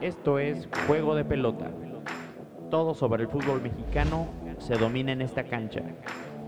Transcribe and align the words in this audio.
Esto 0.00 0.38
es 0.38 0.68
Juego 0.86 1.14
de 1.14 1.24
Pelota. 1.24 1.70
Todo 2.70 2.94
sobre 2.94 3.22
el 3.22 3.28
fútbol 3.28 3.62
mexicano 3.62 4.26
se 4.58 4.74
domina 4.74 5.12
en 5.12 5.22
esta 5.22 5.44
cancha. 5.44 5.82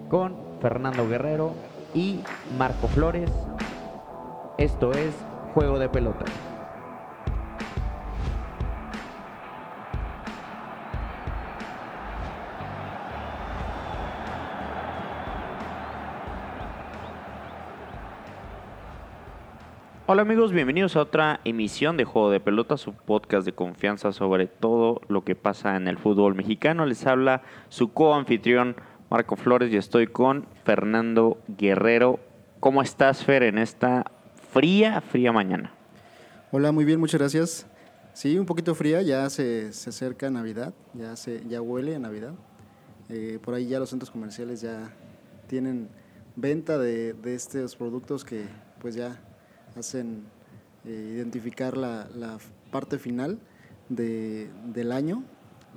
Con 0.08 0.36
Fernando 0.60 1.08
Guerrero 1.08 1.52
y 1.94 2.20
Marco 2.58 2.88
Flores. 2.88 3.30
Esto 4.58 4.92
es 4.92 5.14
Juego 5.54 5.78
de 5.78 5.88
Pelota. 5.88 6.24
Hola 20.08 20.22
amigos, 20.22 20.52
bienvenidos 20.52 20.94
a 20.94 21.00
otra 21.00 21.40
emisión 21.44 21.96
de 21.96 22.04
Juego 22.04 22.30
de 22.30 22.38
Pelota, 22.38 22.76
su 22.76 22.92
podcast 22.92 23.44
de 23.44 23.54
confianza 23.54 24.12
sobre 24.12 24.46
todo 24.46 25.00
lo 25.08 25.24
que 25.24 25.34
pasa 25.34 25.74
en 25.74 25.88
el 25.88 25.98
fútbol 25.98 26.36
mexicano. 26.36 26.86
Les 26.86 27.04
habla 27.08 27.42
su 27.70 27.92
coanfitrión 27.92 28.76
Marco 29.10 29.34
Flores 29.34 29.72
y 29.72 29.76
estoy 29.76 30.06
con 30.06 30.46
Fernando 30.62 31.38
Guerrero. 31.48 32.20
¿Cómo 32.60 32.82
estás, 32.82 33.24
Fer, 33.24 33.42
en 33.42 33.58
esta 33.58 34.12
fría, 34.52 35.00
fría 35.00 35.32
mañana? 35.32 35.72
Hola, 36.52 36.70
muy 36.70 36.84
bien, 36.84 37.00
muchas 37.00 37.18
gracias. 37.18 37.66
Sí, 38.12 38.38
un 38.38 38.46
poquito 38.46 38.76
fría, 38.76 39.02
ya 39.02 39.28
se, 39.28 39.72
se 39.72 39.90
acerca 39.90 40.30
Navidad, 40.30 40.72
ya, 40.94 41.16
se, 41.16 41.42
ya 41.48 41.60
huele 41.60 41.96
a 41.96 41.98
Navidad. 41.98 42.34
Eh, 43.08 43.40
por 43.42 43.54
ahí 43.54 43.66
ya 43.66 43.80
los 43.80 43.90
centros 43.90 44.12
comerciales 44.12 44.60
ya 44.60 44.88
tienen 45.48 45.88
venta 46.36 46.78
de, 46.78 47.12
de 47.12 47.34
estos 47.34 47.74
productos 47.74 48.24
que 48.24 48.44
pues 48.78 48.94
ya 48.94 49.20
hacen 49.76 50.24
eh, 50.84 51.12
identificar 51.16 51.76
la, 51.76 52.08
la, 52.14 52.38
parte 52.70 52.98
final 52.98 53.38
de, 53.88 54.50
del 54.72 54.90
año, 54.90 55.22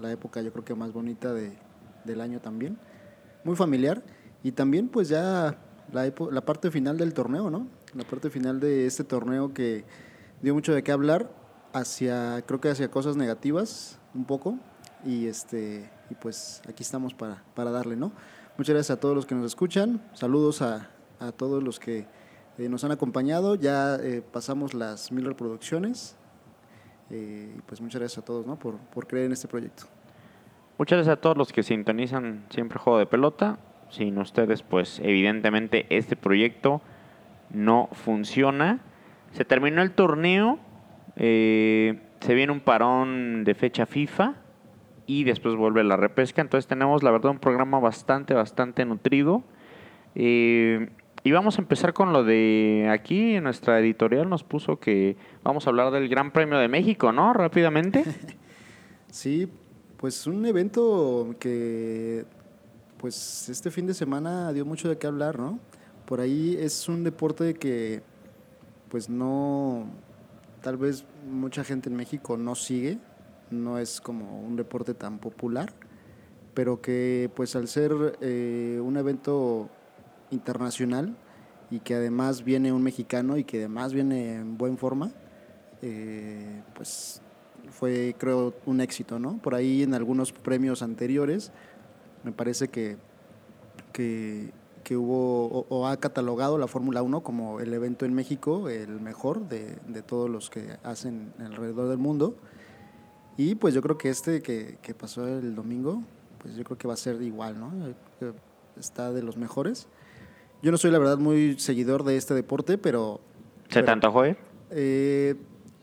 la 0.02 0.12
época 0.12 0.42
yo 0.42 0.52
creo 0.52 0.66
que 0.66 0.74
más 0.74 0.92
bonita 0.92 1.34
de, 1.34 1.54
del 2.04 2.20
año 2.20 2.40
también, 2.42 2.78
muy 3.44 3.56
familiar 3.56 4.04
y 4.44 4.52
también 4.52 4.90
pues 4.90 5.08
ya 5.08 5.58
la, 5.92 6.12
la 6.32 6.42
parte 6.42 6.72
final 6.72 6.98
del 6.98 7.14
torneo, 7.14 7.50
¿no? 7.50 7.68
La 7.94 8.04
parte 8.04 8.30
final 8.30 8.60
de 8.60 8.88
este 8.88 9.04
torneo 9.04 9.54
que 9.54 9.86
dio 10.42 10.54
mucho 10.54 10.74
de 10.74 10.84
qué 10.84 10.92
hablar 10.92 11.32
hacia, 11.74 12.42
creo 12.46 12.60
que 12.60 12.70
hacia 12.70 12.90
cosas 12.90 13.16
negativas 13.16 14.00
un 14.14 14.26
poco 14.26 14.58
y 15.06 15.28
este 15.28 15.90
y 16.10 16.16
pues 16.16 16.62
aquí 16.68 16.84
estamos 16.84 17.14
para, 17.14 17.44
para 17.56 17.72
darle, 17.72 17.96
¿no? 17.96 18.12
Muchas 18.58 18.74
gracias 18.74 18.98
a 18.98 19.00
todos 19.00 19.16
los 19.16 19.26
que 19.26 19.36
nos 19.36 19.46
escuchan, 19.46 20.02
saludos 20.14 20.62
a, 20.62 20.90
a 21.20 21.32
todos 21.32 21.64
los 21.64 21.80
que 21.80 22.08
eh, 22.60 22.68
nos 22.68 22.84
han 22.84 22.92
acompañado, 22.92 23.56
ya 23.56 23.96
eh, 23.96 24.22
pasamos 24.22 24.74
las 24.74 25.14
mil 25.14 25.24
reproducciones. 25.24 26.18
Eh, 27.10 27.56
y 27.58 27.62
pues 27.62 27.80
muchas 27.80 28.02
gracias 28.02 28.22
a 28.22 28.26
todos 28.26 28.46
¿no? 28.46 28.60
por, 28.60 28.76
por 28.78 29.08
creer 29.08 29.28
en 29.28 29.32
este 29.32 29.48
proyecto. 29.48 29.84
Muchas 30.78 30.98
gracias 30.98 31.18
a 31.18 31.22
todos 31.22 31.38
los 31.38 31.54
que 31.54 31.64
sintonizan 31.64 32.46
siempre 32.50 32.78
Juego 32.78 33.00
de 33.00 33.06
Pelota. 33.06 33.60
Sin 33.90 34.18
ustedes, 34.18 34.62
pues 34.62 35.00
evidentemente 35.00 35.86
este 35.90 36.18
proyecto 36.18 36.82
no 37.50 37.88
funciona. 37.94 38.82
Se 39.32 39.46
terminó 39.46 39.82
el 39.82 39.92
torneo, 39.92 40.60
se 41.16 41.96
viene 42.22 42.52
un 42.52 42.60
parón 42.60 43.46
de 43.46 43.56
fecha 43.56 43.86
FIFA 43.86 44.36
y 45.08 45.24
después 45.24 45.56
vuelve 45.56 45.84
la 45.84 45.98
repesca. 45.98 46.42
Entonces 46.42 46.68
tenemos, 46.68 47.04
la 47.04 47.12
verdad, 47.12 47.32
un 47.32 47.40
programa 47.40 47.80
bastante, 47.80 48.36
bastante 48.36 48.86
nutrido. 48.86 49.44
Y 51.24 51.32
vamos 51.32 51.58
a 51.58 51.62
empezar 51.62 51.94
con 51.94 52.14
lo 52.14 52.24
de 52.24 52.88
aquí, 52.92 53.40
nuestra 53.42 53.80
editorial 53.80 54.30
nos 54.30 54.44
puso 54.44 54.80
que 54.80 55.18
vamos 55.44 55.68
a 55.68 55.70
hablar 55.70 55.92
del 55.92 56.08
Gran 56.08 56.32
Premio 56.32 56.58
de 56.58 56.68
México, 56.68 57.12
¿no? 57.12 57.34
Rápidamente. 57.34 58.06
sí, 59.12 59.48
pues 59.98 60.28
un 60.28 60.46
evento 60.46 61.36
que 61.40 62.26
pues 62.98 63.50
este 63.50 63.72
fin 63.72 63.88
de 63.88 63.94
semana 63.94 64.52
dio 64.54 64.66
mucho 64.66 64.90
de 64.90 64.98
qué 64.98 65.08
hablar, 65.08 65.40
¿no? 65.40 65.60
Por 66.06 66.22
ahí 66.22 66.58
es 66.60 66.88
un 66.88 67.04
deporte 67.04 67.54
que 67.54 68.02
pues 68.90 69.10
no, 69.10 69.86
tal 70.62 70.78
vez 70.78 71.06
mucha 71.30 71.64
gente 71.64 71.90
en 71.90 71.96
México 71.96 72.38
no 72.38 72.56
sigue, 72.56 72.98
no 73.52 73.78
es 73.78 74.02
como 74.02 74.42
un 74.42 74.56
deporte 74.56 74.94
tan 74.94 75.20
popular, 75.20 75.74
pero 76.54 76.82
que 76.82 77.30
pues 77.36 77.56
al 77.56 77.68
ser 77.68 78.18
eh, 78.22 78.80
un 78.82 78.98
evento 78.98 79.70
internacional 80.32 81.16
y 81.72 81.80
que 81.80 81.96
además 81.96 82.44
viene 82.44 82.74
un 82.74 82.84
mexicano 82.84 83.38
y 83.38 83.44
que 83.44 83.60
además 83.60 83.94
viene 83.94 84.36
en 84.36 84.58
buen 84.58 84.78
forma, 84.78 85.12
eh, 85.82 86.62
pues 86.76 87.22
fue 87.70 88.16
creo 88.18 88.54
un 88.66 88.82
éxito, 88.82 89.20
¿no? 89.20 89.38
Por 89.38 89.56
ahí 89.56 89.84
en 89.84 89.94
algunos 89.94 90.32
premios 90.32 90.82
anteriores 90.82 91.52
me 92.24 92.32
parece 92.32 92.68
que, 92.68 92.98
que, 93.94 94.52
que 94.84 94.98
hubo 94.98 95.46
o, 95.46 95.66
o, 95.70 95.88
ha 95.88 95.98
catalogado 95.98 96.58
la 96.58 96.68
Fórmula 96.68 97.02
1 97.02 97.22
como 97.22 97.60
el 97.60 97.74
evento 97.74 98.06
en 98.06 98.14
México, 98.14 98.70
el 98.70 99.00
mejor 99.00 99.48
de, 99.48 99.78
de, 99.88 100.02
todos 100.02 100.30
los 100.30 100.50
que 100.50 100.78
hacen 100.84 101.34
alrededor 101.40 101.88
del 101.90 101.98
mundo. 101.98 102.36
Y 103.38 103.56
pues 103.56 103.74
yo 103.74 103.82
creo 103.82 103.98
que 103.98 104.10
este 104.10 104.42
que, 104.42 104.80
que 104.82 104.94
pasó 104.94 105.26
el 105.28 105.56
domingo, 105.56 106.04
pues 106.40 106.56
yo 106.56 106.64
creo 106.64 106.78
que 106.78 106.88
va 106.88 106.96
a 106.96 106.98
ser 106.98 107.22
igual, 107.22 107.60
¿no? 107.60 107.72
Está 108.78 109.14
de 109.14 109.24
los 109.24 109.38
mejores. 109.38 109.88
Yo 110.62 110.72
no 110.72 110.78
soy 110.78 110.92
la 110.92 111.00
verdad 111.00 111.18
muy 111.18 111.58
seguidor 111.60 112.04
de 112.04 112.18
este 112.18 112.34
deporte, 112.34 112.78
pero... 112.78 113.22
¿Se 113.70 113.76
pero, 113.76 113.86
tanto 113.86 114.12
juega? 114.12 114.38
Eh, 114.72 115.36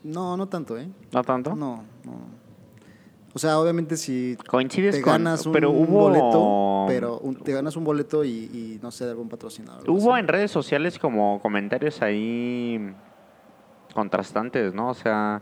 no, 0.03 0.37
no 0.37 0.47
tanto, 0.47 0.77
¿eh? 0.77 0.87
¿No 1.11 1.23
tanto? 1.23 1.55
No, 1.55 1.83
no. 2.05 2.37
O 3.33 3.39
sea, 3.39 3.59
obviamente 3.59 3.97
si 3.97 4.35
Coincides 4.47 4.95
te 4.95 5.01
ganas 5.01 5.41
con, 5.41 5.49
un 5.49 5.53
pero 5.53 5.71
hubo... 5.71 6.09
boleto, 6.09 6.85
pero 6.87 7.19
un, 7.19 7.35
te 7.35 7.53
ganas 7.53 7.75
un 7.75 7.83
boleto 7.83 8.23
y, 8.23 8.29
y, 8.29 8.79
no 8.81 8.89
sé, 8.89 9.05
de 9.05 9.11
algún 9.11 9.29
patrocinador. 9.29 9.87
Hubo 9.89 10.13
así. 10.13 10.21
en 10.21 10.27
redes 10.27 10.49
sociales 10.49 10.97
como 10.97 11.39
comentarios 11.41 12.01
ahí 12.01 12.93
contrastantes, 13.93 14.73
¿no? 14.73 14.89
O 14.89 14.93
sea, 14.93 15.41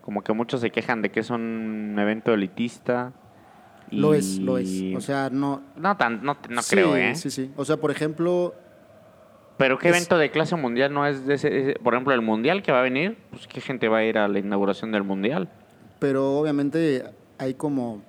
como 0.00 0.22
que 0.22 0.32
muchos 0.32 0.60
se 0.60 0.70
quejan 0.70 1.02
de 1.02 1.10
que 1.10 1.20
es 1.20 1.30
un 1.30 1.96
evento 1.98 2.32
elitista. 2.34 3.12
Y... 3.92 3.98
Lo 3.98 4.14
es, 4.14 4.38
lo 4.38 4.56
es. 4.56 4.82
O 4.96 5.00
sea, 5.02 5.28
no. 5.30 5.62
No, 5.76 5.96
tan, 5.98 6.24
no, 6.24 6.38
no 6.48 6.62
sí, 6.62 6.74
creo, 6.74 6.96
¿eh? 6.96 7.14
Sí, 7.14 7.30
sí. 7.30 7.52
O 7.56 7.64
sea, 7.64 7.76
por 7.76 7.90
ejemplo. 7.90 8.54
Pero 9.58 9.78
¿qué 9.78 9.90
es... 9.90 9.94
evento 9.94 10.16
de 10.16 10.30
clase 10.30 10.56
mundial 10.56 10.94
no 10.94 11.06
es 11.06 11.26
de 11.26 11.34
ese, 11.34 11.70
ese, 11.70 11.74
Por 11.78 11.92
ejemplo, 11.92 12.14
el 12.14 12.22
mundial 12.22 12.62
que 12.62 12.72
va 12.72 12.80
a 12.80 12.82
venir, 12.82 13.18
pues 13.30 13.46
¿qué 13.46 13.60
gente 13.60 13.88
va 13.88 13.98
a 13.98 14.04
ir 14.04 14.16
a 14.16 14.26
la 14.28 14.38
inauguración 14.38 14.92
del 14.92 15.04
mundial? 15.04 15.50
Pero 15.98 16.38
obviamente 16.38 17.04
hay 17.38 17.52
como. 17.54 18.02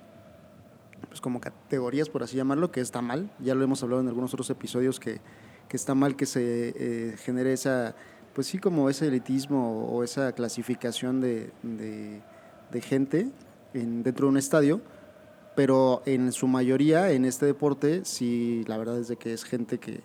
Pues 1.08 1.20
como 1.20 1.38
categorías, 1.38 2.08
por 2.08 2.22
así 2.22 2.36
llamarlo, 2.36 2.72
que 2.72 2.80
está 2.80 3.02
mal. 3.02 3.30
Ya 3.38 3.54
lo 3.54 3.62
hemos 3.62 3.82
hablado 3.82 4.00
en 4.00 4.08
algunos 4.08 4.32
otros 4.32 4.48
episodios 4.48 4.98
que, 4.98 5.20
que 5.68 5.76
está 5.76 5.94
mal 5.94 6.16
que 6.16 6.24
se 6.24 6.72
eh, 6.76 7.16
genere 7.18 7.52
esa. 7.52 7.94
Pues 8.32 8.46
sí, 8.46 8.58
como 8.58 8.88
ese 8.88 9.06
elitismo 9.06 9.86
o 9.86 10.02
esa 10.02 10.32
clasificación 10.32 11.20
de, 11.20 11.52
de, 11.62 12.22
de 12.72 12.80
gente 12.80 13.28
en, 13.74 14.02
dentro 14.02 14.26
de 14.26 14.30
un 14.30 14.38
estadio 14.38 14.80
pero 15.54 16.02
en 16.06 16.32
su 16.32 16.46
mayoría 16.46 17.10
en 17.10 17.24
este 17.24 17.46
deporte 17.46 18.04
sí 18.04 18.64
la 18.66 18.76
verdad 18.76 18.98
es 18.98 19.08
de 19.08 19.16
que 19.16 19.32
es 19.32 19.44
gente 19.44 19.78
que, 19.78 20.00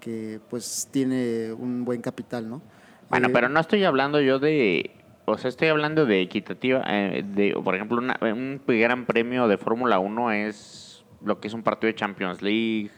que 0.00 0.40
pues 0.48 0.88
tiene 0.90 1.52
un 1.52 1.84
buen 1.84 2.00
capital, 2.00 2.48
¿no? 2.48 2.62
Bueno, 3.10 3.28
eh, 3.28 3.30
pero 3.32 3.48
no 3.48 3.60
estoy 3.60 3.84
hablando 3.84 4.20
yo 4.20 4.38
de, 4.38 4.90
o 5.24 5.38
sea, 5.38 5.48
estoy 5.48 5.68
hablando 5.68 6.06
de 6.06 6.22
equitativa, 6.22 6.82
eh, 6.86 7.24
de, 7.26 7.54
por 7.62 7.74
ejemplo, 7.74 7.98
una, 7.98 8.18
un 8.20 8.60
gran 8.66 9.06
premio 9.06 9.48
de 9.48 9.56
Fórmula 9.58 9.98
1 9.98 10.32
es 10.32 11.04
lo 11.24 11.40
que 11.40 11.48
es 11.48 11.54
un 11.54 11.62
partido 11.62 11.88
de 11.88 11.94
Champions 11.94 12.42
League, 12.42 12.90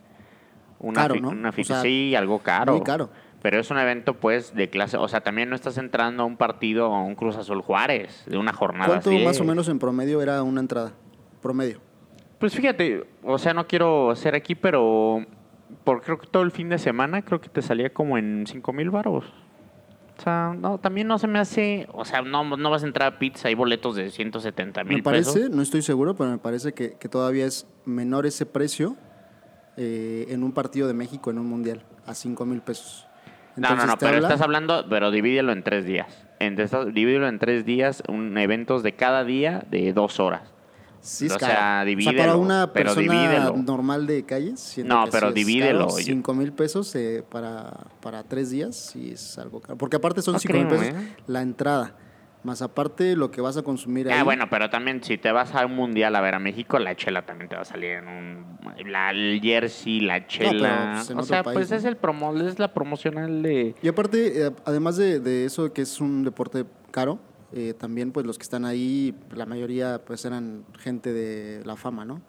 una, 0.78 1.03
caro, 1.03 1.16
¿no? 1.16 1.28
una 1.30 1.50
o 1.50 1.64
sea, 1.64 1.82
sí, 1.82 2.14
algo 2.14 2.38
caro. 2.41 2.74
Muy 2.74 2.82
caro. 2.82 3.10
Pero 3.42 3.58
es 3.58 3.70
un 3.70 3.78
evento, 3.78 4.14
pues, 4.14 4.54
de 4.54 4.68
clase. 4.68 4.98
O 4.98 5.08
sea, 5.08 5.22
también 5.22 5.48
no 5.48 5.56
estás 5.56 5.78
entrando 5.78 6.24
a 6.24 6.26
un 6.26 6.36
partido 6.36 6.94
a 6.94 7.03
un 7.03 7.14
Cruz 7.14 7.36
Azul 7.36 7.62
Juárez, 7.62 8.24
de 8.26 8.36
una 8.36 8.53
jornada 8.53 8.86
¿Cuánto 8.86 9.10
así? 9.10 9.24
más 9.24 9.41
o 9.41 9.44
menos 9.44 9.68
en 9.68 9.78
promedio 9.78 10.20
era 10.20 10.42
una 10.42 10.60
entrada? 10.60 10.92
Promedio. 11.41 11.80
Pues 12.41 12.54
fíjate, 12.54 13.04
o 13.22 13.37
sea, 13.39 13.53
no 13.53 13.66
quiero 13.66 14.16
ser 14.16 14.34
aquí, 14.34 14.54
pero 14.54 15.27
por 15.84 16.01
creo 16.01 16.19
que 16.19 16.27
todo 16.27 16.42
el 16.42 16.51
fin 16.51 16.71
de 16.71 16.78
semana 16.78 17.22
creo 17.22 17.39
que 17.39 17.51
te 17.51 17.60
salía 17.60 17.92
como 17.92 18.16
en 18.16 18.47
5 18.47 18.72
mil 18.72 18.91
baros. 18.91 19.27
O 20.19 20.22
sea, 20.22 20.54
no, 20.59 20.78
también 20.78 21.07
no 21.07 21.19
se 21.19 21.27
me 21.27 21.39
hace, 21.39 21.87
o 21.92 22.07
sea, 22.07 22.22
no, 22.22 22.45
no 22.57 22.71
vas 22.71 22.83
a 22.83 22.87
entrar 22.87 23.13
a 23.13 23.19
pizza, 23.19 23.48
hay 23.48 23.54
boletos 23.54 23.95
de 23.95 24.10
170 24.10 24.84
mil 24.84 24.97
Me 24.97 25.03
parece, 25.03 25.33
pesos. 25.34 25.51
no 25.51 25.60
estoy 25.60 25.83
seguro, 25.83 26.15
pero 26.15 26.31
me 26.31 26.39
parece 26.39 26.72
que, 26.72 26.95
que 26.95 27.09
todavía 27.10 27.45
es 27.45 27.66
menor 27.84 28.25
ese 28.25 28.47
precio 28.47 28.97
eh, 29.77 30.27
en 30.31 30.42
un 30.42 30.53
partido 30.53 30.89
de 30.89 30.95
México 30.95 31.31
en 31.31 31.39
un 31.39 31.47
mundial, 31.47 31.83
a 32.07 32.15
5 32.15 32.47
mil 32.47 32.63
pesos. 32.63 33.07
Entonces, 33.54 33.78
no, 33.78 33.84
no, 33.84 33.92
no, 33.92 33.98
pero 33.98 34.16
habla... 34.16 34.28
estás 34.28 34.41
hablando, 34.41 34.87
pero 34.89 35.10
divídelo 35.10 35.53
en 35.53 35.63
tres 35.63 35.84
días. 35.84 36.27
Entonces, 36.39 36.95
divídelo 36.95 37.28
en 37.28 37.39
tres 37.39 37.66
días, 37.66 38.03
un, 38.09 38.39
eventos 38.39 38.83
de 38.83 38.92
cada 38.92 39.25
día 39.25 39.63
de 39.71 39.92
dos 39.92 40.21
horas. 40.21 40.54
Sí, 41.00 41.26
es 41.26 41.32
o 41.32 41.38
caro. 41.38 41.52
sea, 41.52 41.84
divídelo. 41.84 42.10
O 42.10 42.14
sea, 42.14 42.26
para 42.26 42.36
una 42.36 42.72
pero 42.72 42.94
persona 42.94 43.12
divídelo. 43.22 43.56
normal 43.56 44.06
de 44.06 44.24
calles. 44.24 44.78
No, 44.84 45.04
pero 45.10 45.28
sí 45.28 45.34
divídelo. 45.34 45.88
5 45.91 46.34
mil 46.34 46.52
pesos 46.52 46.94
eh, 46.94 47.24
para, 47.28 47.72
para 48.00 48.22
tres 48.22 48.50
días 48.50 48.76
sí 48.76 49.10
es 49.12 49.38
algo 49.38 49.60
caro. 49.60 49.78
Porque 49.78 49.97
aparte 49.97 50.20
son 50.22 50.38
5 50.38 50.52
no 50.52 50.58
mil 50.58 50.68
creo, 50.68 50.80
pesos 50.80 50.94
¿eh? 50.94 51.16
la 51.26 51.42
entrada. 51.42 51.97
Más 52.42 52.62
aparte 52.62 53.16
lo 53.16 53.30
que 53.30 53.42
vas 53.42 53.58
a 53.58 53.62
consumir 53.62 54.08
ahí. 54.10 54.18
Ah, 54.18 54.24
bueno, 54.24 54.47
pero 54.48 54.70
también 54.70 55.02
si 55.04 55.18
te 55.18 55.30
vas 55.30 55.54
a 55.54 55.66
un 55.66 55.76
mundial 55.76 56.16
a 56.16 56.22
ver 56.22 56.34
a 56.34 56.38
México, 56.38 56.78
la 56.78 56.94
chela 56.97 57.26
también 57.26 57.50
te 57.50 57.56
va 57.56 57.62
a 57.62 57.66
salir 57.66 57.91
en 57.91 58.08
un. 58.08 58.46
La, 58.91 59.10
el 59.10 59.41
jersey, 59.42 60.00
la 60.00 60.26
chela. 60.26 60.92
pues, 60.96 61.10
en 61.10 61.16
o 61.18 61.20
otro 61.20 61.26
sea, 61.34 61.42
país, 61.42 61.54
pues 61.54 61.70
¿no? 61.70 61.76
es 61.76 61.84
el 61.84 61.96
promo, 61.98 62.34
es 62.41 62.58
la 62.58 62.72
promocional 62.72 63.42
de. 63.42 63.74
Y 63.82 63.88
aparte, 63.88 64.46
eh, 64.46 64.50
además 64.64 64.96
de, 64.96 65.20
de 65.20 65.44
eso 65.44 65.70
que 65.74 65.82
es 65.82 66.00
un 66.00 66.24
deporte 66.24 66.64
caro, 66.91 67.18
eh, 67.52 67.74
también 67.74 68.12
pues 68.12 68.26
los 68.26 68.38
que 68.38 68.42
están 68.44 68.64
ahí, 68.64 69.14
la 69.34 69.47
mayoría 69.47 70.00
pues 70.04 70.24
eran 70.24 70.64
gente 70.78 71.12
de 71.12 71.64
la 71.64 71.76
fama, 71.76 72.04
¿no? 72.04 72.20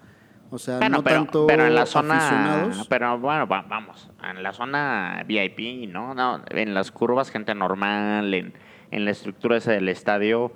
O 0.49 0.57
sea, 0.57 0.79
Bueno, 0.79 0.97
no 0.97 1.03
pero, 1.03 1.15
tanto 1.17 1.47
pero 1.47 1.65
en 1.65 1.75
la 1.75 1.85
zona. 1.85 2.17
aficionados. 2.17 2.87
Pero 2.89 3.17
bueno, 3.19 3.47
va- 3.47 3.61
vamos. 3.61 4.09
En 4.29 4.43
la 4.43 4.51
zona 4.51 5.23
VIP, 5.25 5.87
¿no? 5.87 6.13
no 6.13 6.41
en 6.49 6.73
las 6.73 6.91
curvas, 6.91 7.31
gente 7.31 7.55
normal. 7.55 8.33
En, 8.33 8.53
en 8.91 9.05
la 9.05 9.11
estructura 9.11 9.55
esa 9.55 9.71
del 9.71 9.87
estadio, 9.87 10.51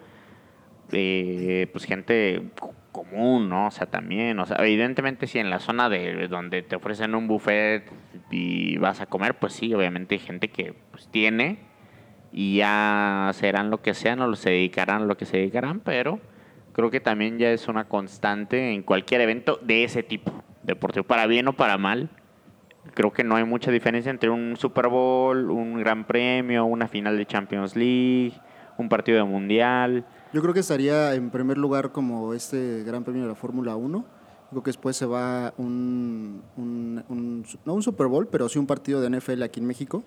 eh, 0.91 1.67
pues 1.71 1.85
gente 1.85 2.49
co- 2.59 2.73
común, 2.91 3.49
¿no? 3.49 3.67
O 3.67 3.71
sea, 3.71 3.87
también. 3.87 4.37
O 4.39 4.45
sea, 4.45 4.57
evidentemente, 4.59 5.27
si 5.27 5.39
en 5.39 5.49
la 5.49 5.59
zona 5.59 5.87
de 5.89 6.27
donde 6.27 6.61
te 6.61 6.75
ofrecen 6.75 7.15
un 7.15 7.27
buffet 7.27 7.89
y 8.31 8.77
vas 8.77 9.01
a 9.01 9.05
comer, 9.05 9.35
pues 9.39 9.53
sí, 9.53 9.73
obviamente 9.73 10.15
hay 10.15 10.19
gente 10.19 10.49
que 10.49 10.73
pues, 10.91 11.07
tiene 11.09 11.59
y 12.37 12.57
ya 12.57 13.31
serán 13.33 13.69
lo 13.69 13.81
que 13.81 13.93
sean 13.93 14.19
o 14.19 14.35
se 14.35 14.49
dedicarán 14.49 15.03
a 15.03 15.05
lo 15.05 15.15
que 15.15 15.25
se 15.25 15.37
dedicarán, 15.37 15.79
pero 15.79 16.19
creo 16.73 16.91
que 16.91 16.99
también 16.99 17.37
ya 17.39 17.49
es 17.51 17.69
una 17.69 17.85
constante 17.87 18.73
en 18.73 18.83
cualquier 18.83 19.21
evento 19.21 19.57
de 19.61 19.85
ese 19.85 20.03
tipo, 20.03 20.33
deportivo, 20.63 21.05
para 21.05 21.27
bien 21.27 21.47
o 21.47 21.53
para 21.53 21.77
mal. 21.77 22.09
Creo 22.93 23.13
que 23.13 23.23
no 23.23 23.37
hay 23.37 23.45
mucha 23.45 23.71
diferencia 23.71 24.09
entre 24.11 24.29
un 24.29 24.57
Super 24.57 24.89
Bowl, 24.89 25.49
un 25.49 25.79
Gran 25.79 26.05
Premio, 26.05 26.65
una 26.65 26.89
final 26.89 27.17
de 27.17 27.25
Champions 27.25 27.75
League, 27.77 28.33
un 28.77 28.89
partido 28.89 29.17
de 29.17 29.23
Mundial. 29.23 30.05
Yo 30.33 30.41
creo 30.41 30.53
que 30.53 30.59
estaría 30.59 31.13
en 31.13 31.29
primer 31.29 31.57
lugar 31.57 31.93
como 31.93 32.33
este 32.33 32.83
Gran 32.83 33.05
Premio 33.05 33.21
de 33.23 33.29
la 33.29 33.35
Fórmula 33.35 33.77
1. 33.77 34.05
Creo 34.51 34.61
que 34.61 34.69
después 34.69 34.97
se 34.97 35.05
va 35.05 35.53
un, 35.57 36.41
un- 36.57 37.03
un- 37.07 37.45
no 37.63 37.73
un 37.73 37.81
Super 37.81 38.07
Bowl, 38.07 38.27
pero 38.27 38.49
sí 38.49 38.59
un 38.59 38.67
partido 38.67 38.99
de 38.99 39.09
NFL 39.09 39.41
aquí 39.43 39.61
en 39.61 39.67
México, 39.67 40.03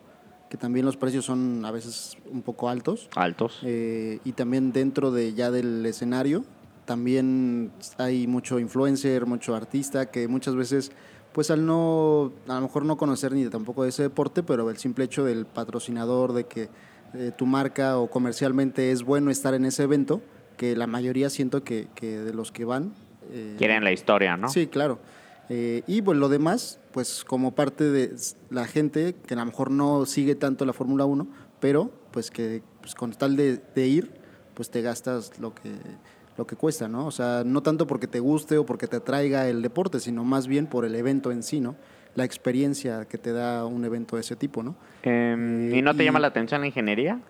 que 0.48 0.56
también 0.56 0.86
los 0.86 0.96
precios 0.96 1.24
son 1.24 1.64
a 1.64 1.70
veces 1.70 2.16
un 2.30 2.42
poco 2.42 2.68
altos. 2.68 3.08
Altos. 3.14 3.60
Eh, 3.62 4.18
y 4.24 4.32
también 4.32 4.72
dentro 4.72 5.10
de 5.10 5.34
ya 5.34 5.50
del 5.50 5.84
escenario, 5.84 6.44
también 6.84 7.70
hay 7.98 8.26
mucho 8.26 8.58
influencer, 8.58 9.26
mucho 9.26 9.54
artista 9.54 10.10
que 10.10 10.26
muchas 10.26 10.54
veces, 10.56 10.90
pues 11.32 11.50
al 11.50 11.66
no, 11.66 12.32
a 12.48 12.54
lo 12.54 12.60
mejor 12.62 12.86
no 12.86 12.96
conocer 12.96 13.32
ni 13.32 13.46
tampoco 13.48 13.82
de 13.82 13.90
ese 13.90 14.04
deporte, 14.04 14.42
pero 14.42 14.70
el 14.70 14.78
simple 14.78 15.04
hecho 15.04 15.24
del 15.24 15.44
patrocinador, 15.44 16.32
de 16.32 16.44
que 16.44 16.70
eh, 17.14 17.30
tu 17.36 17.44
marca 17.44 17.98
o 17.98 18.08
comercialmente 18.08 18.90
es 18.90 19.02
bueno 19.02 19.30
estar 19.30 19.52
en 19.52 19.66
ese 19.66 19.82
evento, 19.82 20.22
que 20.56 20.76
la 20.76 20.86
mayoría 20.86 21.28
siento 21.30 21.62
que, 21.62 21.88
que 21.94 22.18
de 22.18 22.32
los 22.32 22.52
que 22.52 22.64
van... 22.64 22.94
eh, 23.32 23.54
Quieren 23.58 23.84
la 23.84 23.92
historia, 23.92 24.36
¿no? 24.38 24.48
Sí, 24.48 24.66
claro. 24.66 24.98
Eh, 25.50 25.82
y 25.86 26.02
pues 26.02 26.18
lo 26.18 26.28
demás, 26.28 26.78
pues 26.98 27.22
como 27.24 27.54
parte 27.54 27.84
de 27.84 28.12
la 28.50 28.64
gente 28.66 29.14
que 29.24 29.34
a 29.34 29.36
lo 29.36 29.46
mejor 29.46 29.70
no 29.70 30.04
sigue 30.04 30.34
tanto 30.34 30.64
la 30.64 30.72
Fórmula 30.72 31.04
1, 31.04 31.28
pero 31.60 31.92
pues 32.10 32.28
que 32.32 32.60
pues, 32.80 32.96
con 32.96 33.12
tal 33.12 33.36
de, 33.36 33.60
de 33.72 33.86
ir, 33.86 34.10
pues 34.54 34.68
te 34.68 34.82
gastas 34.82 35.38
lo 35.38 35.54
que, 35.54 35.70
lo 36.36 36.44
que 36.44 36.56
cuesta, 36.56 36.88
¿no? 36.88 37.06
O 37.06 37.12
sea, 37.12 37.44
no 37.46 37.62
tanto 37.62 37.86
porque 37.86 38.08
te 38.08 38.18
guste 38.18 38.58
o 38.58 38.66
porque 38.66 38.88
te 38.88 38.96
atraiga 38.96 39.46
el 39.46 39.62
deporte, 39.62 40.00
sino 40.00 40.24
más 40.24 40.48
bien 40.48 40.66
por 40.66 40.84
el 40.84 40.96
evento 40.96 41.30
en 41.30 41.44
sí, 41.44 41.60
¿no? 41.60 41.76
La 42.16 42.24
experiencia 42.24 43.04
que 43.04 43.16
te 43.16 43.30
da 43.30 43.64
un 43.64 43.84
evento 43.84 44.16
de 44.16 44.22
ese 44.22 44.34
tipo, 44.34 44.64
¿no? 44.64 44.74
Em, 45.04 45.72
¿Y 45.72 45.80
no 45.82 45.94
te 45.94 46.02
y- 46.02 46.06
llama 46.06 46.18
la 46.18 46.26
atención 46.26 46.62
la 46.62 46.66
ingeniería? 46.66 47.20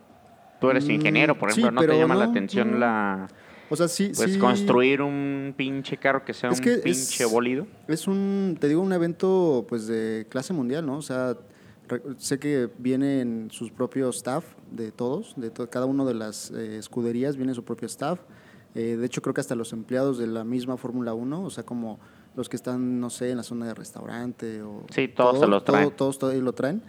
Tú 0.62 0.70
eres 0.70 0.88
Mm, 0.88 0.92
ingeniero, 0.92 1.38
por 1.38 1.52
sí, 1.52 1.60
ejemplo, 1.60 1.82
¿no 1.82 1.86
te 1.86 1.98
llama 1.98 2.14
la 2.14 2.24
atención 2.24 2.70
no. 2.72 2.78
la 2.78 3.28
O 3.70 3.76
sea, 3.76 3.86
sí, 3.88 4.12
pues 4.16 4.32
sí. 4.32 4.38
construir 4.38 5.02
un 5.02 5.52
pinche 5.56 5.96
carro 5.98 6.24
que 6.24 6.32
sea 6.34 6.50
Es 6.50 6.60
un 6.60 6.68
es- 6.68 6.78
pinche 6.80 7.24
bólido? 7.26 7.66
Es 7.86 8.06
un, 8.08 8.56
te 8.58 8.68
digo, 8.68 8.80
un 8.80 8.92
evento 8.92 9.66
pues 9.68 9.86
de 9.86 10.26
clase 10.30 10.52
mundial, 10.52 10.86
¿no? 10.86 10.96
O 10.98 11.02
sea, 11.02 11.36
sé 12.18 12.38
que 12.38 12.68
vienen 12.78 13.48
sus 13.50 13.70
propios 13.70 14.16
staff 14.16 14.44
de 14.70 14.90
todos, 14.92 15.34
de 15.36 15.50
to- 15.50 15.68
cada 15.70 15.86
una 15.86 16.04
de 16.04 16.14
las 16.14 16.50
eh, 16.50 16.78
escuderías 16.78 17.36
viene 17.36 17.54
su 17.54 17.64
propio 17.64 17.86
staff. 17.86 18.20
Eh, 18.74 18.96
de 18.96 19.06
hecho, 19.06 19.22
creo 19.22 19.32
que 19.34 19.40
hasta 19.40 19.54
los 19.54 19.72
empleados 19.72 20.18
de 20.18 20.26
la 20.26 20.44
misma 20.44 20.76
Fórmula 20.76 21.14
1, 21.14 21.42
o 21.42 21.50
sea, 21.50 21.64
como 21.64 21.98
los 22.36 22.48
que 22.48 22.56
están, 22.56 23.00
no 23.00 23.10
sé, 23.10 23.30
en 23.30 23.38
la 23.38 23.42
zona 23.42 23.66
de 23.66 23.74
restaurante 23.74 24.62
o... 24.62 24.84
Sí, 24.94 25.08
todos 25.08 25.40
se 25.40 25.46
los 25.46 25.64
todo- 25.64 25.74
traen. 25.76 25.90
todos 25.96 26.18
todavía 26.18 26.42
lo 26.42 26.52
traen. 26.52 26.82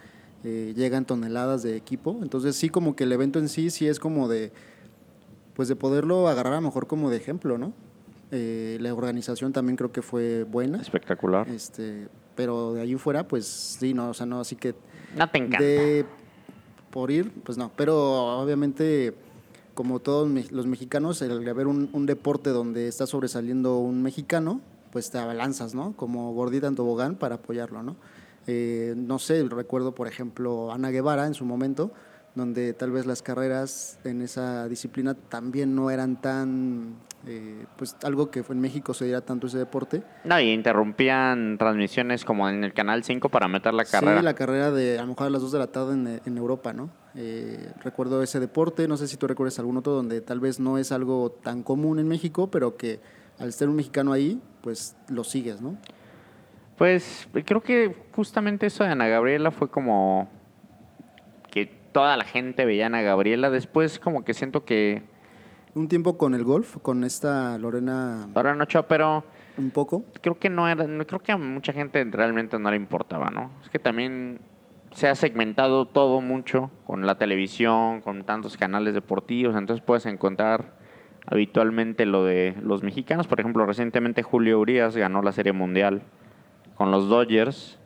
Eh, 0.43 0.73
llegan 0.75 1.05
toneladas 1.05 1.63
de 1.63 1.75
equipo. 1.75 2.19
Entonces, 2.21 2.55
sí, 2.55 2.69
como 2.69 2.95
que 2.95 3.05
el 3.05 3.11
evento 3.11 3.39
en 3.39 3.49
sí, 3.49 3.69
sí 3.71 3.87
es 3.87 3.99
como 3.99 4.27
de 4.27 4.51
pues 5.59 5.67
de 5.67 5.75
poderlo 5.75 6.29
agarrar 6.29 6.53
a 6.53 6.55
lo 6.55 6.61
mejor 6.61 6.87
como 6.87 7.09
de 7.09 7.17
ejemplo, 7.17 7.57
¿no? 7.57 7.73
Eh, 8.31 8.77
la 8.79 8.93
organización 8.93 9.51
también 9.51 9.75
creo 9.75 9.91
que 9.91 10.01
fue 10.01 10.45
buena, 10.45 10.81
Espectacular. 10.81 11.49
este, 11.49 12.07
pero 12.33 12.71
de 12.75 12.79
ahí 12.79 12.95
fuera, 12.95 13.27
pues 13.27 13.45
sí, 13.45 13.93
no, 13.93 14.09
o 14.11 14.13
sea, 14.13 14.25
no, 14.25 14.39
así 14.39 14.55
que 14.55 14.73
No 15.17 15.29
te 15.29 15.39
encanta. 15.39 15.61
de 15.61 16.05
por 16.91 17.11
ir, 17.11 17.29
pues 17.43 17.57
no, 17.57 17.73
pero 17.75 17.97
obviamente 18.41 19.13
como 19.73 19.99
todos 19.99 20.29
me- 20.29 20.45
los 20.49 20.65
mexicanos, 20.65 21.21
el 21.21 21.43
de 21.43 21.51
ver 21.51 21.67
un, 21.67 21.89
un 21.91 22.05
deporte 22.05 22.51
donde 22.51 22.87
está 22.87 23.05
sobresaliendo 23.05 23.79
un 23.79 24.01
mexicano, 24.01 24.61
pues 24.93 25.11
te 25.11 25.17
abalanzas, 25.17 25.75
¿no? 25.75 25.91
Como 25.97 26.33
gordita 26.33 26.67
en 26.67 26.75
tobogán 26.75 27.15
para 27.15 27.35
apoyarlo, 27.35 27.83
¿no? 27.83 27.97
Eh, 28.47 28.93
no 28.95 29.19
sé, 29.19 29.43
recuerdo 29.43 29.93
por 29.93 30.07
ejemplo 30.07 30.71
Ana 30.71 30.89
Guevara 30.89 31.27
en 31.27 31.33
su 31.33 31.43
momento, 31.43 31.91
donde 32.35 32.73
tal 32.73 32.91
vez 32.91 33.05
las 33.05 33.21
carreras 33.21 33.99
en 34.03 34.21
esa 34.21 34.67
disciplina 34.67 35.13
también 35.13 35.75
no 35.75 35.89
eran 35.89 36.21
tan, 36.21 36.95
eh, 37.27 37.65
pues 37.77 37.95
algo 38.03 38.31
que 38.31 38.43
en 38.47 38.59
México 38.59 38.93
se 38.93 39.05
diera 39.05 39.21
tanto 39.21 39.47
ese 39.47 39.57
deporte. 39.57 40.03
No, 40.23 40.39
y 40.39 40.51
interrumpían 40.51 41.57
transmisiones 41.57 42.23
como 42.25 42.49
en 42.49 42.63
el 42.63 42.73
Canal 42.73 43.03
5 43.03 43.29
para 43.29 43.47
meter 43.47 43.73
la 43.73 43.85
carrera. 43.85 44.19
Sí, 44.19 44.23
la 44.23 44.35
carrera 44.35 44.71
de 44.71 44.99
a 44.99 45.01
lo 45.01 45.09
mejor 45.09 45.27
a 45.27 45.29
las 45.29 45.41
2 45.41 45.51
de 45.51 45.59
la 45.59 45.67
tarde 45.67 45.93
en, 45.93 46.21
en 46.25 46.37
Europa, 46.37 46.73
¿no? 46.73 46.89
Eh, 47.15 47.71
recuerdo 47.83 48.21
ese 48.21 48.39
deporte, 48.39 48.87
no 48.87 48.95
sé 48.95 49.07
si 49.07 49.17
tú 49.17 49.27
recuerdas 49.27 49.57
algún 49.59 49.77
otro 49.77 49.93
donde 49.93 50.21
tal 50.21 50.39
vez 50.39 50.59
no 50.59 50.77
es 50.77 50.91
algo 50.91 51.31
tan 51.31 51.63
común 51.63 51.99
en 51.99 52.07
México, 52.07 52.49
pero 52.51 52.77
que 52.77 52.99
al 53.39 53.51
ser 53.53 53.69
un 53.69 53.75
mexicano 53.75 54.13
ahí, 54.13 54.39
pues 54.61 54.95
lo 55.07 55.23
sigues, 55.23 55.61
¿no? 55.61 55.77
Pues 56.77 57.27
creo 57.45 57.61
que 57.61 57.93
justamente 58.15 58.67
eso 58.67 58.83
de 58.83 58.91
Ana 58.91 59.07
Gabriela 59.07 59.51
fue 59.51 59.69
como 59.69 60.29
toda 61.91 62.17
la 62.17 62.23
gente 62.23 62.65
veía 62.65 62.85
a 62.85 62.87
Ana 62.87 63.01
Gabriela. 63.01 63.49
Después 63.49 63.99
como 63.99 64.23
que 64.23 64.33
siento 64.33 64.65
que 64.65 65.03
Un 65.75 65.87
tiempo 65.87 66.17
con 66.17 66.33
el 66.33 66.43
golf, 66.43 66.77
con 66.81 67.03
esta 67.03 67.57
Lorena 67.59 68.27
no 68.33 68.63
Ochoa, 68.63 68.87
pero 68.87 69.23
un 69.57 69.71
poco. 69.71 70.03
creo 70.21 70.39
que 70.39 70.49
no 70.49 70.67
era, 70.67 70.85
creo 71.05 71.19
que 71.19 71.31
a 71.31 71.37
mucha 71.37 71.73
gente 71.73 72.03
realmente 72.05 72.57
no 72.57 72.71
le 72.71 72.77
importaba, 72.77 73.29
¿no? 73.29 73.51
Es 73.63 73.69
que 73.69 73.77
también 73.77 74.39
se 74.91 75.07
ha 75.07 75.15
segmentado 75.15 75.85
todo 75.85 76.21
mucho 76.21 76.71
con 76.85 77.05
la 77.05 77.17
televisión, 77.17 78.01
con 78.01 78.23
tantos 78.23 78.57
canales 78.57 78.93
deportivos, 78.93 79.55
entonces 79.55 79.85
puedes 79.85 80.05
encontrar 80.05 80.77
habitualmente 81.27 82.05
lo 82.05 82.25
de 82.25 82.55
los 82.61 82.83
mexicanos. 82.83 83.27
Por 83.27 83.39
ejemplo, 83.39 83.65
recientemente 83.65 84.23
Julio 84.23 84.59
Urias 84.59 84.97
ganó 84.97 85.21
la 85.21 85.31
Serie 85.31 85.53
Mundial 85.53 86.01
con 86.75 86.91
los 86.91 87.07
Dodgers. 87.07 87.78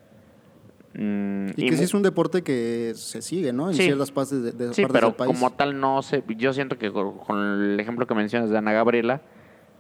Mm, 0.96 1.50
Y, 1.56 1.66
que 1.66 1.72
mu- 1.72 1.78
sí 1.78 1.84
es 1.84 1.94
un 1.94 2.04
deporte 2.04 2.44
que 2.44 2.94
se 2.96 3.22
sigue, 3.22 3.52
¿no? 3.52 3.70
En 3.70 3.76
Sí. 3.76 3.84
ciertas 3.84 4.12
partes, 4.12 4.44
de, 4.44 4.52
de 4.52 4.74
Sí, 4.74 4.84
partes 4.84 4.94
pero 4.94 5.08
del 5.08 5.16
país. 5.16 5.28
como 5.34 5.52
tal 5.52 5.80
no 5.80 6.02
sé, 6.04 6.24
yo 6.38 6.54
siento 6.54 6.78
que 6.78 6.92
con, 6.92 7.18
con 7.18 7.40
el 7.40 7.80
ejemplo 7.80 8.06
que 8.06 8.14
mencionas 8.14 8.50
de 8.52 8.58
Ana 8.58 8.74
Gabriela, 8.74 9.22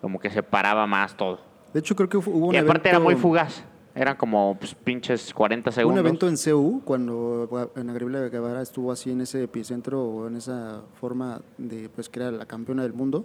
como 0.01 0.19
que 0.19 0.29
separaba 0.31 0.87
más 0.87 1.15
todo. 1.15 1.39
De 1.73 1.79
hecho, 1.79 1.95
creo 1.95 2.09
que 2.09 2.17
hubo 2.17 2.47
un 2.47 2.55
y 2.55 2.57
aparte 2.57 2.89
era 2.89 2.97
evento- 2.97 3.11
muy 3.11 3.15
fugaz, 3.21 3.63
eran 3.95 4.17
como 4.17 4.57
pues, 4.59 4.73
pinches 4.73 5.33
40 5.35 5.69
Hubo 5.69 5.75
segundos. 5.75 6.01
un 6.01 6.07
evento 6.07 6.27
en 6.27 6.35
CEU 6.37 6.81
cuando 6.83 7.69
Ana 7.75 7.93
Gabriela 7.93 8.27
Guevara 8.29 8.61
estuvo 8.63 8.91
así 8.91 9.11
en 9.11 9.21
ese 9.21 9.43
epicentro 9.43 10.03
o 10.03 10.27
en 10.27 10.35
esa 10.35 10.81
forma 10.99 11.41
de 11.59 11.89
pues 11.89 12.09
que 12.09 12.19
era 12.21 12.31
la 12.31 12.45
campeona 12.47 12.81
del 12.81 12.93
mundo. 12.93 13.23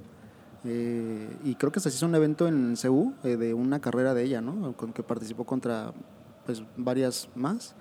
Eh, 0.64 1.28
y 1.44 1.54
creo 1.54 1.70
que 1.72 1.80
se 1.80 1.88
hizo 1.88 2.04
un 2.04 2.14
evento 2.14 2.48
en 2.48 2.76
CEU 2.76 3.14
eh, 3.24 3.36
de 3.36 3.54
una 3.54 3.80
carrera 3.80 4.12
de 4.12 4.24
ella, 4.24 4.40
¿no? 4.42 4.72
Con 4.76 4.92
que 4.92 5.02
participó 5.02 5.44
contra 5.44 5.92
pues 6.48 6.62
varias 6.78 7.28
más. 7.34 7.76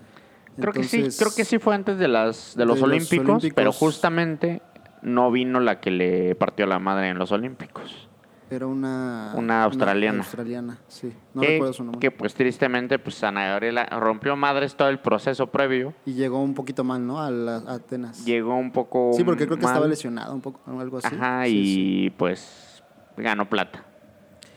Creo 0.60 0.74
que 0.74 0.84
sí, 0.84 1.08
creo 1.18 1.32
que 1.34 1.46
sí 1.46 1.58
fue 1.58 1.74
antes 1.74 1.98
de 1.98 2.10
las 2.10 2.54
de 2.58 2.66
los, 2.66 2.76
de 2.76 2.82
los 2.82 2.82
olímpicos, 2.82 3.30
Olímpicos. 3.30 3.54
pero 3.56 3.72
justamente 3.72 4.62
no 5.02 5.32
vino 5.32 5.62
la 5.62 5.80
que 5.80 5.90
le 5.90 6.36
partió 6.36 6.66
la 6.66 6.78
madre 6.78 7.08
en 7.08 7.18
los 7.18 7.32
olímpicos. 7.32 8.10
Era 8.50 8.66
una 8.68 9.32
Una 9.38 9.64
australiana. 9.64 10.20
australiana, 10.20 10.80
sí. 10.90 11.14
No 11.34 11.42
que, 11.44 11.48
recuerdo 11.48 11.72
su 11.74 11.84
nombre. 11.86 12.00
que 12.02 12.12
pues 12.12 12.34
tristemente 12.34 13.00
pues 13.00 13.24
Ana 13.24 13.46
Gabriela 13.48 13.86
rompió 13.86 14.36
madres 14.36 14.76
todo 14.76 14.90
el 14.90 15.00
proceso 15.00 15.48
previo, 15.48 15.94
Y 16.06 16.16
llegó 16.16 16.42
un 16.44 16.54
poquito 16.54 16.84
mal, 16.84 17.08
¿no? 17.08 17.22
A, 17.22 17.32
la- 17.32 17.64
a 17.68 17.76
Atenas. 17.76 18.26
llegó 18.26 18.54
un 18.58 18.72
poco 18.72 19.12
Sí, 19.14 19.24
porque 19.24 19.46
creo 19.46 19.58
que 19.58 19.64
mal. 19.64 19.72
estaba 19.76 19.88
lesionado 19.88 20.34
un 20.34 20.42
poco, 20.42 20.60
algo 20.78 20.98
así. 20.98 21.08
Ajá, 21.16 21.46
Sí, 21.46 21.52
y 21.58 21.64
sí. 22.06 22.10
pues 22.18 22.84
ganó 23.16 23.48
plata. 23.50 23.86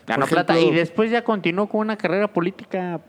Ganó 0.04 0.26
plata 0.26 0.58
y 0.58 0.72
después 0.72 1.12
ya 1.12 1.22
continuó 1.22 1.68
con 1.68 1.82
una 1.82 1.96
carrera 1.96 2.32
política 2.32 3.00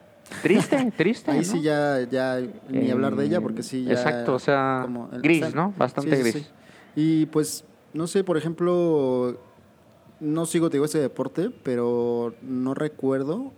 triste, 0.41 0.91
triste. 0.97 1.31
Ahí 1.31 1.39
¿no? 1.39 1.43
sí 1.43 1.61
ya, 1.61 2.01
ya 2.09 2.39
ni 2.69 2.89
Eh, 2.89 2.91
hablar 2.91 3.15
de 3.15 3.25
ella 3.25 3.41
porque 3.41 3.63
sí 3.63 3.83
ya... 3.85 3.93
exacto, 3.93 4.35
o 4.35 4.39
sea, 4.39 4.79
como 4.83 5.09
el- 5.11 5.21
gris, 5.21 5.53
¿no? 5.53 5.73
Bastante 5.77 6.15
sí, 6.15 6.21
gris. 6.21 6.33
sí. 6.33 6.47
Y 6.95 7.25
pues 7.27 7.63
no 7.93 8.07
sé, 8.07 8.23
por 8.23 8.37
ejemplo, 8.37 9.37
no 10.19 10.45
sigo, 10.45 10.69
te 10.69 10.77
digo, 10.77 10.85
este 10.85 10.99
deporte, 10.99 11.49
pero 11.63 12.33
no 12.41 12.73
recuerdo 12.73 13.51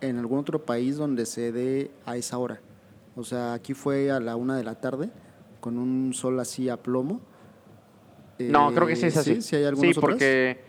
en 0.00 0.18
algún 0.18 0.38
otro 0.38 0.64
país 0.64 0.96
donde 0.96 1.26
se 1.26 1.52
dé 1.52 1.90
a 2.04 2.16
esa 2.16 2.38
hora. 2.38 2.60
O 3.16 3.24
sea, 3.24 3.54
aquí 3.54 3.72
fue 3.72 4.10
a 4.10 4.20
la 4.20 4.36
una 4.36 4.56
de 4.56 4.64
la 4.64 4.74
tarde, 4.74 5.10
con 5.60 5.78
un 5.78 6.12
sol 6.12 6.38
así 6.38 6.68
a 6.68 6.76
plomo. 6.76 7.20
No, 8.38 8.70
Eh, 8.70 8.74
creo 8.74 8.86
que 8.86 8.96
sí 8.96 9.06
es 9.06 9.16
así. 9.16 9.36
Sí, 9.36 9.42
sí 9.42 9.56
hay 9.56 9.64
algunas 9.64 9.94
Sí, 9.94 10.00
porque... 10.00 10.60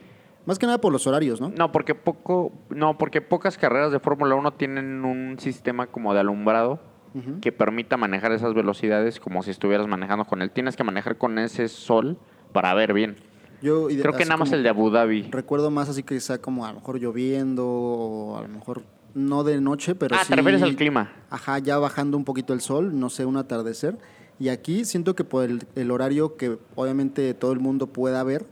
Más 0.48 0.58
que 0.58 0.66
nada 0.66 0.80
por 0.80 0.94
los 0.94 1.06
horarios, 1.06 1.42
¿no? 1.42 1.50
No, 1.50 1.74
porque 1.74 1.94
poco... 1.94 2.54
No, 2.70 2.98
porque 2.98 3.20
pocas 3.22 3.58
carreras 3.58 3.92
de 3.92 4.00
Fórmula 4.00 4.34
1 4.36 4.54
tienen 4.54 5.04
un 5.04 5.38
sistema 5.39 5.88
como 5.88 6.13
de 6.13 6.22
alumbrado 6.22 6.80
Ujú. 7.13 7.42
que 7.42 7.51
permita 7.51 7.98
manejar 7.98 8.32
esas 8.32 8.54
velocidades 8.54 9.20
como 9.20 9.44
si 9.44 9.51
estuvieras 9.51 9.88
manejando 9.88 10.24
con 10.24 10.42
él. 10.42 10.50
Tienes 10.50 10.77
que 10.77 10.86
manejar 10.86 11.18
con 11.18 11.38
ese 11.38 11.68
sol 11.68 12.18
para 12.54 12.74
ver 12.74 12.94
bien. 12.94 13.18
Yo, 13.62 13.88
Creo 13.88 14.13
que 14.13 14.24
nada 14.24 14.38
más 14.38 14.54
el 14.54 14.63
de 14.63 14.70
Abu 14.70 14.89
Dhabi. 14.89 15.24
Recuerdo 15.24 15.70
más 15.70 15.89
así 15.89 16.04
que 16.04 16.18
sea 16.22 16.38
como 16.38 16.66
a 16.66 16.70
lo 16.70 16.75
mejor 16.75 16.98
lloviendo 16.98 17.68
o 17.68 18.38
a 18.38 18.44
lo 18.44 18.48
mejor 18.48 18.84
no 19.16 19.44
de 19.44 19.60
noche, 19.60 19.96
pero 19.96 20.16
ah, 20.16 20.20
sí... 20.24 20.30
te 20.30 20.36
refieres 20.38 20.62
al 20.62 20.77
clima. 20.77 21.12
Ajá, 21.30 21.60
ya 21.60 21.77
bajando 21.77 22.16
un 22.16 22.24
poquito 22.24 22.54
el 22.54 22.62
sol, 22.62 22.98
no 22.98 23.10
sé, 23.10 23.25
un 23.25 23.36
atardecer. 23.36 23.98
Y 24.39 24.48
aquí 24.48 24.86
siento 24.86 25.13
que 25.13 25.25
por 25.25 25.44
el, 25.44 25.63
el 25.75 25.92
horario 25.92 26.38
que 26.38 26.58
obviamente 26.75 27.34
todo 27.34 27.51
el 27.51 27.60
mundo 27.60 27.88
pueda 27.88 28.24
ver, 28.24 28.46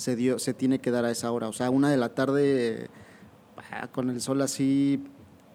se, 0.00 0.16
dio, 0.16 0.38
se 0.38 0.54
tiene 0.54 0.78
que 0.80 0.90
dar 0.90 1.04
a 1.04 1.10
esa 1.10 1.30
hora. 1.30 1.48
O 1.48 1.52
sea, 1.52 1.70
una 1.70 1.90
de 1.90 1.96
la 1.96 2.08
tarde 2.14 2.88
ah, 3.70 3.88
con 3.88 4.08
el 4.10 4.20
sol 4.20 4.40
así... 4.42 5.04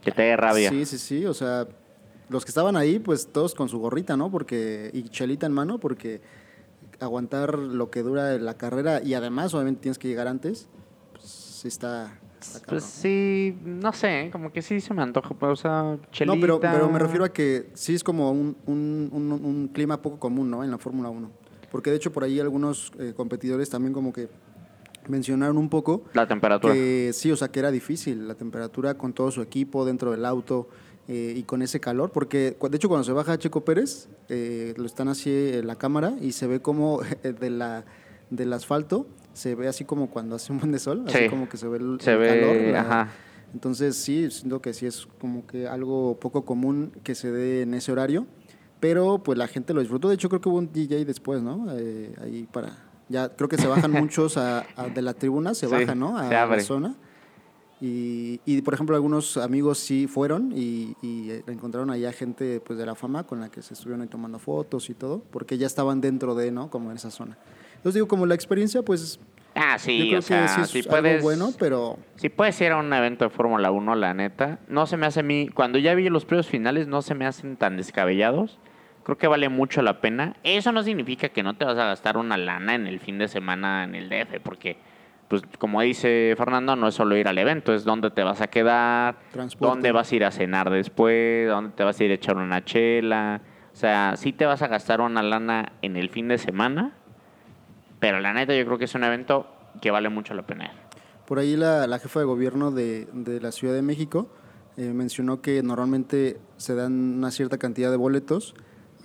Que 0.02 0.12
te 0.12 0.22
dé 0.22 0.38
rabia. 0.38 0.70
Sí, 0.70 0.86
sí, 0.86 0.98
sí. 1.00 1.26
O 1.26 1.34
sea, 1.34 1.68
los 2.30 2.46
que 2.46 2.50
estaban 2.50 2.76
ahí, 2.78 3.00
pues 3.00 3.28
todos 3.32 3.56
con 3.56 3.70
su 3.70 3.80
gorrita, 3.80 4.16
¿no? 4.16 4.30
Porque 4.30 4.92
y 4.94 5.04
chelita 5.10 5.46
en 5.48 5.52
mano, 5.54 5.80
porque 5.80 6.22
aguantar 7.00 7.58
lo 7.58 7.90
que 7.90 8.04
dura 8.04 8.38
la 8.38 8.54
carrera 8.56 9.02
y 9.04 9.16
además 9.16 9.54
obviamente 9.54 9.82
tienes 9.82 9.98
que 9.98 10.08
llegar 10.08 10.28
antes, 10.28 10.68
pues 11.14 11.26
sí 11.26 11.68
está... 11.68 12.20
Pues 12.68 12.84
sí, 12.84 13.58
no 13.66 13.92
sé, 13.92 14.30
como 14.32 14.54
que 14.54 14.62
sí 14.62 14.80
se 14.80 14.94
me 14.94 15.02
antoja, 15.02 15.34
pues, 15.34 15.52
o 15.52 15.56
sea, 15.56 15.98
chelita. 16.12 16.36
No, 16.36 16.40
pero, 16.40 16.60
pero 16.60 16.90
me 16.92 17.00
refiero 17.00 17.26
a 17.26 17.30
que 17.34 17.72
sí 17.74 17.96
es 17.96 18.04
como 18.04 18.30
un, 18.32 18.56
un- 18.68 19.10
un- 19.12 19.32
un 19.32 19.68
clima 19.70 20.00
poco 20.00 20.20
común, 20.20 20.52
¿no? 20.52 20.64
En 20.64 20.70
la 20.70 20.78
Fórmula 20.78 21.10
1. 21.10 21.32
Porque 21.76 21.90
de 21.90 21.98
hecho 21.98 22.14
por 22.14 22.24
ahí 22.24 22.40
algunos 22.40 22.94
eh, 23.00 23.12
competidores 23.14 23.70
también 23.70 23.92
como 23.92 24.14
que 24.14 24.30
mencionaron 25.10 25.58
un 25.58 25.68
poco 25.70 26.06
La 26.14 26.26
temperatura. 26.26 26.74
que 26.74 27.12
sí, 27.14 27.30
o 27.34 27.36
sea, 27.36 27.50
que 27.50 27.60
era 27.60 27.70
difícil 27.70 28.30
la 28.30 28.36
temperatura 28.36 28.94
con 28.94 29.12
todo 29.12 29.30
su 29.30 29.42
equipo 29.42 29.84
dentro 29.84 30.12
del 30.12 30.24
auto 30.24 30.70
eh, 31.10 31.34
y 31.36 31.44
con 31.44 31.62
ese 31.62 31.82
calor. 31.82 32.14
Porque 32.14 32.56
de 32.70 32.78
hecho 32.78 32.88
cuando 32.88 33.04
se 33.04 33.12
baja 33.12 33.38
Checo 33.38 33.66
Pérez, 33.66 34.08
eh, 34.30 34.74
lo 34.78 34.86
están 34.86 35.10
así 35.10 35.30
en 35.32 35.68
la 35.68 35.76
cámara 35.76 36.14
y 36.22 36.32
se 36.32 36.48
ve 36.48 36.62
como 36.62 37.02
de 37.24 37.50
la, 37.50 37.84
del 38.30 38.54
asfalto, 38.54 39.06
se 39.34 39.54
ve 39.54 39.68
así 39.68 39.84
como 39.84 40.10
cuando 40.10 40.38
hace 40.38 40.54
un 40.54 40.60
buen 40.60 40.72
de 40.72 40.80
sol, 40.80 41.04
así 41.08 41.18
Sí. 41.26 41.30
como 41.30 41.50
que 41.50 41.58
se 41.58 41.68
ve 41.68 41.78
el, 41.78 42.00
Se 42.00 42.14
el 42.14 42.18
ve, 42.18 42.28
calor. 42.40 42.56
la- 42.72 42.80
ajá. 42.80 43.12
entonces 43.54 43.98
sí, 43.98 44.32
siento 44.32 44.62
que 44.62 44.74
sí 44.74 44.86
es 44.86 45.06
como 45.20 45.46
que 45.46 45.68
algo 45.68 46.18
poco 46.22 46.46
común 46.46 46.94
que 47.04 47.16
se 47.16 47.34
dé 47.34 47.64
en 47.64 47.74
ese 47.74 47.92
horario, 47.92 48.28
pero 48.80 49.20
pues 49.20 49.38
la 49.38 49.48
gente 49.48 49.74
lo 49.74 49.80
disfrutó. 49.82 50.10
De 50.10 50.16
hecho 50.16 50.30
creo 50.30 50.42
que 50.42 50.50
hubo 50.50 50.58
un 50.58 50.72
DJ 50.72 51.06
después, 51.06 51.42
¿no? 51.42 51.68
Eh, 51.72 52.14
ahí 52.22 52.48
para... 52.52 52.78
Ya 53.08 53.30
creo 53.30 53.48
que 53.48 53.58
se 53.58 53.68
bajan 53.68 53.92
muchos 53.92 54.36
a- 54.38 54.66
a- 54.76 54.90
de 54.90 55.02
la 55.02 55.14
tribuna, 55.14 55.54
se 55.54 55.68
Sí, 55.68 55.72
bajan, 55.74 56.00
¿no? 56.00 56.18
A 56.18 56.24
se 56.28 56.30
la 56.34 56.60
zona. 56.62 56.96
Y, 57.82 58.40
y, 58.46 58.62
por 58.62 58.74
ejemplo 58.74 58.96
algunos 58.96 59.36
amigos 59.38 59.80
sí 59.80 60.08
fueron 60.08 60.54
y, 60.56 60.96
y, 61.02 61.30
encontraron 61.48 61.92
allá 61.92 62.14
gente 62.14 62.62
pues 62.62 62.80
de 62.80 62.86
la 62.86 62.96
fama 62.96 63.26
con 63.26 63.42
la 63.42 63.50
que 63.50 63.62
se 63.62 63.74
estuvieron 63.74 64.02
ahí 64.02 64.08
tomando 64.08 64.40
fotos 64.40 64.90
y 64.90 64.94
todo, 64.94 65.22
porque 65.30 65.58
ya 65.58 65.68
estaban 65.68 66.00
dentro 66.00 66.36
de, 66.36 66.52
¿no? 66.52 66.70
Como 66.70 66.90
en 66.90 66.98
esa 66.98 67.12
zona. 67.12 67.38
Entonces 67.76 67.96
digo, 67.96 68.08
como 68.08 68.26
la 68.26 68.34
experiencia 68.34 68.82
pues 68.82 69.20
Ah, 69.56 69.78
yo 69.78 69.80
sí, 69.80 70.08
creo 70.10 70.20
o 70.20 70.22
sea, 70.22 70.42
que 70.42 70.48
sí 70.50 70.62
es 70.80 70.86
si 70.86 70.90
algo 70.94 71.22
bueno, 71.22 71.50
pero... 71.58 71.98
Si 72.18 72.28
puedes 72.28 72.60
ir 72.60 72.74
a 72.74 72.78
un 72.78 72.92
evento 72.92 73.24
de 73.24 73.30
Fórmula 73.30 73.72
1, 73.72 73.96
la 73.96 74.14
neta, 74.14 74.60
no 74.68 74.86
se 74.86 74.98
me 74.98 75.06
hace 75.06 75.22
a 75.22 75.24
mí, 75.24 75.48
cuando 75.48 75.80
ya 75.80 75.96
vi 75.96 76.10
los 76.10 76.26
premios 76.26 76.48
finales, 76.48 76.88
no 76.88 77.02
se 77.02 77.16
me 77.16 77.26
hacen 77.26 77.56
tan 77.56 77.78
descabellados. 77.78 78.60
Creo 79.04 79.18
que 79.18 79.28
vale 79.28 79.48
mucho 79.48 79.82
la 79.82 80.02
pena. 80.02 80.36
Eso 80.44 80.74
no 80.74 80.84
significa 80.84 81.30
que 81.30 81.42
no 81.42 81.56
te 81.56 81.64
vas 81.64 81.78
a 81.78 81.86
gastar 81.86 82.18
una 82.18 82.38
lana 82.38 82.76
en 82.76 82.86
el 82.86 83.00
fin 83.00 83.18
de 83.18 83.30
semana 83.30 83.86
en 83.86 83.96
el 83.96 84.10
DF, 84.10 84.42
porque, 84.44 84.78
pues, 85.30 85.42
como 85.58 85.80
dice 85.82 86.34
Fernando, 86.38 86.76
no 86.76 86.90
es 86.90 86.96
solo 86.96 87.16
ir 87.16 87.30
al 87.30 87.38
evento, 87.38 87.74
es 87.74 87.86
dónde 87.86 88.12
te 88.12 88.24
vas 88.24 88.42
a 88.42 88.48
quedar, 88.48 89.16
dónde 89.60 89.94
vas 89.94 90.12
a 90.12 90.16
ir 90.16 90.26
a 90.26 90.32
cenar 90.32 90.70
después, 90.70 91.48
dónde 91.48 91.72
te 91.72 91.84
vas 91.86 91.98
a 92.00 92.04
ir 92.04 92.12
a 92.12 92.16
echar 92.16 92.36
una 92.36 92.66
chela. 92.66 93.42
O 93.72 93.76
sea, 93.78 94.16
sí 94.18 94.34
te 94.34 94.46
vas 94.46 94.62
a 94.62 94.68
gastar 94.68 95.00
una 95.00 95.24
lana 95.24 95.74
en 95.82 95.96
el 95.96 96.10
fin 96.10 96.28
de 96.28 96.38
semana, 96.40 96.94
pero 98.06 98.20
la 98.20 98.34
neta 98.34 98.56
yo 98.56 98.64
creo 98.66 98.78
que 98.78 98.86
es 98.86 98.94
un 98.94 99.04
evento 99.04 99.48
que 99.82 99.90
vale 99.90 100.10
mucho 100.10 100.36
la 100.36 100.46
pena. 100.46 100.72
Por 101.26 101.40
ahí 101.40 101.56
la, 101.56 101.88
la 101.88 101.98
jefa 101.98 102.20
de 102.20 102.28
gobierno 102.28 102.70
de, 102.70 103.08
de 103.14 103.42
la 103.42 103.52
Ciudad 103.52 103.74
de 103.74 103.82
México 103.82 104.30
eh, 104.78 104.94
mencionó 104.94 105.42
que 105.42 105.64
normalmente 105.64 106.40
se 106.58 106.76
dan 106.76 106.94
una 107.18 107.32
cierta 107.32 107.58
cantidad 107.58 107.90
de 107.90 107.98
boletos 107.98 108.54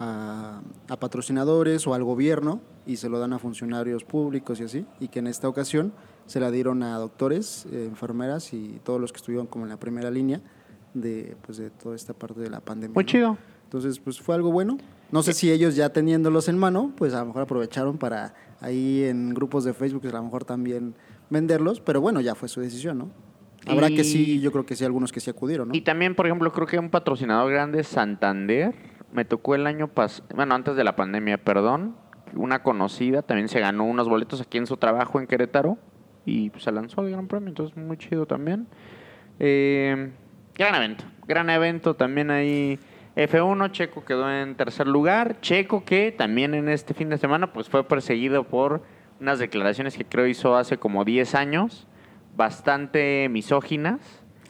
a, 0.00 0.61
a 0.87 1.00
patrocinadores 1.00 1.87
o 1.87 1.95
al 1.95 2.04
gobierno 2.04 2.61
y 2.85 2.97
se 2.97 3.09
lo 3.09 3.19
dan 3.19 3.33
a 3.33 3.38
funcionarios 3.38 4.04
públicos 4.04 4.61
y 4.61 4.64
así, 4.64 4.87
y 5.00 5.09
que 5.09 5.21
en 5.21 5.28
esta 5.28 5.49
ocasión 5.49 5.95
se 6.26 6.38
la 6.38 6.50
dieron 6.50 6.83
a 6.83 6.99
doctores, 6.99 7.66
eh, 7.73 7.87
enfermeras 7.87 8.52
y 8.52 8.83
todos 8.85 9.00
los 9.00 9.12
que 9.12 9.16
estuvieron 9.16 9.47
como 9.47 9.64
en 9.64 9.71
la 9.71 9.78
primera 9.78 10.11
línea 10.11 10.42
de, 10.92 11.38
pues, 11.40 11.57
de 11.57 11.71
toda 11.71 11.97
esta 11.97 12.12
parte 12.12 12.40
de 12.40 12.50
la 12.50 12.61
pandemia. 12.61 12.92
Muy 12.92 13.04
¿no? 13.04 13.09
chido. 13.09 13.38
Entonces, 13.64 13.99
pues 13.99 14.21
fue 14.21 14.35
algo 14.35 14.52
bueno. 14.52 14.76
No 15.12 15.23
sé 15.23 15.33
si 15.33 15.50
ellos 15.50 15.76
ya 15.76 15.90
teniéndolos 15.90 16.49
en 16.49 16.59
mano, 16.59 16.93
pues 16.97 17.14
a 17.14 17.21
lo 17.21 17.26
mejor 17.26 17.43
aprovecharon 17.43 17.99
para 17.99 18.35
ahí 18.61 19.05
en 19.05 19.35
grupos 19.35 19.64
de 19.64 19.73
Facebook, 19.75 20.02
pues, 20.02 20.14
a 20.14 20.19
lo 20.19 20.25
mejor 20.25 20.45
también 20.45 20.95
venderlos, 21.31 21.81
pero 21.81 22.00
bueno, 22.00 22.21
ya 22.21 22.35
fue 22.35 22.49
su 22.49 22.61
decisión, 22.61 22.99
¿no? 22.99 23.11
Habrá 23.67 23.88
que 23.88 24.05
sí, 24.05 24.40
yo 24.40 24.52
creo 24.52 24.64
que 24.64 24.75
sí, 24.75 24.85
algunos 24.85 25.12
que 25.12 25.21
sí 25.21 25.29
acudieron, 25.29 25.69
¿no? 25.69 25.75
Y 25.75 25.83
también, 25.83 26.14
por 26.14 26.26
ejemplo, 26.26 26.50
creo 26.52 26.67
que 26.67 26.79
un 26.79 26.90
patrocinador 26.90 27.52
grande, 27.52 27.85
Santander, 27.85 28.75
me 29.12 29.25
tocó 29.25 29.55
el 29.55 29.67
año 29.67 29.88
pasado, 29.88 30.29
bueno, 30.35 30.55
antes 30.55 30.76
de 30.76 30.85
la 30.85 30.97
pandemia, 30.97 31.38
perdón, 31.38 31.95
una 32.35 32.62
conocida 32.62 33.23
también 33.23 33.49
se 33.49 33.61
ganó 33.61 33.85
unos 33.85 34.09
boletos 34.09 34.40
aquí 34.40 34.59
en 34.59 34.67
su 34.67 34.76
trabajo 34.76 35.21
en 35.21 35.26
Querétaro 35.26 35.79
y 36.25 36.50
pues, 36.50 36.64
se 36.64 36.73
lanzó 36.73 37.02
el 37.02 37.11
Gran 37.11 37.26
Premio, 37.26 37.49
entonces 37.49 37.76
muy 37.76 37.97
chido 37.97 38.26
también. 38.26 38.67
Eh, 39.38 40.11
gran 40.55 40.75
evento, 40.75 41.05
gran 41.26 41.50
evento 41.50 41.95
también 41.95 42.31
ahí. 42.31 42.79
F1, 43.21 43.71
Checo 43.73 44.05
quedó 44.05 44.31
en 44.31 44.55
tercer 44.55 44.87
lugar. 44.87 45.41
Checo 45.41 45.85
que 45.85 46.12
también 46.12 46.55
en 46.55 46.69
este 46.69 46.95
fin 46.95 47.11
de 47.11 47.19
semana 47.19 47.53
pues 47.53 47.69
fue 47.69 47.85
perseguido 47.85 48.45
por 48.45 48.83
unas 49.21 49.39
declaraciones 49.39 49.97
que 49.97 50.05
creo 50.05 50.27
hizo 50.27 50.57
hace 50.57 50.79
como 50.79 51.05
10 51.05 51.35
años, 51.35 51.87
bastante 52.37 53.29
misóginas. 53.29 54.00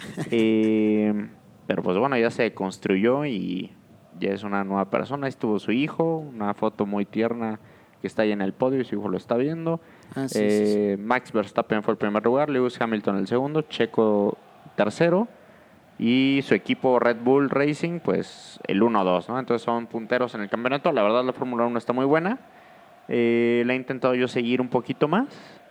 Eh, 0.31 1.29
pero 1.67 1.83
pues 1.83 1.99
bueno, 1.99 2.17
ya 2.17 2.31
se 2.31 2.55
construyó 2.55 3.27
y 3.27 3.71
ya 4.19 4.31
es 4.31 4.45
una 4.45 4.65
nueva 4.65 4.89
persona. 4.89 5.27
Ahí 5.27 5.29
estuvo 5.29 5.59
su 5.59 5.73
hijo, 5.73 6.17
una 6.17 6.55
foto 6.55 6.87
muy 6.87 7.05
tierna 7.05 7.61
que 8.01 8.07
está 8.07 8.23
ahí 8.23 8.33
en 8.33 8.41
el 8.41 8.55
podio 8.55 8.81
y 8.81 8.85
su 8.85 8.95
hijo 8.95 9.11
lo 9.11 9.19
está 9.19 9.37
viendo. 9.37 9.79
Ah, 10.15 10.27
sí, 10.27 10.39
sí, 10.39 10.45
Eh, 10.47 10.97
Max 10.99 11.33
Verstappen 11.33 11.83
fue 11.83 11.93
el 11.93 11.99
primer 11.99 12.25
lugar, 12.25 12.49
Lewis 12.49 12.81
Hamilton 12.81 13.19
el 13.19 13.27
segundo, 13.27 13.61
Checo 13.63 14.39
tercero 14.75 15.29
y 16.03 16.41
su 16.45 16.55
equipo 16.55 16.99
Red 16.99 17.19
Bull 17.23 17.51
Racing 17.51 18.01
pues 18.01 18.59
el 18.67 18.81
1-2, 18.81 19.29
¿no? 19.29 19.39
Entonces 19.39 19.63
son 19.63 19.87
punteros 19.87 20.35
en 20.35 20.41
el 20.41 20.49
campeonato. 20.49 20.91
La 20.93 21.03
verdad 21.03 21.23
la 21.23 21.35
Fórmula 21.35 21.67
1 21.67 21.77
está 21.77 21.93
muy 21.93 22.07
buena. 22.07 22.39
Eh, 23.09 23.65
la 23.67 23.75
he 23.75 23.77
intentado 23.77 24.15
yo 24.15 24.27
seguir 24.27 24.63
un 24.63 24.71
poquito 24.71 25.09
más. 25.09 25.29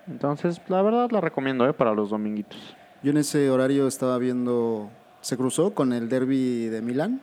Entonces 0.08 0.62
la 0.68 0.84
verdad 0.84 1.10
la 1.10 1.20
recomiendo 1.20 1.68
¿eh? 1.68 1.74
para 1.74 1.96
los 1.96 2.12
dominguitos. 2.12 2.76
Yo 3.02 3.10
en 3.10 3.18
ese 3.18 3.50
horario 3.50 3.88
estaba 3.88 4.20
viendo, 4.20 4.92
se 5.22 5.36
cruzó 5.36 5.74
con 5.74 5.94
el 5.94 6.10
derby 6.10 6.68
de 6.68 6.84
Milán, 6.84 7.22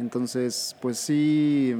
entonces 0.00 0.74
pues 0.80 0.98
sí, 0.98 1.76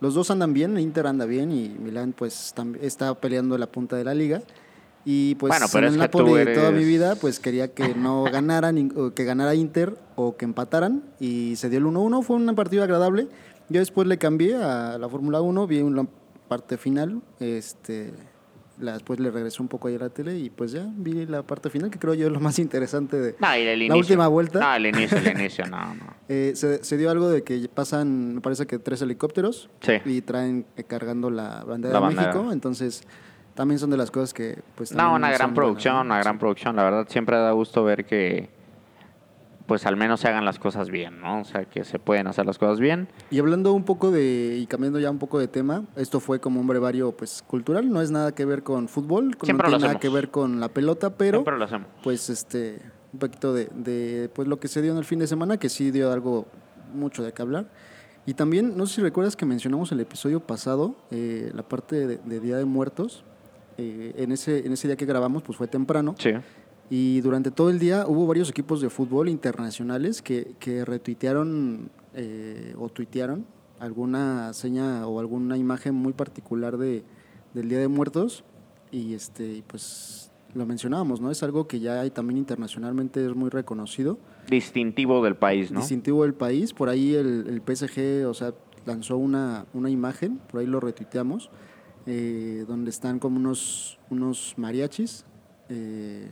los 0.00 0.14
dos 0.14 0.30
andan 0.30 0.54
bien, 0.54 0.78
Inter 0.78 1.08
anda 1.08 1.26
bien 1.26 1.52
y 1.52 1.68
Milán 1.68 2.14
pues 2.16 2.54
está 2.80 3.14
peleando 3.16 3.58
la 3.58 3.66
punta 3.66 3.96
de 3.96 4.04
la 4.04 4.14
liga. 4.14 4.40
Y 5.06 5.34
pues 5.34 5.50
Bueno, 5.50 5.66
pero 5.72 5.86
en 5.88 5.92
el 5.94 5.98
Napoli 5.98 6.32
de 6.32 6.46
toda 6.54 6.70
mi 6.70 6.76
eres- 6.78 6.86
vida 6.88 7.16
pues 7.16 7.38
quería 7.40 7.72
que 7.74 7.94
no 7.94 8.24
ganaran, 8.32 8.90
que 9.14 9.24
ganara 9.24 9.54
Inter 9.54 9.96
o 10.16 10.36
que 10.36 10.44
empataran 10.46 11.02
y 11.20 11.56
se 11.56 11.68
dio 11.68 11.78
el 11.78 11.84
1-1, 11.84 12.22
fue 12.22 12.36
un 12.36 12.54
partido 12.54 12.82
agradable. 12.82 13.28
Yo 13.68 13.80
después 13.80 14.06
le 14.08 14.18
cambié 14.18 14.56
a 14.56 14.96
la 14.98 15.08
Fórmula 15.08 15.40
1, 15.40 15.66
vi 15.66 15.80
una 15.82 16.06
parte 16.48 16.76
final, 16.78 17.20
este 17.40 18.12
después 18.76 19.20
le 19.20 19.30
regresé 19.30 19.62
un 19.62 19.68
poco 19.68 19.86
ahí 19.86 19.94
a 19.94 19.98
la 20.00 20.08
tele 20.08 20.36
y 20.36 20.50
pues 20.50 20.72
ya 20.72 20.84
vi 20.96 21.26
la 21.26 21.44
parte 21.44 21.70
final 21.70 21.90
que 21.92 21.98
creo 22.00 22.12
yo 22.14 22.26
es 22.26 22.32
lo 22.32 22.40
más 22.40 22.58
interesante 22.58 23.16
de 23.20 23.36
No, 23.38 23.56
y 23.56 23.60
el 23.60 23.78
la 23.78 23.84
inicio. 23.84 23.96
última 24.00 24.26
vuelta. 24.26 24.58
No, 24.58 24.74
el 24.74 24.86
inicio, 24.86 25.16
el 25.18 25.28
inicio, 25.40 25.66
no, 25.66 25.94
no. 25.94 26.14
Eh, 26.28 26.52
se, 26.56 26.82
se 26.82 26.96
dio 26.96 27.08
algo 27.10 27.28
de 27.28 27.44
que 27.44 27.68
pasan, 27.72 28.34
me 28.34 28.40
parece 28.40 28.66
que 28.66 28.78
tres 28.80 29.00
helicópteros 29.02 29.70
Sí. 29.80 29.92
y 30.04 30.22
traen 30.22 30.66
eh, 30.76 30.82
cargando 30.84 31.30
la 31.30 31.62
bandera 31.64 31.94
La 31.94 32.00
de 32.00 32.06
bandera. 32.16 32.32
México, 32.32 32.52
entonces 32.52 33.04
también 33.54 33.78
son 33.78 33.90
de 33.90 33.96
las 33.96 34.10
cosas 34.10 34.34
que 34.34 34.62
pues 34.74 34.92
No, 34.92 35.14
una 35.14 35.30
gran 35.30 35.54
producción, 35.54 36.06
una 36.06 36.18
gran 36.18 36.38
producción. 36.38 36.76
La 36.76 36.84
verdad, 36.84 37.06
siempre 37.08 37.36
da 37.36 37.52
gusto 37.52 37.84
ver 37.84 38.04
que 38.04 38.50
pues 39.66 39.86
al 39.86 39.96
menos 39.96 40.20
se 40.20 40.28
hagan 40.28 40.44
las 40.44 40.58
cosas 40.58 40.90
bien, 40.90 41.20
¿no? 41.20 41.40
O 41.40 41.44
sea, 41.44 41.64
que 41.64 41.84
se 41.84 41.98
pueden 41.98 42.26
hacer 42.26 42.44
las 42.44 42.58
cosas 42.58 42.80
bien. 42.80 43.08
Y 43.30 43.38
hablando 43.38 43.72
un 43.72 43.84
poco 43.84 44.10
de, 44.10 44.58
y 44.60 44.66
cambiando 44.66 44.98
ya 44.98 45.10
un 45.10 45.18
poco 45.18 45.38
de 45.38 45.48
tema, 45.48 45.84
esto 45.96 46.20
fue 46.20 46.38
como 46.38 46.60
un 46.60 46.66
brevario 46.66 47.12
pues 47.12 47.42
cultural, 47.46 47.90
no 47.90 48.02
es 48.02 48.10
nada 48.10 48.34
que 48.34 48.44
ver 48.44 48.62
con 48.62 48.88
fútbol, 48.88 49.36
Siempre 49.42 49.68
no 49.68 49.72
lo 49.72 49.78
tiene 49.78 49.88
nada 49.94 50.00
que 50.00 50.10
ver 50.10 50.30
con 50.30 50.60
la 50.60 50.68
pelota, 50.68 51.16
pero 51.16 51.38
Siempre 51.38 51.56
lo 51.56 51.64
hacemos. 51.64 51.88
pues 52.02 52.28
este, 52.28 52.78
un 53.14 53.18
poquito 53.20 53.54
de, 53.54 53.70
de, 53.74 54.28
pues 54.34 54.48
lo 54.48 54.60
que 54.60 54.68
se 54.68 54.82
dio 54.82 54.92
en 54.92 54.98
el 54.98 55.04
fin 55.06 55.18
de 55.18 55.26
semana, 55.26 55.56
que 55.56 55.70
sí 55.70 55.90
dio 55.90 56.12
algo 56.12 56.46
mucho 56.92 57.22
de 57.22 57.32
qué 57.32 57.40
hablar. 57.40 57.70
Y 58.26 58.34
también, 58.34 58.76
no 58.76 58.84
sé 58.86 58.96
si 58.96 59.00
recuerdas 59.00 59.34
que 59.34 59.46
mencionamos 59.46 59.92
el 59.92 60.00
episodio 60.00 60.40
pasado, 60.40 60.94
eh, 61.10 61.50
la 61.54 61.62
parte 61.62 62.06
de, 62.06 62.16
de 62.18 62.40
Día 62.40 62.58
de 62.58 62.66
Muertos, 62.66 63.24
eh, 63.78 64.14
en, 64.16 64.32
ese, 64.32 64.66
en 64.66 64.72
ese 64.72 64.88
día 64.88 64.96
que 64.96 65.06
grabamos, 65.06 65.42
pues 65.42 65.58
fue 65.58 65.68
temprano. 65.68 66.14
Sí. 66.18 66.30
Y 66.90 67.20
durante 67.22 67.50
todo 67.50 67.70
el 67.70 67.78
día 67.78 68.06
hubo 68.06 68.26
varios 68.26 68.50
equipos 68.50 68.80
de 68.80 68.90
fútbol 68.90 69.28
internacionales 69.28 70.22
que, 70.22 70.54
que 70.58 70.84
retuitearon 70.84 71.90
eh, 72.14 72.74
o 72.78 72.88
tuitearon 72.88 73.46
alguna 73.80 74.52
seña 74.52 75.06
o 75.06 75.18
alguna 75.18 75.56
imagen 75.56 75.94
muy 75.94 76.12
particular 76.12 76.76
de, 76.76 77.02
del 77.54 77.68
Día 77.68 77.78
de 77.78 77.88
Muertos. 77.88 78.44
Y 78.90 79.14
este, 79.14 79.64
pues 79.66 80.30
lo 80.54 80.66
mencionábamos, 80.66 81.20
¿no? 81.20 81.30
Es 81.30 81.42
algo 81.42 81.66
que 81.66 81.80
ya 81.80 82.00
hay 82.00 82.10
también 82.10 82.38
internacionalmente 82.38 83.24
es 83.24 83.34
muy 83.34 83.50
reconocido, 83.50 84.18
Distintivo 84.48 85.24
del 85.24 85.36
país, 85.36 85.72
¿no? 85.72 85.80
distintivo 85.80 86.22
del 86.22 86.34
país. 86.34 86.74
Por 86.74 86.88
ahí 86.88 87.14
el, 87.14 87.46
el 87.48 87.62
PSG, 87.76 88.26
o 88.28 88.34
sea, 88.34 88.52
lanzó 88.86 89.16
una, 89.16 89.66
una 89.72 89.90
imagen, 89.90 90.38
por 90.50 90.60
ahí 90.60 90.66
lo 90.66 90.80
retuiteamos, 90.80 91.50
eh, 92.06 92.64
donde 92.68 92.90
están 92.90 93.18
como 93.18 93.36
unos, 93.38 93.98
unos 94.10 94.54
mariachis. 94.56 95.24
eh, 95.68 96.30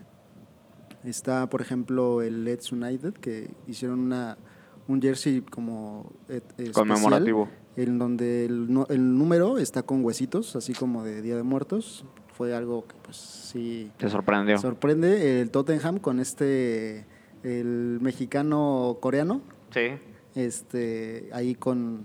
Está, 1.05 1.49
por 1.49 1.61
ejemplo, 1.61 2.23
el 2.23 2.45
Leeds 2.45 2.71
United, 2.71 3.15
que 3.15 3.51
hicieron 3.67 3.99
una, 3.99 4.39
un 4.87 5.03
jersey 5.03 5.41
como 5.41 6.13
et- 6.29 6.45
especial, 6.51 6.73
Conmemorativo. 6.75 7.49
en 7.75 7.99
donde 7.99 8.45
el, 8.45 8.69
el 8.89 9.19
número 9.19 9.59
está 9.59 9.83
con 9.83 10.05
huesitos, 10.05 10.55
así 10.55 10.73
como 10.75 11.03
de 11.03 11.21
Día 11.21 11.35
de 11.37 11.43
Muertos. 11.43 12.05
Fue 12.35 12.55
algo 12.55 12.87
que, 12.87 12.95
pues, 13.03 13.17
sí 13.17 13.91
Te 13.97 14.09
sorprendió. 14.09 14.59
sorprende. 14.59 15.41
El 15.41 15.51
Tottenham 15.51 15.99
con 15.99 16.21
este, 16.21 17.05
el 17.43 17.99
mexicano 18.01 18.99
coreano, 19.01 19.41
sí. 19.75 19.99
este, 20.37 21.31
ahí 21.33 21.57
con 21.57 22.05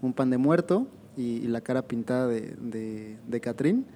un 0.00 0.12
pan 0.14 0.30
de 0.30 0.38
muerto 0.38 0.86
y, 1.16 1.22
y 1.38 1.46
la 1.48 1.60
cara 1.60 1.82
pintada 1.82 2.26
de, 2.26 2.54
de, 2.58 3.18
de 3.26 3.40
Catrín. 3.40 3.86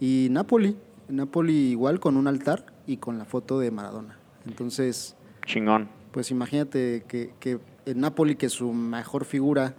Y 0.00 0.28
Napoli, 0.30 0.76
Napoli 1.08 1.70
igual 1.70 2.00
con 2.00 2.16
un 2.16 2.26
altar 2.26 2.66
y 2.86 2.96
con 2.98 3.18
la 3.18 3.24
foto 3.24 3.58
de 3.58 3.70
Maradona. 3.70 4.18
Entonces, 4.46 5.16
Chingón. 5.46 5.88
pues 6.12 6.30
imagínate 6.30 7.04
que, 7.08 7.32
que 7.40 7.58
el 7.86 7.98
Napoli, 8.00 8.36
que 8.36 8.48
su 8.48 8.72
mejor 8.72 9.24
figura 9.24 9.74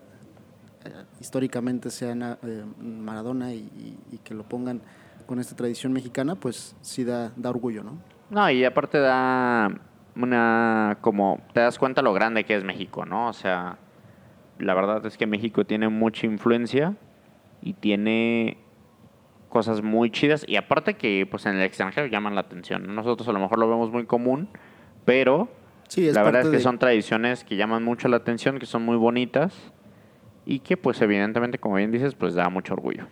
eh, 0.85 0.89
históricamente 1.19 1.89
sea 1.91 2.37
eh, 2.43 2.63
Maradona 2.79 3.53
y, 3.53 3.57
y- 3.59 3.97
y 4.11 4.17
que 4.19 4.33
lo 4.33 4.43
pongan 4.43 4.81
con 5.25 5.39
esta 5.39 5.55
tradición 5.55 5.91
mexicana, 5.93 6.35
pues 6.35 6.75
sí 6.81 7.03
da, 7.03 7.31
da 7.35 7.49
orgullo, 7.49 7.83
¿no? 7.83 7.97
No, 8.29 8.49
y 8.49 8.63
aparte 8.65 8.97
da 8.97 9.69
una 10.15 10.97
como 11.01 11.39
te 11.53 11.59
das 11.59 11.77
cuenta 11.77 12.01
lo 12.01 12.13
grande 12.13 12.43
que 12.45 12.55
es 12.55 12.63
México, 12.63 13.05
¿no? 13.05 13.27
O 13.27 13.33
sea, 13.33 13.77
la 14.59 14.73
verdad 14.73 15.05
es 15.05 15.17
que 15.17 15.27
México 15.27 15.65
tiene 15.65 15.89
mucha 15.89 16.25
influencia 16.25 16.95
y 17.61 17.73
tiene 17.73 18.57
cosas 19.49 19.81
muy 19.81 20.11
chidas 20.11 20.45
y 20.47 20.55
aparte 20.57 20.95
que 20.95 21.25
pues 21.29 21.45
en 21.45 21.55
el 21.55 21.61
extranjero 21.63 22.07
llaman 22.07 22.35
la 22.35 22.41
atención. 22.41 22.85
¿no? 22.85 22.93
Nosotros 22.93 23.27
a 23.29 23.31
lo 23.31 23.39
mejor 23.39 23.59
lo 23.59 23.69
vemos 23.69 23.91
muy 23.91 24.05
común, 24.05 24.49
pero 25.05 25.47
Sí, 25.87 26.11
la 26.11 26.21
verdad 26.23 26.41
es 26.41 26.47
que 26.49 26.57
de- 26.57 26.63
son 26.63 26.79
tradiciones 26.79 27.43
que 27.45 27.55
llaman 27.55 27.83
mucho 27.83 28.07
la 28.09 28.17
atención, 28.17 28.59
que 28.59 28.65
son 28.65 28.83
muy 28.83 28.97
bonitas 28.97 29.53
y 30.45 30.59
que 30.59 30.75
pues 30.77 31.01
evidentemente, 31.01 31.59
como 31.59 31.75
bien 31.75 31.91
dices, 31.91 32.13
pues 32.15 32.33
da 32.33 32.49
mucho 32.49 32.73
orgullo. 32.73 33.05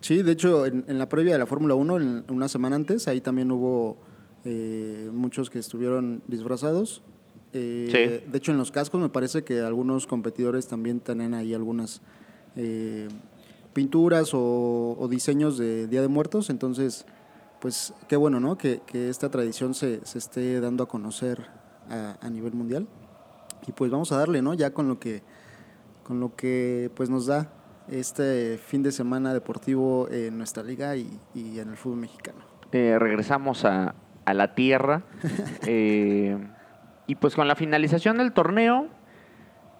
Sí, 0.00 0.22
de 0.22 0.32
hecho, 0.32 0.66
en, 0.66 0.84
en 0.86 0.98
la 0.98 1.08
previa 1.08 1.32
de 1.32 1.38
la 1.38 1.46
Fórmula 1.46 1.74
1, 1.74 1.96
en- 1.96 2.24
una 2.28 2.48
semana 2.48 2.76
antes, 2.76 3.08
ahí 3.08 3.22
también 3.22 3.50
hubo 3.50 3.96
eh, 4.44 5.08
muchos 5.12 5.48
que 5.48 5.58
estuvieron 5.58 6.22
disfrazados. 6.26 7.02
Eh, 7.54 8.20
Sí. 8.24 8.30
De 8.30 8.38
hecho, 8.38 8.52
en 8.52 8.58
los 8.58 8.70
cascos 8.70 9.00
me 9.00 9.08
parece 9.08 9.44
que 9.44 9.60
algunos 9.60 10.06
competidores 10.06 10.66
también 10.68 11.00
tienen 11.00 11.32
ahí 11.34 11.54
algunas 11.54 12.02
eh, 12.56 13.08
pinturas 13.72 14.34
o, 14.34 14.96
o 14.98 15.08
diseños 15.08 15.56
de 15.56 15.86
Día 15.86 16.02
de 16.02 16.08
Muertos. 16.08 16.50
Entonces, 16.50 17.06
pues 17.60 17.94
qué 18.08 18.16
bueno, 18.16 18.40
¿no? 18.40 18.58
Que, 18.58 18.80
que 18.86 19.08
esta 19.08 19.30
tradición 19.30 19.74
se, 19.74 20.04
se 20.04 20.18
esté 20.18 20.60
dando 20.60 20.84
a 20.84 20.88
conocer 20.88 21.46
a, 21.88 22.16
a 22.20 22.28
nivel 22.30 22.52
mundial. 22.54 22.86
Y 23.66 23.72
pues 23.72 23.90
vamos 23.90 24.12
a 24.12 24.18
darle, 24.18 24.42
¿no? 24.42 24.52
Ya 24.54 24.72
con 24.74 24.88
lo 24.88 24.98
que, 24.98 25.22
con 26.02 26.20
lo 26.20 26.34
que 26.36 26.90
pues 26.94 27.08
nos 27.08 27.26
da 27.26 27.50
este 27.88 28.58
fin 28.58 28.82
de 28.82 28.92
semana 28.92 29.32
deportivo 29.32 30.08
en 30.10 30.36
nuestra 30.38 30.62
liga 30.62 30.96
y, 30.96 31.08
y 31.34 31.58
en 31.58 31.70
el 31.70 31.76
fútbol 31.76 31.98
mexicano. 32.00 32.38
Eh, 32.72 32.98
regresamos 32.98 33.64
a, 33.64 33.94
a 34.24 34.34
la 34.34 34.54
tierra. 34.54 35.04
y 37.06 37.16
pues 37.16 37.34
con 37.34 37.48
la 37.48 37.54
finalización 37.54 38.18
del 38.18 38.32
torneo, 38.32 38.88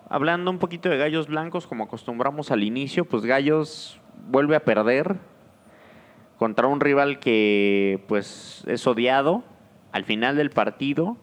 hablando 0.08 0.50
un 0.50 0.58
poquito 0.58 0.88
de 0.88 0.98
Gallos 0.98 1.28
Blancos, 1.28 1.66
como 1.66 1.84
acostumbramos 1.84 2.50
al 2.50 2.62
inicio, 2.62 3.04
pues 3.04 3.24
Gallos 3.24 4.00
vuelve 4.28 4.56
a 4.56 4.64
perder 4.64 5.16
contra 6.38 6.66
un 6.66 6.80
rival 6.80 7.18
que 7.18 8.04
pues 8.08 8.64
es 8.66 8.86
odiado 8.86 9.44
al 9.92 10.04
final 10.04 10.36
del 10.36 10.50
partido. 10.50 11.16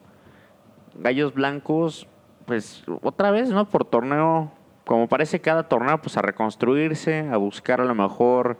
Gallos 0.96 1.34
Blancos, 1.34 2.08
pues 2.46 2.84
otra 3.02 3.32
vez, 3.32 3.50
¿no? 3.50 3.68
Por 3.70 3.86
torneo, 3.86 4.52
como 4.86 5.08
parece 5.08 5.42
cada 5.42 5.70
torneo, 5.70 6.02
pues 6.02 6.18
a 6.18 6.22
reconstruirse, 6.22 7.30
a 7.32 7.38
buscar 7.38 7.82
a 7.82 7.86
lo 7.86 7.96
mejor 7.96 8.58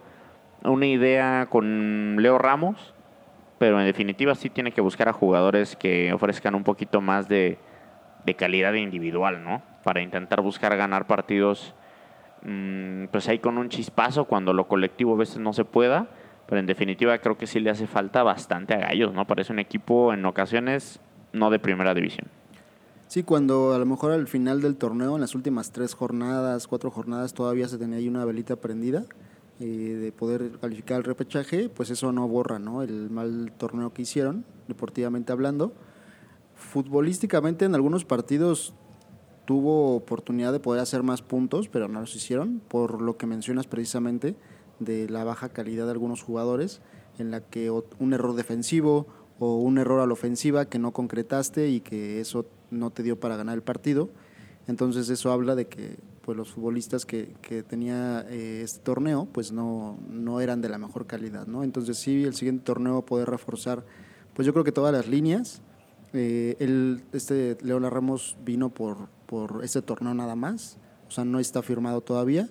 una 0.64 0.86
idea 0.86 1.46
con 1.50 2.16
Leo 2.20 2.38
Ramos, 2.38 2.91
pero 3.62 3.78
en 3.78 3.86
definitiva 3.86 4.34
sí 4.34 4.50
tiene 4.50 4.72
que 4.72 4.80
buscar 4.80 5.08
a 5.08 5.12
jugadores 5.12 5.76
que 5.76 6.12
ofrezcan 6.12 6.56
un 6.56 6.64
poquito 6.64 7.00
más 7.00 7.28
de, 7.28 7.58
de 8.26 8.34
calidad 8.34 8.74
individual, 8.74 9.44
¿no? 9.44 9.62
Para 9.84 10.02
intentar 10.02 10.40
buscar 10.40 10.76
ganar 10.76 11.06
partidos, 11.06 11.72
mm, 12.42 13.04
pues 13.12 13.28
ahí 13.28 13.38
con 13.38 13.58
un 13.58 13.68
chispazo 13.68 14.24
cuando 14.24 14.52
lo 14.52 14.66
colectivo 14.66 15.14
a 15.14 15.18
veces 15.18 15.38
no 15.38 15.52
se 15.52 15.64
pueda, 15.64 16.08
pero 16.48 16.58
en 16.58 16.66
definitiva 16.66 17.16
creo 17.18 17.38
que 17.38 17.46
sí 17.46 17.60
le 17.60 17.70
hace 17.70 17.86
falta 17.86 18.24
bastante 18.24 18.74
a 18.74 18.78
Gallos, 18.78 19.14
¿no? 19.14 19.28
Parece 19.28 19.52
un 19.52 19.60
equipo 19.60 20.12
en 20.12 20.26
ocasiones 20.26 20.98
no 21.32 21.48
de 21.48 21.60
primera 21.60 21.94
división. 21.94 22.26
Sí, 23.06 23.22
cuando 23.22 23.74
a 23.74 23.78
lo 23.78 23.86
mejor 23.86 24.10
al 24.10 24.26
final 24.26 24.60
del 24.60 24.74
torneo, 24.74 25.14
en 25.14 25.20
las 25.20 25.36
últimas 25.36 25.70
tres 25.70 25.94
jornadas, 25.94 26.66
cuatro 26.66 26.90
jornadas, 26.90 27.32
todavía 27.32 27.68
se 27.68 27.78
tenía 27.78 27.98
ahí 27.98 28.08
una 28.08 28.24
velita 28.24 28.56
prendida 28.56 29.04
eh, 29.60 29.64
de 29.64 30.12
poder 30.12 30.58
calificar 30.60 30.98
el 30.98 31.04
repechaje, 31.04 31.68
pues 31.68 31.90
eso 31.90 32.12
no 32.12 32.26
borra 32.26 32.58
¿no? 32.58 32.82
el 32.82 33.10
mal 33.10 33.52
torneo 33.56 33.92
que 33.92 34.02
hicieron, 34.02 34.44
deportivamente 34.68 35.32
hablando. 35.32 35.72
Futbolísticamente 36.54 37.64
en 37.64 37.74
algunos 37.74 38.04
partidos 38.04 38.74
tuvo 39.44 39.96
oportunidad 39.96 40.52
de 40.52 40.60
poder 40.60 40.80
hacer 40.80 41.02
más 41.02 41.22
puntos, 41.22 41.68
pero 41.68 41.88
no 41.88 42.00
los 42.00 42.14
hicieron, 42.16 42.60
por 42.68 43.02
lo 43.02 43.16
que 43.16 43.26
mencionas 43.26 43.66
precisamente 43.66 44.36
de 44.78 45.08
la 45.08 45.24
baja 45.24 45.50
calidad 45.50 45.86
de 45.86 45.92
algunos 45.92 46.22
jugadores, 46.22 46.80
en 47.18 47.30
la 47.30 47.40
que 47.40 47.70
un 47.70 48.12
error 48.12 48.34
defensivo 48.34 49.06
o 49.38 49.56
un 49.56 49.78
error 49.78 50.00
a 50.00 50.06
la 50.06 50.12
ofensiva 50.12 50.66
que 50.66 50.78
no 50.78 50.92
concretaste 50.92 51.68
y 51.68 51.80
que 51.80 52.20
eso 52.20 52.46
no 52.70 52.90
te 52.90 53.02
dio 53.02 53.18
para 53.18 53.36
ganar 53.36 53.54
el 53.54 53.62
partido. 53.62 54.10
Entonces 54.66 55.08
eso 55.08 55.32
habla 55.32 55.54
de 55.54 55.66
que 55.66 55.98
pues 56.22 56.36
los 56.36 56.50
futbolistas 56.52 57.04
que, 57.04 57.34
que 57.42 57.62
tenía 57.62 58.24
eh, 58.28 58.62
este 58.62 58.80
torneo 58.80 59.26
pues 59.30 59.52
no, 59.52 59.98
no 60.08 60.40
eran 60.40 60.60
de 60.60 60.68
la 60.68 60.78
mejor 60.78 61.06
calidad, 61.06 61.46
¿no? 61.46 61.64
Entonces 61.64 61.98
sí, 61.98 62.24
el 62.24 62.34
siguiente 62.34 62.64
torneo 62.64 63.02
poder 63.02 63.28
reforzar 63.28 63.84
pues 64.34 64.46
yo 64.46 64.52
creo 64.52 64.64
que 64.64 64.72
todas 64.72 64.92
las 64.92 65.08
líneas. 65.08 65.60
Eh, 66.14 66.56
el, 66.58 67.02
este 67.12 67.56
Leona 67.62 67.88
Ramos 67.90 68.36
vino 68.44 68.68
por, 68.68 69.08
por 69.26 69.64
este 69.64 69.80
torneo 69.82 70.12
nada 70.14 70.36
más, 70.36 70.76
o 71.08 71.10
sea, 71.10 71.24
no 71.24 71.38
está 71.38 71.62
firmado 71.62 72.00
todavía. 72.02 72.48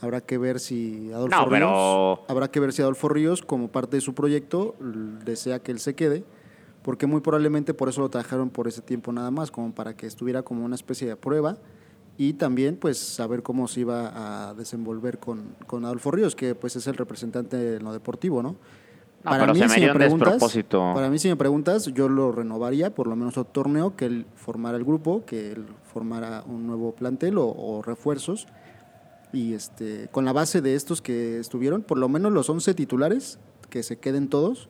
Habrá 0.00 0.20
que 0.20 0.38
ver 0.38 0.60
si 0.60 1.10
Adolfo 1.12 1.34
No, 1.36 1.44
Ríos, 1.46 1.50
pero- 1.50 2.24
habrá 2.28 2.50
que 2.50 2.60
ver 2.60 2.72
si 2.72 2.82
Adolfo 2.82 3.08
Ríos, 3.08 3.42
como 3.42 3.68
parte 3.68 3.96
de 3.96 4.00
su 4.00 4.14
proyecto, 4.14 4.76
desea 5.24 5.58
que 5.60 5.72
él 5.72 5.80
se 5.80 5.94
quede, 5.94 6.22
porque 6.82 7.06
muy 7.06 7.20
probablemente 7.20 7.74
por 7.74 7.88
eso 7.88 8.02
lo 8.02 8.08
trajeron 8.08 8.50
por 8.50 8.68
ese 8.68 8.80
tiempo 8.80 9.10
nada 9.12 9.30
más, 9.32 9.50
como 9.50 9.74
para 9.74 9.96
que 9.96 10.06
estuviera 10.06 10.42
como 10.42 10.64
una 10.64 10.76
especie 10.76 11.08
de 11.08 11.16
prueba 11.16 11.58
y 12.18 12.32
también 12.32 12.76
pues 12.76 12.98
saber 12.98 13.44
cómo 13.44 13.68
se 13.68 13.80
iba 13.80 14.48
a 14.48 14.54
desenvolver 14.54 15.18
con, 15.18 15.54
con 15.68 15.84
Adolfo 15.84 16.10
Ríos, 16.10 16.34
que 16.34 16.56
pues 16.56 16.74
es 16.74 16.88
el 16.88 16.96
representante 16.96 17.76
en 17.76 17.84
lo 17.84 17.92
deportivo, 17.92 18.42
¿no? 18.42 18.56
Se 19.54 19.68
me 19.68 19.68
si 19.68 19.84
un 19.84 19.92
preguntas-. 19.92 20.38
Para 20.94 21.10
mí, 21.10 21.18
si 21.18 21.28
me 21.28 21.36
preguntas, 21.36 21.86
yo 21.86 22.08
lo 22.08 22.32
renovaría 22.32 22.94
por 22.94 23.06
lo 23.06 23.14
menos 23.14 23.38
otro 23.38 23.52
torneo, 23.52 23.94
que 23.96 24.06
él 24.06 24.26
formara 24.34 24.76
el 24.76 24.84
grupo, 24.84 25.24
que 25.24 25.52
él 25.52 25.64
formara 25.92 26.42
un 26.46 26.66
nuevo 26.66 26.92
plantel 26.92 27.38
o, 27.38 27.46
o 27.46 27.82
refuerzos. 27.82 28.46
Y 29.32 29.54
este, 29.54 30.08
con 30.10 30.24
la 30.24 30.32
base 30.32 30.60
de 30.60 30.74
estos 30.74 31.02
que 31.02 31.38
estuvieron, 31.38 31.82
por 31.82 31.98
lo 31.98 32.08
menos 32.08 32.32
los 32.32 32.50
11 32.50 32.74
titulares, 32.74 33.38
que 33.70 33.82
se 33.82 33.98
queden 33.98 34.28
todos. 34.28 34.68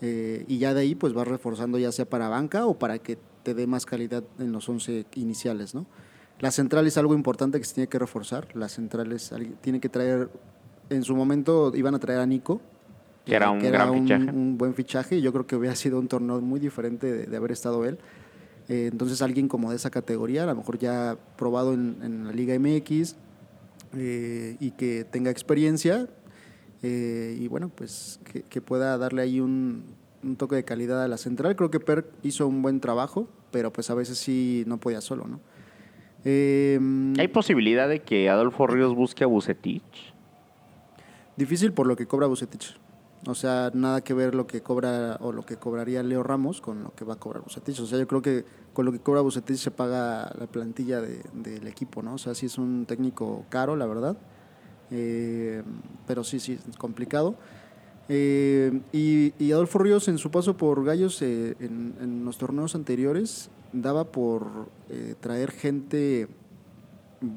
eh, 0.00 0.44
y 0.48 0.58
ya 0.58 0.72
de 0.72 0.82
ahí, 0.82 0.94
pues 0.94 1.12
vas 1.12 1.28
reforzando 1.28 1.78
ya 1.78 1.92
sea 1.92 2.08
para 2.08 2.28
banca 2.28 2.66
o 2.66 2.78
para 2.78 2.98
que 2.98 3.18
te 3.42 3.52
dé 3.54 3.66
más 3.66 3.84
calidad 3.84 4.24
en 4.38 4.52
los 4.52 4.68
11 4.68 5.06
iniciales, 5.16 5.74
¿no? 5.74 5.86
La 6.40 6.50
central 6.50 6.86
es 6.86 6.96
algo 6.96 7.14
importante 7.14 7.58
que 7.58 7.64
se 7.64 7.74
tiene 7.74 7.88
que 7.88 7.98
reforzar. 7.98 8.48
La 8.54 8.68
central 8.68 9.12
es, 9.12 9.32
tiene 9.60 9.80
que 9.80 9.88
traer, 9.88 10.28
en 10.88 11.02
su 11.02 11.16
momento 11.16 11.72
iban 11.74 11.94
a 11.94 11.98
traer 11.98 12.20
a 12.20 12.26
Nico, 12.26 12.60
que 13.24 13.34
era 13.34 13.50
un 13.50 13.58
gran 13.58 13.92
fichaje. 13.92 14.30
Un 14.30 14.56
buen 14.56 14.74
fichaje 14.74 15.16
y 15.16 15.20
yo 15.20 15.32
creo 15.32 15.46
que 15.46 15.56
hubiera 15.56 15.74
sido 15.74 15.98
un 15.98 16.08
torneo 16.08 16.40
muy 16.40 16.60
diferente 16.60 17.26
de, 17.26 17.36
haber 17.36 17.52
estado 17.52 17.84
él. 17.84 17.98
Eh, 18.68 18.88
entonces 18.90 19.20
alguien 19.20 19.48
como 19.48 19.70
de 19.70 19.76
esa 19.76 19.90
categoría, 19.90 20.44
a 20.44 20.46
lo 20.46 20.54
mejor 20.54 20.78
ya 20.78 21.16
probado 21.36 21.74
en, 21.74 22.24
la 22.26 22.32
Liga 22.32 22.58
MX 22.58 23.16
eh, 23.96 24.56
y 24.60 24.70
que 24.72 25.04
tenga 25.04 25.30
experiencia 25.30 26.08
eh, 26.82 27.36
y 27.38 27.48
bueno, 27.48 27.70
pues 27.70 28.20
que, 28.48 28.60
pueda 28.60 28.96
darle 28.96 29.22
ahí 29.22 29.40
un, 29.40 29.84
un, 30.22 30.36
toque 30.36 30.56
de 30.56 30.64
calidad 30.64 31.02
a 31.02 31.08
la 31.08 31.16
central. 31.16 31.56
Creo 31.56 31.70
que 31.70 31.80
Per 31.80 32.08
hizo 32.22 32.46
un 32.46 32.62
buen 32.62 32.80
trabajo, 32.80 33.28
pero 33.50 33.72
pues 33.72 33.90
a 33.90 33.94
veces 33.94 34.18
sí 34.18 34.64
no 34.66 34.78
podía 34.78 35.00
solo, 35.00 35.26
¿no? 35.26 35.40
¿Hay 37.18 37.28
posibilidad 37.28 37.88
de 37.88 38.00
que 38.00 38.28
Adolfo 38.28 38.66
Ríos 38.66 38.94
busque 38.94 39.24
a 39.24 39.26
Bucetich? 39.26 40.14
Difícil 41.36 41.72
por 41.72 41.86
lo 41.86 41.96
que 41.96 42.06
cobra 42.06 42.26
Bucetich. 42.26 42.76
O 43.26 43.34
sea, 43.34 43.70
nada 43.74 44.00
que 44.02 44.14
ver 44.14 44.34
lo 44.34 44.46
que 44.46 44.60
cobra 44.60 45.16
o 45.20 45.32
lo 45.32 45.44
que 45.44 45.56
cobraría 45.56 46.02
Leo 46.02 46.22
Ramos 46.22 46.60
con 46.60 46.82
lo 46.82 46.94
que 46.94 47.04
va 47.04 47.14
a 47.14 47.18
cobrar 47.18 47.42
Bucetich. 47.42 47.78
O 47.80 47.86
sea, 47.86 47.98
yo 47.98 48.06
creo 48.06 48.22
que 48.22 48.44
con 48.72 48.84
lo 48.84 48.92
que 48.92 49.00
cobra 49.00 49.20
Bucetich 49.20 49.56
se 49.56 49.70
paga 49.70 50.32
la 50.38 50.46
plantilla 50.46 51.00
del 51.00 51.66
equipo, 51.66 52.02
¿no? 52.02 52.14
O 52.14 52.18
sea, 52.18 52.34
sí 52.34 52.46
es 52.46 52.58
un 52.58 52.86
técnico 52.86 53.44
caro, 53.48 53.76
la 53.76 53.86
verdad. 53.86 54.16
Eh, 54.90 55.62
pero 56.06 56.24
sí, 56.24 56.40
sí, 56.40 56.58
es 56.68 56.76
complicado. 56.76 57.36
Eh, 58.08 58.80
y, 58.92 59.52
Adolfo 59.52 59.78
Ríos 59.78 60.08
en 60.08 60.18
su 60.18 60.30
paso 60.30 60.56
por 60.56 60.84
Gallos 60.84 61.20
eh, 61.20 61.56
en, 61.60 62.24
los 62.24 62.38
torneos 62.38 62.74
anteriores 62.74 63.50
daba 63.72 64.04
por 64.04 64.70
traer 65.20 65.50
gente, 65.50 66.26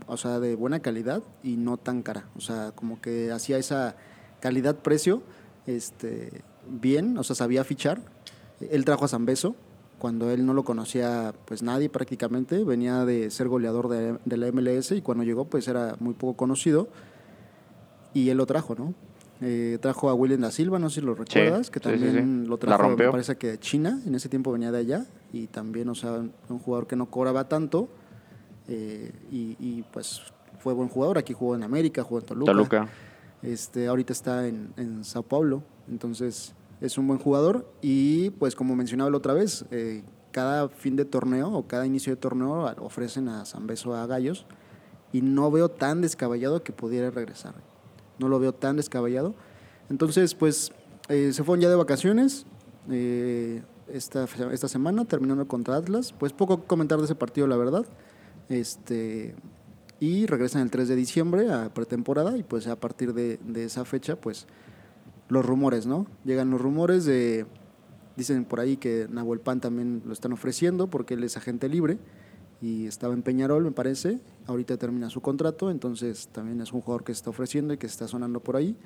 o 0.08 0.16
sea, 0.16 0.40
de 0.40 0.56
buena 0.56 0.80
calidad 0.80 1.24
y 1.44 1.58
no 1.58 1.78
tan 1.78 2.02
cara. 2.04 2.30
O 2.38 2.42
sea, 2.42 2.72
como 2.72 3.02
que 3.02 3.32
hacía 3.32 3.58
esa 3.58 3.98
calidad-precio 4.40 5.22
este, 5.68 6.42
bien, 6.70 7.18
o 7.18 7.24
sea, 7.24 7.36
sabía 7.36 7.64
fichar. 7.64 8.02
Él 8.62 8.86
trajo 8.86 9.06
a 9.06 9.08
Zambeso 9.10 9.56
cuando 10.02 10.32
él 10.32 10.48
no 10.48 10.56
lo 10.56 10.64
conocía 10.64 11.32
pues 11.46 11.62
nadie 11.62 11.88
prácticamente, 11.88 12.64
venía 12.64 13.06
de 13.06 13.30
ser 13.30 13.48
goleador 13.48 13.88
de, 13.88 14.38
la 14.38 14.52
MLS 14.52 14.94
y 14.94 15.04
cuando 15.04 15.24
llegó 15.24 15.46
pues 15.46 15.68
era 15.68 15.96
muy 16.00 16.16
poco 16.16 16.36
conocido 16.36 16.88
y 18.12 18.30
él 18.30 18.38
lo 18.38 18.48
trajo, 18.48 18.74
¿no? 18.74 18.96
Eh, 19.44 19.80
trajo 19.82 20.10
a 20.10 20.14
William 20.14 20.42
da 20.42 20.52
Silva, 20.52 20.78
no 20.78 20.90
sé 20.90 21.02
si 21.02 21.06
lo 21.06 21.16
recuerdas, 21.16 21.72
que 21.72 21.80
también 21.80 22.48
lo 22.48 22.58
trajo, 22.58 22.90
me 22.90 23.10
parece 23.10 23.36
que 23.38 23.48
de 23.48 23.60
China, 23.60 24.00
en 24.06 24.14
ese 24.14 24.30
tiempo 24.30 24.52
venía 24.52 24.72
de 24.72 24.78
allá 24.78 25.06
y 25.34 25.48
también, 25.48 25.90
o 25.90 25.96
sea, 25.96 26.22
un 26.50 26.60
jugador 26.60 26.86
que 26.86 26.96
no 26.96 27.10
cobraba 27.10 27.50
tanto 27.50 27.90
eh, 28.68 29.12
y, 29.32 29.82
pues 29.92 30.22
fue 30.60 30.74
buen 30.74 30.90
jugador, 30.90 31.18
aquí 31.18 31.34
jugó 31.34 31.56
en 31.56 31.64
América, 31.64 32.04
jugó 32.04 32.20
en 32.20 32.26
Toluca. 32.28 32.52
Toluca. 32.52 32.88
Este, 33.42 33.88
ahorita 33.88 34.14
está 34.14 34.48
en, 34.48 34.74
en 34.78 35.04
Sao 35.04 35.24
Paulo, 35.24 35.64
entonces 35.90 36.54
es 36.80 37.00
un 37.00 37.08
buen 37.08 37.20
jugador 37.20 37.68
y 37.82 38.30
pues 38.32 38.56
como 38.56 38.76
mencionaba 38.76 39.10
la 39.10 39.18
otra 39.18 39.34
vez, 39.34 39.66
eh, 39.72 40.04
cada 40.32 40.70
fin 40.70 40.96
de 40.96 41.06
torneo 41.06 41.52
o 41.52 41.68
cada 41.68 41.88
inicio 41.88 42.14
de 42.14 42.18
torneo 42.18 42.72
ofrecen 42.80 43.28
a 43.28 43.46
San 43.46 43.66
Beso 43.66 43.96
a 43.96 44.06
Gallos 44.06 44.46
y 45.12 45.22
no 45.22 45.50
veo 45.50 45.70
tan 45.70 46.02
descabellado 46.02 46.64
que 46.64 46.74
pudiera 46.74 47.10
regresar. 47.10 47.56
No 48.22 48.30
lo 48.30 48.40
veo 48.40 48.54
tan 48.54 48.78
descabellado. 48.78 49.36
Entonces, 49.90 50.36
pues 50.36 50.72
eh, 51.10 51.34
se 51.34 51.44
fueron 51.44 51.62
ya 51.62 51.70
de 51.70 51.76
vacaciones 51.76 52.46
eh, 52.90 53.64
esta, 53.92 54.26
esta 54.52 54.68
semana, 54.68 55.06
terminando 55.06 55.48
contra 55.48 55.76
Atlas. 55.76 56.14
Pues 56.14 56.32
poco 56.32 56.64
comentar 56.64 57.00
de 57.00 57.06
ese 57.06 57.16
partido, 57.16 57.48
la 57.48 57.58
verdad. 57.58 57.84
Este, 58.48 59.34
y 60.00 60.28
regresan 60.28 60.62
el 60.62 60.70
3 60.70 60.88
de 60.88 60.96
diciembre 60.96 61.52
a 61.52 61.74
pretemporada 61.74 62.38
y 62.38 62.44
pues 62.44 62.68
a 62.68 62.76
partir 62.76 63.14
de, 63.14 63.40
esa 63.56 63.86
fecha 63.86 64.16
pues 64.16 64.48
los 65.30 65.46
rumores, 65.46 65.86
¿no? 65.86 66.06
Llegan 66.26 66.50
los 66.50 66.62
rumores 66.62 67.06
de, 67.06 67.46
dicen 68.18 68.46
por 68.46 68.60
ahí 68.60 68.78
que 68.78 69.08
Nahuel 69.10 69.40
Pan 69.40 69.62
también 69.62 70.02
lo 70.06 70.14
están 70.14 70.34
ofreciendo 70.34 70.88
porque 70.88 71.14
él 71.14 71.24
es 71.24 71.38
agente 71.38 71.70
libre 71.70 71.98
y 72.62 72.86
estaba 72.86 73.14
en 73.14 73.24
Peñarol 73.24 73.64
me 73.64 73.72
parece, 73.72 74.20
ahorita 74.46 74.78
termina 74.78 75.10
su 75.10 75.22
contrato, 75.22 75.72
entonces 75.72 76.30
también 76.32 76.62
es 76.62 76.72
un 76.72 76.82
jugador 76.82 77.04
que 77.04 77.14
se 77.14 77.18
está 77.18 77.32
ofreciendo 77.32 77.74
y 77.74 77.78
que 77.78 77.88
se 77.88 77.94
está 77.94 78.08
sonando 78.08 78.40
por 78.40 78.56
ahí. 78.56 78.78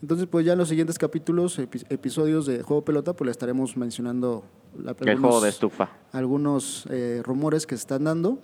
Entonces, 0.00 0.26
pues 0.28 0.46
ya 0.46 0.52
en 0.52 0.58
los 0.58 0.68
siguientes 0.68 0.96
capítulos, 0.96 1.58
episodios 1.58 2.46
de 2.46 2.62
Juego 2.62 2.84
Pelota, 2.84 3.12
pues 3.12 3.26
le 3.26 3.32
estaremos 3.32 3.76
mencionando 3.76 4.44
la, 4.78 4.96
el 5.04 5.18
juego 5.18 5.42
de 5.42 5.50
estufa. 5.50 5.90
Algunos 6.12 6.86
eh, 6.90 7.20
rumores 7.22 7.66
que 7.66 7.76
se 7.76 7.80
están 7.80 8.04
dando. 8.04 8.38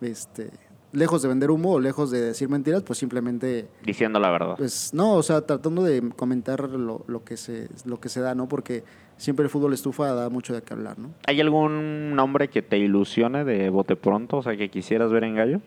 Este, 0.00 0.50
lejos 0.92 1.20
de 1.20 1.28
vender 1.28 1.50
humo 1.50 1.72
o 1.72 1.80
lejos 1.80 2.10
de 2.10 2.22
decir 2.22 2.48
mentiras, 2.48 2.82
pues 2.82 2.98
simplemente... 2.98 3.68
Diciendo 3.84 4.18
la 4.18 4.30
verdad. 4.30 4.54
Pues 4.56 4.94
no, 4.94 5.14
o 5.14 5.22
sea, 5.22 5.42
tratando 5.42 5.82
de 5.82 6.10
comentar 6.16 6.70
lo, 6.70 7.04
lo, 7.06 7.24
que, 7.24 7.36
se, 7.36 7.68
lo 7.84 8.00
que 8.00 8.08
se 8.08 8.20
da, 8.20 8.34
¿no? 8.34 8.48
Porque 8.48 8.82
siempre 9.16 9.44
el 9.44 9.50
fútbol 9.50 9.72
estufa 9.72 10.12
da 10.14 10.28
mucho 10.28 10.54
de 10.54 10.62
qué 10.62 10.74
hablar, 10.74 10.98
¿no? 10.98 11.10
¿Hay 11.26 11.40
algún 11.40 12.14
nombre 12.14 12.48
que 12.48 12.62
te 12.62 12.78
ilusione 12.78 13.44
de 13.44 13.70
bote 13.70 13.96
pronto, 13.96 14.38
o 14.38 14.42
sea, 14.42 14.56
que 14.56 14.70
quisieras 14.70 15.10
ver 15.10 15.24
en 15.24 15.34
Gallo? 15.34 15.60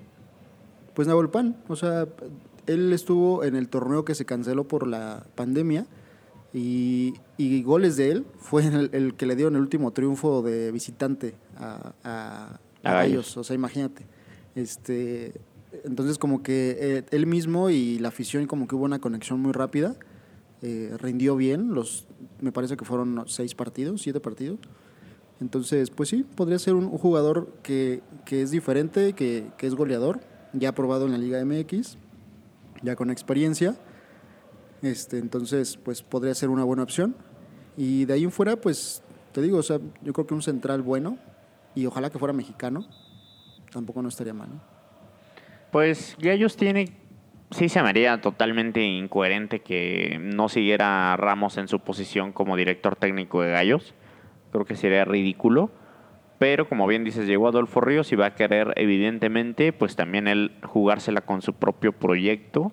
Pues 0.93 1.07
Pan, 1.31 1.55
o 1.67 1.75
sea, 1.75 2.07
él 2.67 2.91
estuvo 2.93 3.43
en 3.43 3.55
el 3.55 3.69
torneo 3.69 4.03
que 4.05 4.15
se 4.15 4.25
canceló 4.25 4.67
por 4.67 4.85
la 4.87 5.25
pandemia 5.35 5.85
y, 6.53 7.13
y 7.37 7.63
goles 7.63 7.95
de 7.95 8.11
él 8.11 8.25
fue 8.37 8.65
el, 8.65 8.89
el, 8.93 9.13
que 9.13 9.25
le 9.25 9.35
dio 9.35 9.47
en 9.47 9.55
el 9.55 9.61
último 9.61 9.91
triunfo 9.91 10.41
de 10.41 10.71
visitante 10.71 11.35
a, 11.57 11.93
a, 12.03 12.59
Gallos, 12.83 13.37
o 13.37 13.43
sea, 13.43 13.55
imagínate. 13.55 14.05
Este, 14.55 15.33
entonces 15.83 16.17
como 16.17 16.43
que 16.43 16.77
eh, 16.79 17.03
él 17.11 17.27
mismo 17.27 17.69
y 17.69 17.99
la 17.99 18.07
afición 18.09 18.47
como 18.47 18.67
que 18.67 18.75
hubo 18.75 18.85
una 18.85 18.99
conexión 18.99 19.39
muy 19.39 19.51
rápida. 19.51 19.95
Eh, 20.61 20.93
rindió 20.99 21.37
bien, 21.37 21.73
los, 21.73 22.07
me 22.41 22.51
parece 22.51 22.77
que 22.77 22.85
fueron 22.85 23.23
seis 23.27 23.55
partidos, 23.55 24.01
siete 24.01 24.19
partidos. 24.19 24.59
Entonces, 25.41 25.89
pues 25.89 26.09
sí, 26.09 26.23
podría 26.23 26.59
ser 26.59 26.73
un, 26.73 26.89
jugador 26.89 27.53
que, 27.63 28.01
que, 28.25 28.41
es 28.41 28.51
diferente, 28.51 29.13
que, 29.13 29.47
que, 29.57 29.67
es 29.67 29.75
goleador, 29.75 30.19
ya 30.53 30.73
probado 30.73 31.05
en 31.05 31.13
la 31.13 31.17
Liga 31.17 31.43
MX, 31.43 31.97
ya 32.83 32.95
con 32.95 33.09
experiencia. 33.09 33.77
Este, 34.81 35.17
entonces, 35.17 35.77
pues 35.77 36.01
podría 36.01 36.35
ser 36.35 36.49
una 36.49 36.63
buena 36.63 36.83
opción. 36.83 37.15
Y 37.77 38.05
de 38.05 38.13
ahí 38.13 38.23
en 38.23 38.31
fuera, 38.31 38.57
pues 38.57 39.01
te 39.31 39.41
digo, 39.41 39.57
o 39.59 39.63
sea, 39.63 39.79
yo 40.01 40.11
creo 40.11 40.27
que 40.27 40.33
un 40.33 40.41
central 40.41 40.81
bueno, 40.81 41.17
y 41.75 41.85
ojalá 41.85 42.09
que 42.09 42.19
fuera 42.19 42.33
mexicano, 42.33 42.85
tampoco 43.71 44.01
no 44.01 44.09
estaría 44.09 44.33
mal. 44.33 44.49
Pues 45.71 46.17
ya 46.19 46.33
ellos 46.33 46.57
tienen, 46.57 46.89
sí 47.51 47.69
se 47.69 47.81
me 47.81 47.89
haría 47.89 48.21
totalmente 48.21 48.83
incoherente 48.83 49.61
que 49.61 50.17
no 50.21 50.49
siguiera 50.49 51.15
Ramos 51.17 51.57
en 51.57 51.67
su 51.67 51.79
posición 51.79 52.31
como 52.31 52.55
director 52.55 52.95
técnico 52.95 53.41
de 53.41 53.51
Gallos. 53.51 53.95
Creo 54.51 54.65
que 54.65 54.75
sería 54.75 55.05
ridículo. 55.05 55.71
Pero 56.37 56.69
como 56.69 56.87
bien 56.87 57.03
dices, 57.03 57.27
llegó 57.27 57.49
Adolfo 57.49 57.81
Ríos 57.81 58.11
y 58.13 58.15
va 58.15 58.27
a 58.27 58.35
querer, 58.35 58.73
evidentemente, 58.77 59.73
pues 59.73 59.97
también 59.97 60.27
él 60.27 60.53
jugársela 60.63 61.21
con 61.21 61.41
su 61.41 61.53
propio 61.53 61.91
proyecto. 61.91 62.71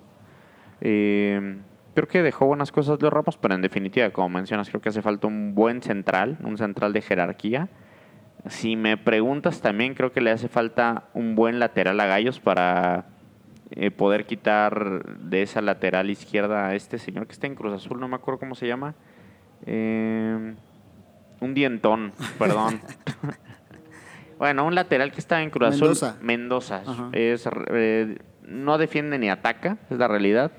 Eh, 0.79 1.57
creo 1.93 2.07
que 2.07 2.23
dejó 2.23 2.45
buenas 2.45 2.71
cosas 2.71 2.97
de 2.97 3.09
Ramos, 3.09 3.35
pero 3.37 3.55
en 3.55 3.61
definitiva, 3.61 4.09
como 4.11 4.29
mencionas, 4.29 4.69
creo 4.69 4.79
que 4.79 4.87
hace 4.87 5.01
falta 5.01 5.27
un 5.27 5.53
buen 5.53 5.81
central, 5.81 6.37
un 6.43 6.57
central 6.57 6.93
de 6.93 7.01
jerarquía 7.01 7.67
si 8.49 8.75
me 8.75 8.97
preguntas 8.97 9.61
también, 9.61 9.93
creo 9.93 10.11
que 10.11 10.21
le 10.21 10.31
hace 10.31 10.47
falta 10.47 11.05
un 11.13 11.35
buen 11.35 11.59
lateral 11.59 11.99
a 11.99 12.05
Gallos 12.05 12.39
para 12.39 13.05
eh, 13.71 13.91
poder 13.91 14.25
quitar 14.25 15.03
de 15.19 15.41
esa 15.41 15.61
lateral 15.61 16.09
izquierda 16.09 16.67
a 16.67 16.75
este 16.75 16.97
señor 16.97 17.27
que 17.27 17.33
está 17.33 17.47
en 17.47 17.55
Cruz 17.55 17.73
Azul, 17.73 17.99
no 17.99 18.07
me 18.07 18.15
acuerdo 18.15 18.39
cómo 18.39 18.55
se 18.55 18.65
llama. 18.65 18.95
Eh, 19.65 20.55
un 21.41 21.53
dientón, 21.53 22.13
perdón. 22.39 22.79
bueno, 24.39 24.65
un 24.65 24.73
lateral 24.73 25.11
que 25.11 25.19
está 25.19 25.41
en 25.41 25.49
Cruz 25.49 25.81
Azul. 25.81 25.97
Mendoza. 26.21 26.83
Es, 27.11 27.47
eh, 27.71 28.17
no 28.43 28.77
defiende 28.77 29.19
ni 29.19 29.29
ataca, 29.29 29.77
es 29.89 29.97
la 29.97 30.07
realidad. 30.07 30.53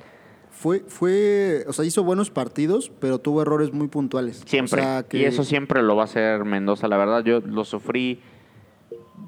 Fue, 0.51 0.81
fue, 0.81 1.65
o 1.67 1.73
sea, 1.73 1.85
hizo 1.87 2.05
buenos 2.05 2.31
partidos, 2.31 2.91
pero 3.01 3.19
tuvo 3.19 3.41
errores 3.41 3.73
muy 3.73 3.89
puntuales. 3.89 4.43
Siempre. 4.45 4.83
Y 5.13 5.25
eso 5.25 5.45
siempre 5.45 5.83
lo 5.83 5.97
va 5.97 6.03
a 6.03 6.05
hacer 6.05 6.45
Mendoza, 6.45 6.89
la 6.89 6.99
verdad. 6.99 7.25
Yo 7.25 7.41
lo 7.41 7.65
sufrí 7.65 8.21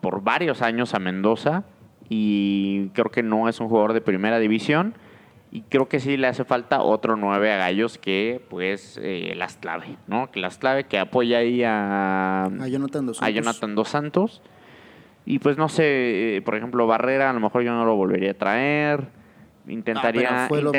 por 0.03 0.23
varios 0.23 0.61
años 0.61 0.93
a 0.93 0.99
Mendoza 0.99 1.64
y 2.11 2.88
creo 2.88 3.07
que 3.07 3.23
no 3.23 3.49
es 3.49 3.61
un 3.61 3.68
jugador 3.68 3.92
de 3.94 4.01
primera 4.01 4.40
división. 4.40 4.94
Y 5.53 5.62
creo 5.62 5.88
que 5.88 6.01
sí 6.01 6.16
le 6.16 6.27
hace 6.27 6.44
falta 6.44 6.83
otro 6.83 7.16
nueve 7.16 7.53
a 7.53 7.57
Gallos 7.57 7.99
que, 7.99 8.44
pues, 8.51 9.01
eh, 9.03 9.33
las 9.37 9.57
clave, 9.57 9.96
¿no? 10.07 10.31
Que 10.31 10.40
las 10.40 10.59
clave, 10.59 10.85
que 10.85 10.99
apoya 10.99 11.38
ahí 11.38 11.62
a, 11.64 12.44
a 12.44 12.68
Jonathan 12.68 13.07
Dos 13.07 13.16
Santos. 13.16 13.23
A 13.23 13.31
Jonathan 13.31 13.75
Dos 13.75 13.88
Santos. 13.88 14.42
Y 15.25 15.38
pues 15.38 15.57
no 15.57 15.68
sé, 15.68 16.37
eh, 16.37 16.42
por 16.42 16.57
ejemplo, 16.57 16.87
Barrera, 16.87 17.31
a 17.31 17.33
lo 17.33 17.40
mejor 17.40 17.62
yo 17.62 17.73
no 17.73 17.85
lo 17.85 17.94
volvería 17.94 18.33
a 18.33 18.35
traer. 18.35 19.09
Intentaría, 19.68 20.49
pero, 20.49 20.73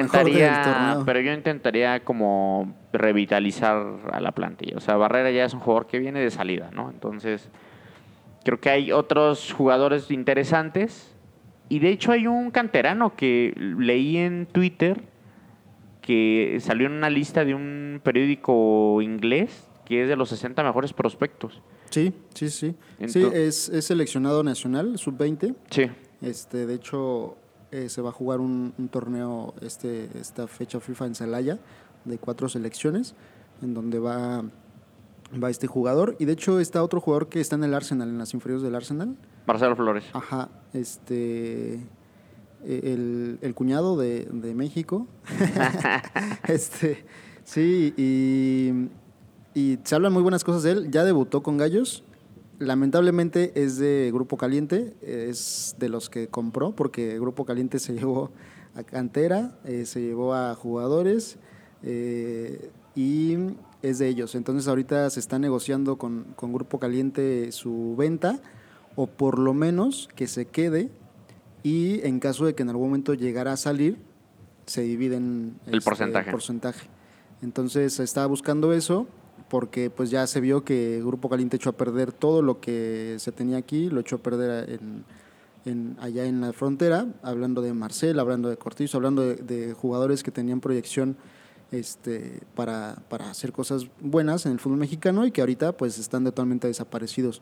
yo 1.22 1.32
intentaría 1.34 2.04
como 2.04 2.74
revitalizar 2.92 3.86
a 4.12 4.20
la 4.20 4.32
plantilla. 4.32 4.76
O 4.76 4.82
sea, 4.82 4.98
Barrera 4.98 5.32
ya 5.32 5.46
es 5.46 5.54
un 5.54 5.62
jugador 5.62 5.88
que 5.88 6.00
viene 6.00 6.20
de 6.20 6.32
salida, 6.32 6.72
¿no? 6.74 6.90
Entonces, 6.90 7.50
Creo 8.44 8.60
que 8.60 8.70
hay 8.70 8.92
otros 8.92 9.54
jugadores 9.54 10.10
interesantes. 10.10 11.11
Y 11.72 11.80
de 11.80 11.90
hecho 11.90 12.12
hay 12.12 12.28
un 12.28 12.52
canterano 12.52 13.16
que 13.16 13.54
leí 13.56 14.18
en 14.18 14.46
Twitter 14.46 15.06
que 16.02 16.58
salió 16.60 16.88
en 16.88 16.92
una 16.92 17.10
lista 17.10 17.46
de 17.46 17.56
un 17.56 18.02
periódico 18.04 19.02
inglés 19.02 19.70
que 19.86 20.04
es 20.04 20.10
de 20.10 20.18
los 20.18 20.28
60 20.28 20.64
mejores 20.64 20.92
prospectos. 20.92 21.62
Sí, 21.90 22.14
sí, 22.34 22.50
sí. 22.50 22.76
sí, 23.08 23.26
es, 23.34 23.70
es 23.70 23.86
seleccionado 23.86 24.44
nacional, 24.44 24.98
sub-20. 24.98 25.56
Sí. 25.70 25.84
Este, 26.22 26.66
de 26.66 26.74
hecho, 26.74 27.38
eh, 27.72 27.88
se 27.88 28.02
va 28.02 28.10
a 28.10 28.14
jugar 28.14 28.42
un, 28.42 28.74
torneo 28.92 29.54
este, 29.62 30.10
esta 30.20 30.48
fecha 30.48 30.82
FIFA 30.82 31.06
en 31.06 31.16
Celaya 31.16 31.60
de 32.04 32.18
cuatro 32.18 32.50
selecciones, 32.50 33.16
en 33.62 33.74
donde 33.74 33.98
va, 33.98 34.44
va 35.42 35.50
este 35.50 35.68
jugador. 35.68 36.18
Y 36.20 36.26
de 36.26 36.34
hecho 36.34 36.60
está 36.60 36.84
otro 36.84 37.00
jugador 37.00 37.30
que 37.30 37.40
está 37.40 37.56
en 37.56 37.64
el 37.64 37.74
Arsenal, 37.74 38.10
en 38.10 38.18
las 38.18 38.34
inferiores 38.34 38.62
del 38.62 38.76
Arsenal. 38.76 39.16
Marcelo 39.46 39.76
Flores. 39.76 40.06
Ajá, 40.14 40.50
este... 40.74 41.80
E, 42.64 42.94
el, 42.94 43.40
el 43.42 43.56
cuñado 43.56 43.98
de, 43.98 44.28
de 44.32 44.54
México. 44.54 45.08
este, 46.48 47.06
sí, 47.44 47.94
y, 47.98 48.90
y 49.60 49.80
se 49.84 49.96
hablan 49.96 50.14
muy 50.14 50.22
buenas 50.22 50.44
cosas 50.44 50.64
de 50.64 50.72
él. 50.72 50.92
Ya 50.92 51.04
debutó 51.04 51.42
con 51.42 51.58
Gallos 51.58 52.04
lamentablemente 52.62 53.52
es 53.56 53.78
de 53.78 54.12
Grupo 54.14 54.38
Caliente, 54.38 54.94
es 55.02 55.76
de 55.80 55.90
los 55.90 56.10
que 56.10 56.28
compró, 56.28 56.74
porque 56.76 57.20
Grupo 57.20 57.44
Caliente 57.44 57.80
se 57.80 57.94
llevó 57.94 58.32
a 58.76 58.84
cantera, 58.84 59.58
eh, 59.66 59.86
se 59.86 60.02
llevó 60.02 60.34
a 60.34 60.56
jugadores 60.56 61.38
eh, 61.84 62.70
y 62.96 63.36
es 63.82 63.98
de 63.98 64.08
ellos. 64.08 64.36
Entonces 64.36 64.68
ahorita 64.68 65.10
se 65.10 65.20
está 65.20 65.40
negociando 65.40 65.98
con, 65.98 66.36
Grupo 66.38 66.80
Caliente 66.80 67.52
su 67.52 67.96
venta 67.98 68.40
o 68.96 69.08
por 69.08 69.40
lo 69.40 69.54
menos 69.54 70.10
que 70.16 70.28
se 70.28 70.46
quede 70.46 70.90
y 71.64 72.06
en 72.06 72.20
caso 72.20 72.46
de 72.46 72.56
que 72.56 72.64
en 72.64 72.70
algún 72.70 72.88
momento 72.88 73.14
llegara 73.14 73.54
a 73.54 73.58
salir, 73.58 73.98
se 74.66 74.82
dividen 74.82 75.60
el 75.68 75.76
este, 75.76 75.90
porcentaje. 75.90 76.30
El 76.30 76.32
porcentaje. 76.32 76.88
Entonces 77.42 78.00
está 78.00 78.26
buscando 78.26 78.74
eso 78.74 79.08
porque 79.50 79.90
pues 79.90 80.10
ya 80.10 80.26
se 80.28 80.40
vio 80.40 80.64
que 80.64 81.02
Grupo 81.04 81.30
Caliente 81.30 81.58
echó 81.58 81.72
a 81.72 81.74
perder 81.74 82.14
todo 82.14 82.42
lo 82.42 82.62
que 82.62 83.18
se 83.20 83.32
tenía 83.32 83.58
aquí, 83.58 83.90
lo 83.90 84.00
echó 84.00 84.16
a 84.16 84.20
perder 84.20 84.80
en, 85.66 85.98
allá 86.00 86.26
en 86.26 86.40
la 86.40 86.54
frontera, 86.54 87.08
hablando 87.22 87.62
de 87.62 87.74
Marcel, 87.74 88.20
hablando 88.20 88.50
de 88.50 88.56
Cortizo, 88.56 88.98
hablando 88.98 89.24
de, 89.24 89.74
jugadores 89.74 90.24
que 90.24 90.32
tenían 90.32 90.62
proyección 90.62 91.18
este, 91.72 92.40
para, 92.56 93.02
hacer 93.30 93.52
cosas 93.52 93.88
buenas 94.00 94.46
en 94.46 94.54
el 94.54 94.60
fútbol 94.60 94.78
mexicano 94.78 95.26
y 95.26 95.32
que 95.32 95.42
ahorita 95.42 95.74
pues 95.74 96.00
están 96.00 96.24
totalmente 96.24 96.68
desaparecidos. 96.68 97.42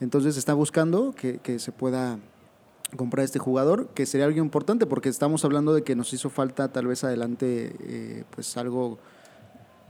Entonces 0.00 0.36
está 0.36 0.54
buscando 0.54 1.12
que, 1.12 1.58
se 1.58 1.72
pueda 1.72 2.18
comprar 2.96 3.24
este 3.24 3.38
jugador, 3.38 3.88
que 3.88 4.06
sería 4.06 4.26
algo 4.26 4.38
importante 4.38 4.86
porque 4.86 5.08
estamos 5.08 5.44
hablando 5.44 5.74
de 5.74 5.82
que 5.82 5.96
nos 5.96 6.12
hizo 6.12 6.30
falta 6.30 6.68
tal 6.68 6.86
vez 6.86 7.04
adelante 7.04 7.74
eh, 7.80 8.24
pues 8.30 8.56
algo 8.56 8.98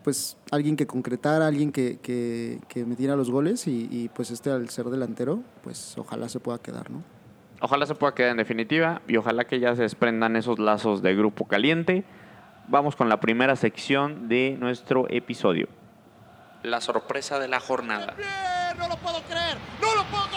pues 0.03 0.37
alguien 0.51 0.77
que 0.77 0.87
concretara, 0.87 1.47
alguien 1.47 1.71
que, 1.71 1.99
que, 2.01 2.85
metiera 2.87 3.15
los 3.15 3.31
goles 3.31 3.67
y, 3.67 4.11
pues 4.15 4.31
este 4.31 4.51
al 4.51 4.71
ser 4.71 4.87
delantero, 4.87 5.43
pues 5.63 5.99
ojalá 5.99 6.29
se 6.31 6.41
pueda 6.41 6.59
quedar, 6.59 6.91
¿no? 6.91 7.03
Ojalá 7.61 7.85
se 7.85 7.95
pueda 7.95 8.15
quedar 8.15 8.31
en 8.31 8.39
definitiva 8.39 9.03
y 9.07 9.17
ojalá 9.17 9.45
que 9.45 9.61
ya 9.61 9.77
se 9.77 9.83
desprendan 9.83 10.37
esos 10.37 10.59
lazos 10.59 11.03
de 11.03 11.15
grupo 11.15 11.47
caliente. 11.47 12.05
Vamos 12.69 12.97
con 12.97 13.09
la 13.09 13.21
primera 13.21 13.57
sección 13.57 14.29
de 14.29 14.57
nuestro 14.59 15.07
episodio. 15.11 15.69
La 16.63 16.81
sorpresa 16.81 17.39
de 17.39 17.49
la 17.49 17.61
jornada. 17.61 18.15
No 18.79 18.89
lo 18.89 18.97
puedo 18.97 19.21
creer, 19.23 19.59
no 19.81 19.95
lo 19.97 20.05
puedo 20.05 20.29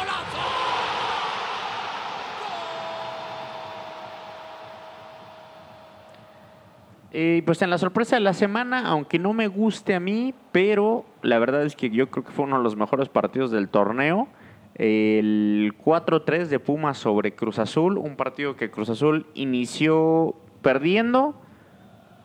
Eh, 7.14 7.44
pues 7.46 7.62
en 7.62 7.70
la 7.70 7.78
sorpresa 7.78 8.16
de 8.16 8.22
la 8.22 8.34
semana, 8.34 8.88
aunque 8.88 9.20
no 9.20 9.34
me 9.34 9.48
guste 9.48 9.96
a 9.96 10.00
mí, 10.00 10.34
pero 10.54 11.06
la 11.22 11.40
verdad 11.40 11.64
es 11.66 11.76
que 11.76 11.90
yo 11.90 12.10
creo 12.10 12.24
que 12.24 12.32
fue 12.32 12.46
uno 12.46 12.58
de 12.58 12.64
los 12.64 12.78
mejores 12.78 13.10
partidos 13.10 13.52
del 13.52 13.68
torneo. 13.68 14.30
El 14.76 15.74
4-3 15.84 16.46
de 16.46 16.60
Pumas 16.60 16.98
sobre 16.98 17.36
Cruz 17.36 17.60
Azul, 17.60 17.98
un 17.98 18.16
partido 18.16 18.56
que 18.56 18.72
Cruz 18.72 18.90
Azul 18.90 19.28
inició 19.34 20.36
perdiendo, 20.62 21.36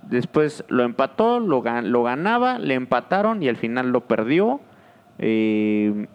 después 0.02 0.64
lo 0.68 0.84
empató, 0.84 1.40
lo 1.40 1.62
ganaba, 1.62 2.60
le 2.60 2.74
empataron 2.74 3.42
y 3.42 3.48
al 3.48 3.56
final 3.56 3.90
lo 3.90 4.06
perdió. 4.06 4.60
Eh, 5.18 6.06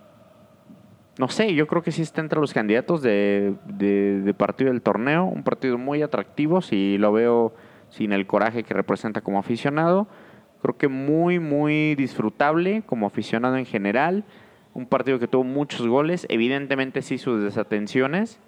no 1.18 1.28
sé, 1.28 1.54
yo 1.54 1.68
creo 1.68 1.82
que 1.84 1.92
sí 1.92 2.02
está 2.02 2.22
entre 2.22 2.40
los 2.40 2.54
candidatos 2.54 3.02
de, 3.02 3.54
de 3.66 4.34
partido 4.34 4.72
del 4.72 4.82
torneo, 4.82 5.26
un 5.26 5.44
partido 5.44 5.78
muy 5.78 6.02
atractivo, 6.02 6.62
si 6.62 6.98
lo 6.98 7.12
veo 7.12 7.54
sin 7.90 8.14
el 8.14 8.26
coraje 8.26 8.64
que 8.64 8.74
representa 8.74 9.22
como 9.22 9.38
aficionado. 9.38 10.08
Creo 10.62 10.78
que 10.78 10.88
muy, 10.88 11.40
muy 11.40 11.96
disfrutable 11.96 12.84
como 12.86 13.06
aficionado 13.06 13.58
en 13.58 13.66
general. 13.66 14.24
Un 14.74 14.86
partido 14.86 15.20
que 15.20 15.28
tuvo 15.28 15.44
muchos 15.44 15.86
goles, 15.88 16.26
evidentemente 16.30 17.02
sí 17.02 17.18
sus 17.18 17.44
desatenciones, 17.44 18.40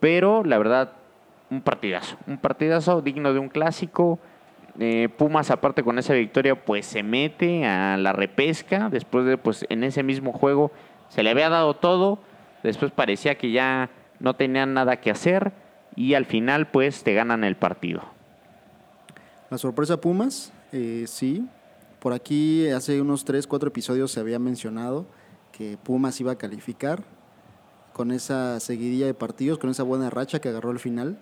pero 0.00 0.44
la 0.44 0.56
verdad, 0.58 0.92
un 1.50 1.60
partidazo. 1.62 2.16
Un 2.26 2.38
partidazo 2.38 3.02
digno 3.02 3.32
de 3.32 3.38
un 3.38 3.48
clásico. 3.48 4.18
Eh, 4.80 5.08
Pumas, 5.16 5.50
aparte 5.50 5.82
con 5.82 5.98
esa 5.98 6.14
victoria, 6.14 6.64
pues 6.64 6.86
se 6.86 7.02
mete 7.02 7.66
a 7.66 7.96
la 7.96 8.12
repesca. 8.12 8.88
Después 8.88 9.24
de, 9.26 9.36
pues 9.36 9.66
en 9.68 9.82
ese 9.84 10.02
mismo 10.02 10.32
juego 10.32 10.70
se 11.08 11.22
le 11.22 11.30
había 11.30 11.48
dado 11.48 11.74
todo. 11.74 12.20
Después 12.62 12.92
parecía 12.92 13.36
que 13.36 13.50
ya 13.50 13.90
no 14.20 14.34
tenían 14.34 14.74
nada 14.74 15.00
que 15.00 15.10
hacer. 15.10 15.52
Y 15.96 16.14
al 16.14 16.26
final, 16.26 16.70
pues 16.70 17.02
te 17.02 17.14
ganan 17.14 17.42
el 17.42 17.56
partido. 17.56 18.02
La 19.50 19.58
sorpresa 19.58 20.00
Pumas, 20.00 20.52
eh, 20.72 21.04
sí. 21.08 21.48
Por 21.98 22.12
aquí 22.12 22.68
hace 22.68 23.00
unos 23.00 23.24
3, 23.24 23.46
4 23.46 23.68
episodios 23.68 24.12
se 24.12 24.20
había 24.20 24.38
mencionado 24.38 25.06
que 25.50 25.76
Pumas 25.82 26.20
iba 26.20 26.32
a 26.32 26.38
calificar 26.38 27.02
con 27.92 28.12
esa 28.12 28.60
seguidilla 28.60 29.06
de 29.06 29.14
partidos, 29.14 29.58
con 29.58 29.70
esa 29.70 29.82
buena 29.82 30.08
racha 30.08 30.40
que 30.40 30.50
agarró 30.50 30.70
al 30.70 30.78
final. 30.78 31.18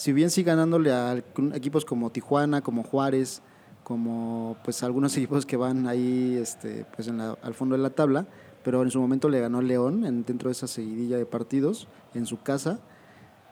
Si 0.00 0.14
bien 0.14 0.30
sí 0.30 0.44
ganándole 0.44 0.92
a 0.92 1.22
equipos 1.52 1.84
como 1.84 2.08
Tijuana, 2.08 2.62
como 2.62 2.84
Juárez, 2.84 3.42
como 3.84 4.56
pues 4.64 4.82
algunos 4.82 5.14
equipos 5.18 5.44
que 5.44 5.58
van 5.58 5.86
ahí 5.86 6.38
este, 6.40 6.86
pues 6.96 7.06
al 7.08 7.52
fondo 7.52 7.76
de 7.76 7.82
la 7.82 7.90
tabla, 7.90 8.26
pero 8.64 8.82
en 8.82 8.90
su 8.90 8.98
momento 8.98 9.28
le 9.28 9.40
ganó 9.40 9.60
León 9.60 10.06
en, 10.06 10.24
dentro 10.24 10.48
de 10.48 10.52
esa 10.52 10.68
seguidilla 10.68 11.18
de 11.18 11.26
partidos 11.26 11.86
en 12.14 12.24
su 12.24 12.40
casa. 12.40 12.78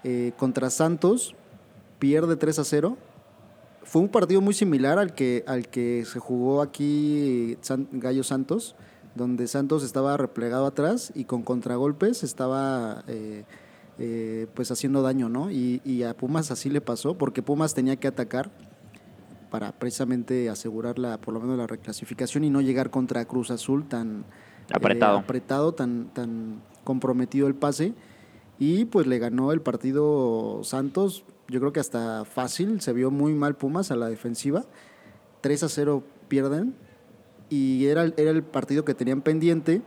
Eh, 0.04 0.32
contra 0.38 0.70
Santos 0.70 1.34
pierde 1.98 2.34
3 2.36 2.60
a 2.60 2.64
0 2.64 2.96
fue 3.82 4.00
un 4.00 4.08
partido 4.08 4.40
muy 4.40 4.54
similar 4.54 4.98
al 4.98 5.14
que, 5.14 5.44
al 5.46 5.68
que 5.68 6.06
se 6.06 6.18
jugó 6.18 6.62
aquí 6.62 7.58
Gallo 7.92 8.24
Santos, 8.24 8.74
donde 9.16 9.48
Santos 9.48 9.84
estaba 9.84 10.16
replegado 10.16 10.64
atrás 10.64 11.12
y 11.14 11.24
con 11.24 11.42
contragolpes 11.42 12.22
estaba 12.22 13.04
eh, 13.06 13.44
eh, 13.98 14.46
pues 14.54 14.70
haciendo 14.70 15.02
daño, 15.02 15.28
¿no? 15.28 15.50
Y, 15.50 16.02
a 16.02 16.16
Pumas 16.16 16.50
así 16.50 16.70
le 16.70 16.80
pasó, 16.80 17.16
porque 17.16 17.42
Pumas 17.42 17.74
tenía 17.74 17.96
que 17.96 18.08
atacar 18.08 18.50
para 19.50 19.72
precisamente 19.72 20.50
asegurar 20.50 20.98
la, 20.98 21.18
por 21.18 21.34
lo 21.34 21.40
menos 21.40 21.56
la 21.56 21.66
reclasificación 21.66 22.44
y 22.44 22.50
no 22.50 22.60
llegar 22.60 22.90
contra 22.90 23.24
Cruz 23.24 23.50
Azul 23.50 23.88
tan 23.88 24.20
eh, 24.20 24.72
apretado, 24.74 25.18
apretado 25.18 25.72
tan, 25.72 26.08
tan 26.12 26.60
comprometido 26.84 27.46
el 27.46 27.54
pase. 27.54 27.94
Y 28.58 28.86
pues 28.86 29.06
le 29.06 29.18
ganó 29.18 29.52
el 29.52 29.60
partido 29.60 30.60
Santos 30.64 31.24
yo 31.48 31.60
creo 31.60 31.72
que 31.72 31.80
hasta 31.80 32.24
fácil, 32.26 32.80
se 32.82 32.92
vio 32.92 33.10
muy 33.10 33.32
mal 33.32 33.56
Pumas 33.56 33.90
a 33.90 33.96
la 33.96 34.08
defensiva. 34.08 34.64
3 35.40 35.62
a 35.62 35.68
0 35.68 36.04
pierden 36.28 36.74
y 37.48 37.86
era, 37.86 38.04
era 38.16 38.30
el 38.30 38.42
partido 38.42 38.84
que 38.84 38.94
tenían 38.94 39.22
pendiente. 39.22 39.80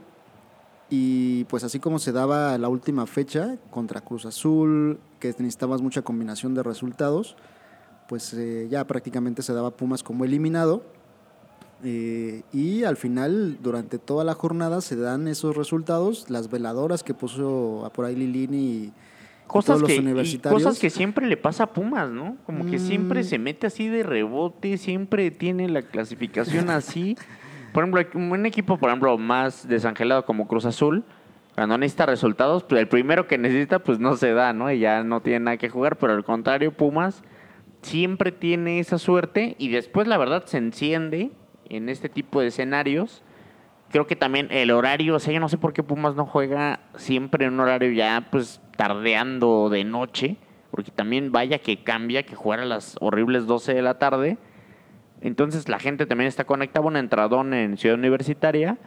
Y 0.94 1.46
pues 1.46 1.64
así 1.64 1.80
como 1.80 2.00
se 2.00 2.12
daba 2.12 2.58
la 2.58 2.68
última 2.68 3.08
fecha 3.08 3.56
contra 3.70 4.02
Cruz 4.02 4.26
Azul, 4.26 5.00
que 5.22 5.30
necesitabas 5.30 5.82
mucha 5.82 6.02
combinación 6.02 6.54
de 6.54 6.64
resultados, 6.64 7.38
pues 8.10 8.34
eh, 8.34 8.68
ya 8.70 8.86
prácticamente 8.86 9.42
se 9.42 9.54
daba 9.54 9.72
Pumas 9.72 10.04
como 10.04 10.26
eliminado. 10.26 10.84
Eh, 11.86 12.44
y 12.52 12.84
al 12.84 12.98
final, 12.98 13.58
durante 13.64 14.00
toda 14.00 14.26
la 14.26 14.34
jornada, 14.34 14.82
se 14.82 14.98
dan 14.98 15.30
esos 15.30 15.56
resultados. 15.56 16.30
Las 16.30 16.52
veladoras 16.52 17.04
que 17.04 17.14
puso 17.14 17.90
por 17.96 18.04
ahí 18.04 18.18
Lilini 18.18 18.58
y 18.58 18.94
cosas 19.48 19.82
que, 19.84 20.42
cosas 20.44 20.78
que 20.78 20.90
siempre 20.90 21.26
le 21.26 21.38
pasa 21.38 21.64
a 21.64 21.74
Pumas, 21.74 22.10
¿no? 22.10 22.36
Como 22.46 22.66
que 22.66 22.80
siempre 22.80 23.22
mm. 23.22 23.24
se 23.24 23.40
mete 23.40 23.68
así 23.68 23.88
de 23.88 24.04
rebote, 24.04 24.78
siempre 24.78 25.32
tiene 25.32 25.70
la 25.70 25.84
clasificación 25.84 26.70
así. 26.70 27.16
Por 27.74 27.84
ejemplo, 27.84 28.02
un 28.16 28.46
equipo, 28.46 28.78
por 28.78 28.90
ejemplo, 28.90 29.18
más 29.18 29.68
desangelado 29.68 30.26
como 30.26 30.48
Cruz 30.48 30.66
Azul, 30.66 31.04
cuando 31.56 31.78
necesita 31.78 32.06
resultados, 32.06 32.64
pues 32.64 32.82
el 32.82 32.88
primero 32.88 33.28
que 33.28 33.38
necesita, 33.38 33.80
pues 33.80 34.00
no 34.00 34.16
se 34.16 34.34
da, 34.34 34.54
¿no? 34.54 34.72
Y 34.72 34.80
ya 34.80 35.04
no 35.04 35.22
tiene 35.22 35.42
nada 35.42 35.58
que 35.58 35.70
jugar, 35.70 35.98
pero 35.98 36.14
al 36.14 36.24
contrario, 36.24 36.72
Pumas 36.72 37.24
siempre 37.82 38.32
tiene 38.32 38.80
esa 38.80 38.98
suerte 38.98 39.56
y 39.58 39.70
después, 39.70 40.08
la 40.08 40.18
verdad, 40.18 40.46
se 40.46 40.58
enciende 40.58 41.32
en 41.70 41.90
este 41.90 42.10
tipo 42.10 42.42
de 42.42 42.48
escenarios 42.48 43.24
Creo 43.92 44.08
que 44.08 44.16
también 44.16 44.48
el 44.52 44.72
horario, 44.72 45.16
o 45.16 45.20
sea, 45.20 45.34
yo 45.34 45.42
no 45.42 45.50
sé 45.50 45.58
por 45.58 45.74
qué 45.74 45.84
Pumas 45.84 46.16
no 46.16 46.26
juega 46.26 46.80
siempre 46.96 47.46
en 47.46 47.54
un 47.54 47.60
horario 47.60 47.92
ya, 47.92 48.28
pues, 48.32 48.62
tardeando 48.78 49.70
de 49.70 49.84
noche, 49.84 50.38
porque 50.72 50.92
también 50.92 51.34
vaya 51.34 51.60
que 51.60 51.84
cambia 51.84 52.24
que 52.24 52.36
jugar 52.36 52.62
a 52.62 52.66
las 52.66 52.96
horribles 53.02 53.48
12 53.48 53.74
de 53.74 53.82
la 53.82 54.00
tarde. 54.00 54.38
Entonces 55.22 55.70
la 55.70 55.80
gente 55.80 56.06
también 56.06 56.28
está 56.28 56.46
conectada, 56.46 56.86
un 56.86 56.98
entradón 56.98 57.54
en 57.54 57.78
Ciudad 57.78 57.98
Universitaria. 57.98 58.78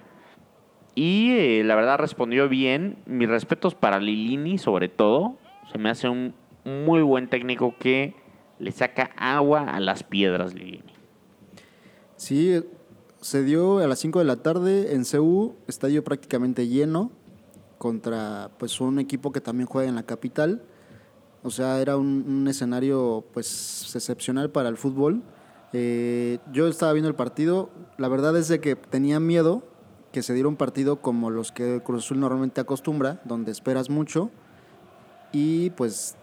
Y 0.97 1.33
eh, 1.33 1.65
la 1.65 1.77
verdad 1.77 1.99
respondió 1.99 2.49
bien. 2.49 2.99
Mis 3.07 3.29
respetos 3.29 3.75
para 3.75 4.01
Lilini, 4.01 4.59
sobre 4.59 4.89
todo. 4.89 5.39
Se 5.73 5.79
me 5.79 5.91
hace 5.91 6.09
un 6.09 6.35
muy 6.65 7.03
buen 7.03 7.29
técnico 7.29 7.75
que 7.79 8.15
le 8.59 8.73
saca 8.73 9.11
agua 9.17 9.63
a 9.63 9.81
las 9.81 10.03
piedras, 10.03 10.55
Lilini. 10.55 10.93
Sí, 12.17 12.61
se 13.21 13.43
dio 13.43 13.79
a 13.79 13.87
las 13.87 13.99
5 14.01 14.19
de 14.21 14.25
la 14.25 14.37
tarde 14.37 14.95
en 14.95 15.05
CU, 15.05 15.57
estadio 15.67 16.05
prácticamente 16.05 16.69
lleno, 16.69 17.11
contra 17.79 18.51
pues 18.59 18.81
un 18.81 18.99
equipo 18.99 19.33
que 19.33 19.41
también 19.41 19.67
juega 19.67 19.89
en 19.89 19.95
la 19.95 20.05
capital. 20.05 20.63
O 21.43 21.51
sea, 21.51 21.81
era 21.81 21.97
un, 21.97 22.25
un 22.27 22.49
escenario 22.49 23.25
pues 23.33 23.95
excepcional 23.95 24.51
para 24.51 24.69
el 24.69 24.77
fútbol. 24.77 25.23
Eh, 25.77 26.39
yo 26.53 26.69
estaba 26.69 26.93
viendo 26.93 27.09
el 27.09 27.17
partido, 27.17 27.69
la 27.99 28.07
verdad 28.07 28.37
es 28.37 28.47
de 28.47 28.61
que 28.61 28.77
tenía 28.77 29.19
miedo 29.19 29.65
que 30.13 30.23
se 30.23 30.33
diera 30.33 30.49
un 30.49 30.55
partido 30.55 31.03
como 31.03 31.31
los 31.31 31.51
que 31.51 31.83
Cruz 31.83 32.05
Azul 32.05 32.21
normalmente 32.21 32.61
acostumbra, 32.61 33.21
donde 33.25 33.51
esperas 33.51 33.91
mucho 33.91 34.31
y 35.33 35.71
pues 35.71 36.15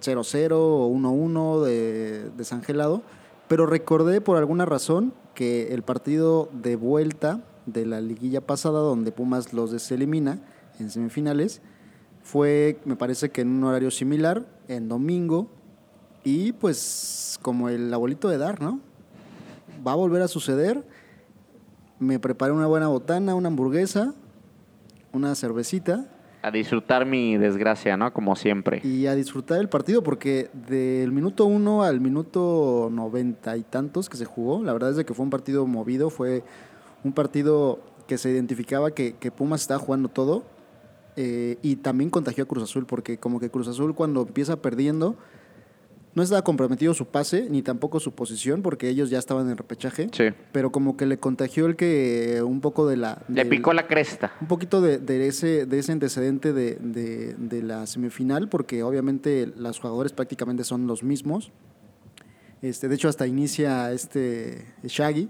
0-0 0.00 0.52
o 0.52 0.88
1-1 0.88 1.64
de, 1.64 2.30
desangelado. 2.36 3.02
Pero 3.48 3.66
recordé 3.66 4.20
por 4.20 4.36
alguna 4.36 4.66
razón 4.66 5.12
que 5.34 5.74
el 5.74 5.82
partido 5.82 6.48
de 6.52 6.76
vuelta 6.76 7.42
de 7.66 7.84
la 7.84 8.00
liguilla 8.00 8.40
pasada, 8.40 8.78
donde 8.78 9.10
Pumas 9.10 9.52
los 9.52 9.72
deselimina 9.72 10.38
en 10.78 10.90
semifinales, 10.90 11.60
fue, 12.22 12.78
me 12.84 12.94
parece 12.94 13.30
que 13.30 13.40
en 13.40 13.48
un 13.48 13.64
horario 13.64 13.90
similar, 13.90 14.46
en 14.68 14.88
domingo, 14.88 15.48
y 16.22 16.52
pues 16.52 17.40
como 17.42 17.68
el 17.68 17.92
abuelito 17.92 18.28
de 18.28 18.38
Dar, 18.38 18.62
¿no? 18.62 18.91
Va 19.86 19.92
a 19.92 19.96
volver 19.96 20.22
a 20.22 20.28
suceder. 20.28 20.84
Me 21.98 22.18
preparé 22.18 22.52
una 22.52 22.66
buena 22.66 22.88
botana, 22.88 23.34
una 23.34 23.48
hamburguesa, 23.48 24.14
una 25.12 25.34
cervecita 25.34 26.06
A 26.42 26.50
disfrutar 26.50 27.06
mi 27.06 27.36
desgracia, 27.36 27.96
¿no? 27.96 28.12
Como 28.12 28.34
siempre. 28.34 28.80
y 28.82 29.06
a 29.06 29.14
disfrutar 29.14 29.60
el 29.60 29.68
partido 29.68 30.02
porque 30.02 30.50
del 30.52 31.12
minuto 31.12 31.44
uno 31.44 31.82
al 31.82 32.00
minuto 32.00 32.88
noventa 32.90 33.56
y 33.56 33.62
tantos 33.62 34.08
que 34.08 34.16
se 34.16 34.24
jugó, 34.24 34.62
la 34.62 34.72
verdad 34.72 34.98
es 34.98 35.04
que 35.04 35.14
fue 35.14 35.24
un 35.24 35.30
partido 35.30 35.66
movido, 35.66 36.10
fue 36.10 36.42
un 37.04 37.12
partido 37.12 37.78
que 38.06 38.18
se 38.18 38.30
identificaba 38.30 38.90
que, 38.90 39.14
que 39.14 39.30
Pumas 39.30 39.60
estaba 39.60 39.78
jugando 39.78 40.08
todo 40.08 40.42
eh, 41.16 41.58
y 41.62 41.76
también 41.76 42.10
contagió 42.10 42.44
a 42.44 42.46
Cruz 42.48 42.64
Azul 42.64 42.86
porque 42.86 43.18
como 43.18 43.38
que 43.38 43.50
Cruz 43.50 43.68
Azul 43.68 43.94
cuando 43.94 44.22
empieza 44.22 44.56
perdiendo 44.60 45.16
no 46.14 46.22
estaba 46.22 46.42
comprometido 46.42 46.92
su 46.94 47.06
pase 47.06 47.46
ni 47.48 47.62
tampoco 47.62 47.98
su 48.00 48.12
posición 48.12 48.60
porque 48.62 48.88
ellos 48.88 49.08
ya 49.10 49.18
estaban 49.18 49.48
en 49.48 49.56
repechaje, 49.56 50.08
Sí. 50.12 50.24
pero 50.52 50.70
como 50.70 50.96
que 50.96 51.06
le 51.06 51.18
contagió 51.18 51.66
el 51.66 51.74
que 51.76 52.42
un 52.44 52.60
poco 52.60 52.86
de 52.86 52.96
la... 52.98 53.22
Le 53.28 53.46
picó 53.46 53.72
la 53.72 53.86
cresta. 53.86 54.32
un 54.40 54.46
poquito 54.48 54.80
de, 54.82 54.98
de 54.98 55.26
ese, 55.26 55.64
de 55.66 55.78
ese 55.78 55.92
antecedente 55.92 56.52
de, 56.52 56.76
de- 56.80 57.34
de 57.38 57.62
la 57.62 57.86
semifinal, 57.86 58.48
porque 58.48 58.82
obviamente 58.82 59.50
los 59.56 59.78
jugadores 59.80 60.12
prácticamente 60.12 60.64
son 60.64 60.86
los 60.86 61.02
mismos. 61.02 61.50
Este, 62.60 62.88
de 62.88 62.94
hecho, 62.94 63.08
hasta 63.08 63.26
inicia 63.26 63.90
este 63.92 64.66
Shaggy. 64.84 65.28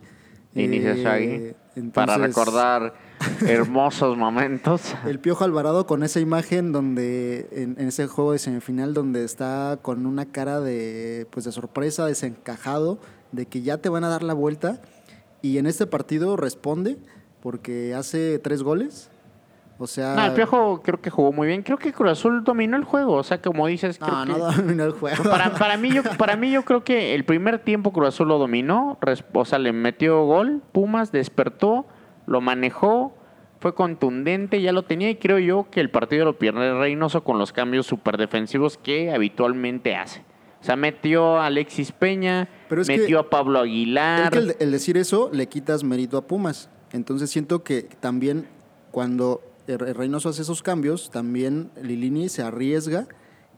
Inicia 0.55 0.93
Eh, 0.95 1.55
Shaggy. 1.75 1.91
Para 1.95 2.19
recordar 2.19 2.93
hermosos 3.47 4.17
momentos. 4.17 4.95
El 5.07 5.19
Piojo 5.19 5.45
Alvarado 5.45 5.87
con 5.87 6.03
esa 6.03 6.21
imagen 6.21 6.73
donde, 6.73 7.49
en, 7.53 7.77
en 7.79 7.89
ese 7.89 8.07
juego 8.07 8.33
de 8.33 8.39
semifinal, 8.39 8.95
donde 8.95 9.25
está 9.25 9.79
con 9.83 10.07
una 10.07 10.27
cara 10.27 10.61
de, 10.61 11.27
pues 11.31 11.45
de 11.45 11.53
sorpresa, 11.53 12.07
desencajado, 12.07 12.99
de 13.33 13.47
que 13.47 13.63
ya 13.63 13.79
te 13.79 13.89
van 13.89 14.05
a 14.05 14.09
dar 14.09 14.23
la 14.23 14.35
vuelta. 14.35 14.81
Y 15.41 15.59
en 15.59 15.67
este 15.67 15.87
partido 15.87 16.37
responde 16.37 16.99
porque 17.41 17.95
hace 17.95 18.39
tres 18.39 18.63
goles. 18.63 19.11
O 19.79 19.89
sea. 19.89 20.15
No, 20.15 20.27
el 20.27 20.33
Piojo 20.35 20.81
creo 20.83 21.01
que 21.01 21.11
jugó 21.11 21.33
muy 21.33 21.49
bien. 21.49 21.63
Creo 21.63 21.77
que 21.77 21.93
Cruz 21.93 22.13
Azul 22.13 22.45
dominó 22.45 22.77
el 22.77 22.85
juego. 22.85 23.15
O 23.15 23.23
sea, 23.25 23.43
como 23.43 23.67
dices, 23.67 23.99
creo 23.99 24.25
No, 24.25 24.35
que... 24.51 24.57
dominó 24.63 24.85
el 24.85 24.93
juego. 24.93 25.25
Para, 25.25 25.53
para, 25.55 25.77
mí, 25.77 25.91
yo, 25.93 26.03
para 26.17 26.37
mí, 26.37 26.53
yo 26.53 26.65
creo 26.65 26.85
que 26.85 27.15
el 27.17 27.25
primer 27.25 27.59
tiempo 27.59 27.93
Cruz 27.93 28.09
Azul 28.09 28.29
lo 28.29 28.39
dominó. 28.39 28.99
O 29.33 29.45
sea, 29.45 29.59
le 29.59 29.73
metió 29.73 30.25
gol. 30.25 30.63
Pumas 30.71 31.11
despertó, 31.11 31.87
lo 32.27 32.41
manejó, 32.41 33.15
fue 33.61 33.75
contundente, 33.75 34.61
ya 34.61 34.73
lo 34.73 34.83
tenía. 34.83 35.11
Y 35.11 35.17
creo 35.17 35.39
yo 35.39 35.69
que 35.71 35.81
el 35.81 35.91
partido 35.91 36.25
lo 36.25 36.39
pierde 36.39 36.75
Reynoso 36.75 37.25
con 37.25 37.39
los 37.39 37.53
cambios 37.53 37.87
súper 37.87 38.17
defensivos 38.17 38.77
que 38.77 39.13
habitualmente 39.13 39.97
hace. 39.97 40.25
O 40.61 40.65
sea, 40.65 40.77
metió 40.77 41.39
a 41.39 41.47
Alexis 41.47 41.91
Peña, 41.91 42.49
Pero 42.69 42.83
metió 42.87 43.19
a 43.19 43.31
Pablo 43.31 43.59
Es 43.59 43.65
Aguilar. 43.65 44.33
que 44.33 44.57
el, 44.61 44.71
decir 44.71 44.97
eso 44.97 45.29
le 45.33 45.49
quitas 45.49 45.83
mérito 45.83 46.17
a 46.17 46.27
Pumas. 46.27 46.71
Entonces 46.93 47.31
siento 47.31 47.65
que 47.65 47.83
también 48.01 48.47
cuando 48.93 49.41
Reynoso 49.67 50.29
hace 50.29 50.43
esos 50.43 50.63
cambios, 50.63 51.11
también 51.11 51.71
Lilini 51.83 52.29
se 52.29 52.43
arriesga 52.43 53.07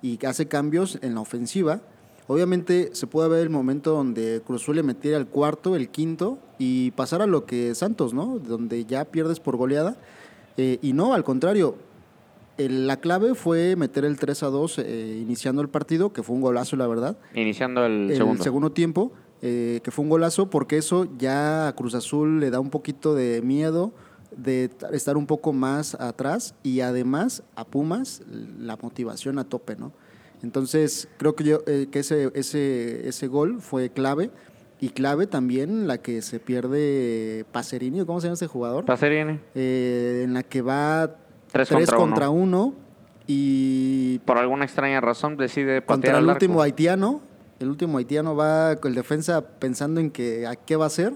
y 0.01 0.25
hace 0.27 0.49
cambios 0.49 0.99
en 1.03 1.15
la 1.15 1.21
ofensiva. 1.21 1.81
Obviamente 2.27 2.91
se 2.95 3.07
puede 3.07 3.29
ver 3.29 3.41
el 3.41 3.51
momento 3.51 3.93
donde 3.93 4.41
Cruz 4.47 4.63
Azul 4.63 4.77
le 4.77 4.83
metiera 4.83 5.19
el 5.19 5.27
cuarto, 5.27 5.77
el 5.77 5.89
quinto 5.91 6.39
y 6.59 6.91
pasar 6.93 7.21
a 7.21 7.27
lo 7.27 7.45
que 7.45 7.75
Santos, 7.75 8.15
¿no? 8.15 8.39
Donde 8.39 8.85
ya 8.87 9.05
pierdes 9.05 9.41
por 9.41 9.57
goleada. 9.57 9.97
Eh, 10.57 10.79
y 10.81 10.95
no, 10.95 11.13
al 11.13 11.23
contrario, 11.25 11.77
el- 12.57 12.87
la 12.87 12.99
clave 12.99 13.35
fue 13.35 13.77
meter 13.77 14.05
el 14.07 14.19
3 14.19 14.43
a 14.43 14.47
2 14.47 14.79
eh, 14.79 15.19
iniciando 15.21 15.61
el 15.61 15.69
partido, 15.69 16.13
que 16.13 16.23
fue 16.23 16.35
un 16.37 16.41
golazo, 16.43 16.77
la 16.77 16.87
verdad 16.87 17.17
Iniciando 17.35 17.85
el, 17.85 18.11
el 18.11 18.17
segundo. 18.17 18.43
segundo 18.43 18.73
tiempo, 18.73 19.13
eh, 19.43 19.81
que 19.85 19.91
fue 19.91 20.05
un 20.05 20.09
golazo, 20.09 20.49
porque 20.49 20.79
eso 20.79 21.07
ya 21.19 21.69
a 21.69 21.75
Cruz 21.75 21.95
Azul 21.95 22.41
le 22.41 22.51
da 22.51 22.61
un 22.61 22.71
poquito 22.71 23.15
de 23.15 23.43
miedo 23.43 23.93
de 24.37 24.71
estar 24.93 25.17
un 25.17 25.27
poco 25.27 25.53
más 25.53 25.95
atrás 25.97 26.55
y 26.63 26.81
además 26.81 27.43
a 27.55 27.65
Pumas 27.67 28.23
la 28.59 28.77
motivación 28.81 29.39
a 29.39 29.45
tope, 29.45 29.77
¿no? 29.77 29.93
Entonces 30.45 31.09
creo 31.17 31.35
que 31.35 31.45
yo 31.45 31.61
eh, 31.67 31.89
que 31.91 32.01
ese, 32.01 32.31
ese, 32.35 33.09
ese 33.09 33.27
gol 33.29 33.63
fue 33.63 33.89
clave 33.89 34.31
y 34.79 34.91
clave 34.91 35.27
también 35.27 35.89
la 35.89 35.99
que 35.99 36.21
se 36.21 36.39
pierde 36.39 37.47
Pacerini, 37.51 38.03
¿o 38.03 38.07
¿cómo 38.07 38.21
se 38.21 38.27
llama 38.27 38.35
ese 38.35 38.47
jugador? 38.47 38.85
Pacerini. 38.85 39.41
Eh, 39.55 40.21
en 40.25 40.35
la 40.35 40.43
que 40.43 40.61
va 40.61 41.17
Tres 41.51 41.69
tres 41.69 41.89
contra 41.91 41.97
contra 41.97 42.31
uno 42.31 42.75
y 43.27 44.19
Por 44.27 44.37
alguna 44.37 44.67
extraña 44.67 45.01
razón 45.01 45.39
decide 45.39 45.81
patear 45.81 45.87
contra 45.87 46.11
el 46.19 46.25
al 46.25 46.29
último 46.29 46.55
arco. 46.55 46.63
haitiano. 46.65 47.23
El 47.59 47.71
último 47.71 47.97
haitiano 47.97 48.37
va 48.37 48.77
con 48.77 48.91
el 48.91 48.97
defensa 48.97 49.41
pensando 49.59 49.99
en 50.01 50.11
que 50.11 50.47
a 50.47 50.57
qué 50.57 50.77
va 50.77 50.85
a 50.85 50.89
hacer. 50.89 51.15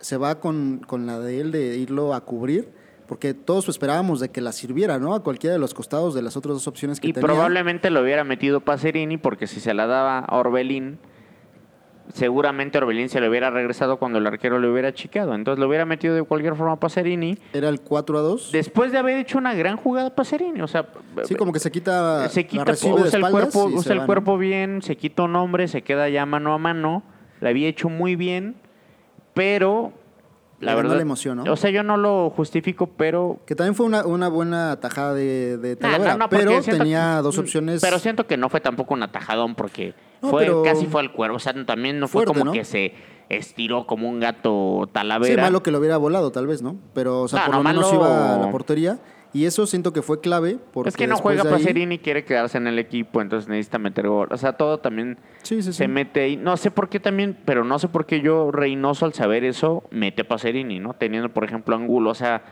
Se 0.00 0.18
va 0.18 0.38
con, 0.38 0.82
con 0.86 1.06
la 1.06 1.18
de 1.18 1.40
él 1.40 1.50
de 1.50 1.78
irlo 1.78 2.12
a 2.12 2.20
cubrir. 2.20 2.68
Porque 3.08 3.32
todos 3.34 3.68
esperábamos 3.68 4.20
de 4.20 4.28
que 4.28 4.40
la 4.40 4.52
sirviera, 4.52 4.98
¿no? 4.98 5.14
A 5.14 5.22
cualquiera 5.22 5.54
de 5.54 5.58
los 5.58 5.72
costados 5.74 6.14
de 6.14 6.22
las 6.22 6.36
otras 6.36 6.54
dos 6.54 6.68
opciones 6.68 7.00
que 7.00 7.08
Y 7.08 7.12
tenía. 7.14 7.26
probablemente 7.26 7.88
lo 7.90 8.02
hubiera 8.02 8.22
metido 8.22 8.60
Pacerini 8.60 9.16
porque 9.16 9.46
si 9.46 9.60
se 9.60 9.72
la 9.74 9.86
daba 9.86 10.18
a 10.20 10.36
Orbelín, 10.36 10.98
seguramente 12.12 12.78
Orbelín 12.78 13.08
se 13.08 13.20
le 13.20 13.28
hubiera 13.28 13.50
regresado 13.50 13.98
cuando 13.98 14.18
el 14.18 14.26
arquero 14.26 14.58
le 14.58 14.68
hubiera 14.70 14.92
chicado. 14.94 15.34
Entonces 15.34 15.58
lo 15.60 15.68
hubiera 15.68 15.84
metido 15.84 16.14
de 16.14 16.22
cualquier 16.22 16.54
forma 16.54 16.72
a 16.74 16.76
Pacerini. 16.80 17.38
Era 17.52 17.68
el 17.68 17.80
4 17.80 18.18
a 18.18 18.22
2. 18.22 18.52
Después 18.52 18.92
de 18.92 18.98
haber 18.98 19.18
hecho 19.18 19.38
una 19.38 19.54
gran 19.54 19.76
jugada 19.76 20.14
Pacerini. 20.14 20.60
O 20.62 20.68
sea, 20.68 20.86
Sí, 21.24 21.34
como 21.34 21.52
que 21.52 21.58
se 21.60 21.70
quita. 21.70 22.28
se 22.28 22.42
la 22.42 22.48
quita, 22.48 22.64
de 22.64 22.72
usa 22.72 23.18
el 23.18 23.30
cuerpo, 23.30 23.68
y 23.68 23.72
se 23.72 23.78
usa 23.78 23.94
el 23.94 24.06
cuerpo 24.06 24.38
bien, 24.38 24.82
se 24.82 24.96
quita 24.96 25.22
un 25.24 25.36
hombre, 25.36 25.68
se 25.68 25.82
queda 25.82 26.08
ya 26.08 26.24
mano 26.26 26.52
a 26.54 26.58
mano. 26.58 27.02
La 27.40 27.50
había 27.50 27.68
hecho 27.68 27.88
muy 27.88 28.16
bien, 28.16 28.56
pero 29.34 29.92
la 30.60 30.74
verdad. 30.74 30.96
la 30.96 31.02
emoción, 31.02 31.38
¿no? 31.44 31.52
O 31.52 31.56
sea, 31.56 31.70
yo 31.70 31.82
no 31.82 31.96
lo 31.96 32.30
justifico, 32.30 32.86
pero 32.88 33.38
Que 33.46 33.54
también 33.54 33.74
fue 33.74 33.86
una, 33.86 34.04
una 34.06 34.28
buena 34.28 34.78
tajada 34.80 35.14
de, 35.14 35.56
de 35.58 35.74
Nah, 35.76 35.80
Talavera. 35.80 36.12
no, 36.12 36.18
no, 36.18 36.28
porque 36.28 36.44
pero 36.46 36.60
tenía 36.62 37.16
que- 37.18 37.22
dos 37.22 37.38
opciones. 37.38 37.80
Pero 37.80 37.98
siento 37.98 38.26
que 38.26 38.36
no 38.36 38.48
fue 38.48 38.60
tampoco 38.60 38.94
un 38.94 39.02
atajadón 39.02 39.54
porque 39.54 39.94
No, 40.22 40.30
fue 40.30 40.44
pero- 40.44 40.62
casi 40.62 40.86
fue 40.86 41.00
al 41.00 41.12
cuervo. 41.12 41.36
O 41.36 41.40
sea, 41.40 41.52
también 41.64 42.00
no 42.00 42.08
fue 42.08 42.24
Fuerte, 42.24 42.32
como 42.40 42.44
¿no? 42.46 42.52
que 42.52 42.64
se 42.64 42.92
estiró 43.28 43.86
como 43.86 44.08
un 44.08 44.20
gato 44.20 44.88
talavera. 44.92 45.34
Sí, 45.34 45.40
malo 45.40 45.62
que 45.62 45.70
lo 45.70 45.78
hubiera 45.78 45.96
volado, 45.98 46.32
tal 46.32 46.46
vez, 46.46 46.62
¿no? 46.62 46.76
Pero, 46.94 47.22
o 47.22 47.28
sea, 47.28 47.40
No, 47.40 47.46
por 47.46 47.54
no, 47.56 47.62
lo 47.62 47.68
menos 47.68 47.92
malo- 47.92 47.94
iba 48.04 48.34
a 48.34 48.38
la 48.38 48.50
portería. 48.50 48.98
Y 49.32 49.44
eso 49.44 49.66
siento 49.66 49.92
que 49.92 50.00
fue 50.02 50.20
clave. 50.20 50.58
Porque 50.72 50.88
es 50.88 50.96
que 50.96 51.06
no 51.06 51.16
juega 51.16 51.42
ahí- 51.42 51.50
Pacerini, 51.50 51.98
quiere 51.98 52.24
quedarse 52.24 52.56
en 52.58 52.66
el 52.66 52.78
equipo, 52.78 53.20
entonces 53.20 53.48
necesita 53.48 53.78
meter 53.78 54.08
gol. 54.08 54.28
O 54.30 54.36
sea, 54.36 54.54
todo 54.54 54.78
también 54.78 55.18
Sí, 55.42 55.56
sí, 55.62 55.72
sí. 55.72 55.78
se 55.78 55.88
mete 55.88 56.20
ahí. 56.20 56.36
No 56.36 56.56
sé 56.56 56.70
por 56.70 56.88
qué 56.88 56.98
también, 57.00 57.36
pero 57.44 57.64
no 57.64 57.78
sé 57.78 57.88
por 57.88 58.06
qué 58.06 58.20
yo, 58.20 58.50
Reynoso, 58.50 59.04
al 59.04 59.12
saber 59.12 59.44
eso, 59.44 59.84
mete 59.90 60.24
Pacerini, 60.24 60.80
¿no? 60.80 60.94
Teniendo, 60.94 61.28
por 61.28 61.44
ejemplo, 61.44 61.76
Angulo. 61.76 62.10
O 62.10 62.14
sea, 62.14 62.42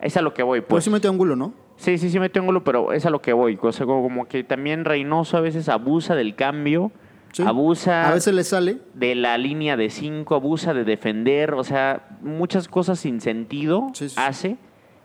es 0.00 0.16
a 0.16 0.22
lo 0.22 0.34
que 0.34 0.42
voy, 0.42 0.60
Pues 0.60 0.68
pues. 0.68 0.84
sí 0.84 0.90
metió 0.90 1.08
ángulo, 1.10 1.36
¿no? 1.36 1.54
Sí, 1.76 1.96
sí, 1.98 2.10
sí 2.10 2.18
metió 2.20 2.40
ángulo, 2.42 2.64
pero 2.64 2.92
es 2.92 3.06
a 3.06 3.10
lo 3.10 3.20
que 3.22 3.32
voy. 3.32 3.58
O 3.60 3.72
sea, 3.72 3.86
como 3.86 4.26
que 4.28 4.44
también 4.44 4.84
Reynoso 4.84 5.36
a 5.36 5.40
veces 5.40 5.68
abusa 5.68 6.14
del 6.14 6.34
cambio. 6.34 6.92
Sí. 7.32 7.42
abusa 7.42 8.08
A 8.08 8.14
veces 8.14 8.32
le 8.32 8.44
sale. 8.44 8.78
de 8.94 9.14
la 9.14 9.36
línea 9.36 9.76
de 9.76 9.90
5, 9.90 10.34
abusa 10.34 10.72
de 10.72 10.84
defender, 10.84 11.52
o 11.52 11.64
sea, 11.64 12.16
muchas 12.22 12.66
cosas 12.66 12.98
sin 12.98 13.20
sentido 13.20 13.88
Sí, 13.92 14.08
sí, 14.08 14.14
sí. 14.14 14.20
hace. 14.24 14.56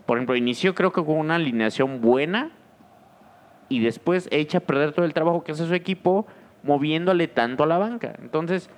Por 0.05 0.17
ejemplo, 0.17 0.35
inició 0.35 0.75
creo 0.75 0.91
que 0.91 1.03
con 1.03 1.17
una 1.17 1.35
alineación 1.35 2.01
buena 2.01 2.51
y 3.69 3.79
después 3.79 4.27
echa 4.31 4.59
a 4.59 4.61
perder 4.61 4.93
todo 4.93 5.05
el 5.05 5.13
trabajo 5.13 5.43
que 5.43 5.53
hace 5.53 5.67
su 5.67 5.73
equipo 5.73 6.25
moviéndole 6.63 7.27
tanto 7.27 7.63
a 7.63 7.67
la 7.67 7.77
banca. 7.77 8.15
Entonces, 8.21 8.69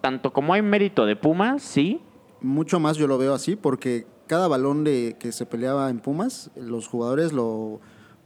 tanto 0.00 0.32
como 0.32 0.54
hay 0.54 0.62
mérito 0.62 1.06
de 1.06 1.16
Pumas, 1.16 1.62
sí, 1.62 2.00
Mucho 2.42 2.80
más 2.80 2.96
yo 2.96 3.06
lo 3.06 3.18
veo 3.18 3.34
así, 3.34 3.54
porque 3.54 4.06
cada 4.26 4.48
balón 4.48 4.82
de, 4.82 5.16
que 5.18 5.30
se 5.30 5.44
peleaba 5.44 5.90
en 5.90 6.00
Pumas, 6.00 6.50
los 6.56 6.88
jugadores 6.88 7.34
lo, 7.34 7.80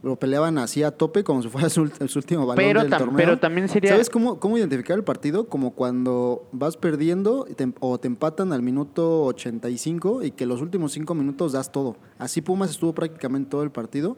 lo 0.04 0.16
peleaban 0.16 0.58
así 0.58 0.82
a 0.82 0.90
tope, 0.90 1.24
como 1.24 1.42
si 1.42 1.48
fuera 1.48 1.68
su, 1.70 1.86
su 1.88 2.18
último 2.18 2.46
balón 2.46 2.62
Pero 2.64 2.82
del 2.82 2.92
tam- 2.92 2.98
torneo. 2.98 3.16
pero 3.16 3.38
también 3.38 3.68
sería- 3.68 3.90
¿Sabes 3.90 4.10
cómo, 4.10 4.38
cómo 4.38 4.58
identificar 4.58 4.96
el 4.98 5.02
partido? 5.04 5.48
Como 5.48 5.70
cuando 5.74 6.46
vas 6.52 6.76
perdiendo 6.76 7.44
te- 7.56 7.72
o 7.80 7.98
te 7.98 8.06
empatan 8.06 8.52
al 8.52 8.62
minuto 8.62 9.24
85 9.24 10.22
y 10.22 10.30
que 10.32 10.46
los 10.46 10.60
últimos 10.60 10.92
cinco 10.92 11.14
minutos 11.14 11.52
das 11.52 11.72
todo. 11.72 11.96
Así 12.18 12.42
Pumas 12.42 12.70
estuvo 12.70 12.92
prácticamente 12.94 13.50
todo 13.50 13.62
el 13.62 13.70
partido 13.70 14.16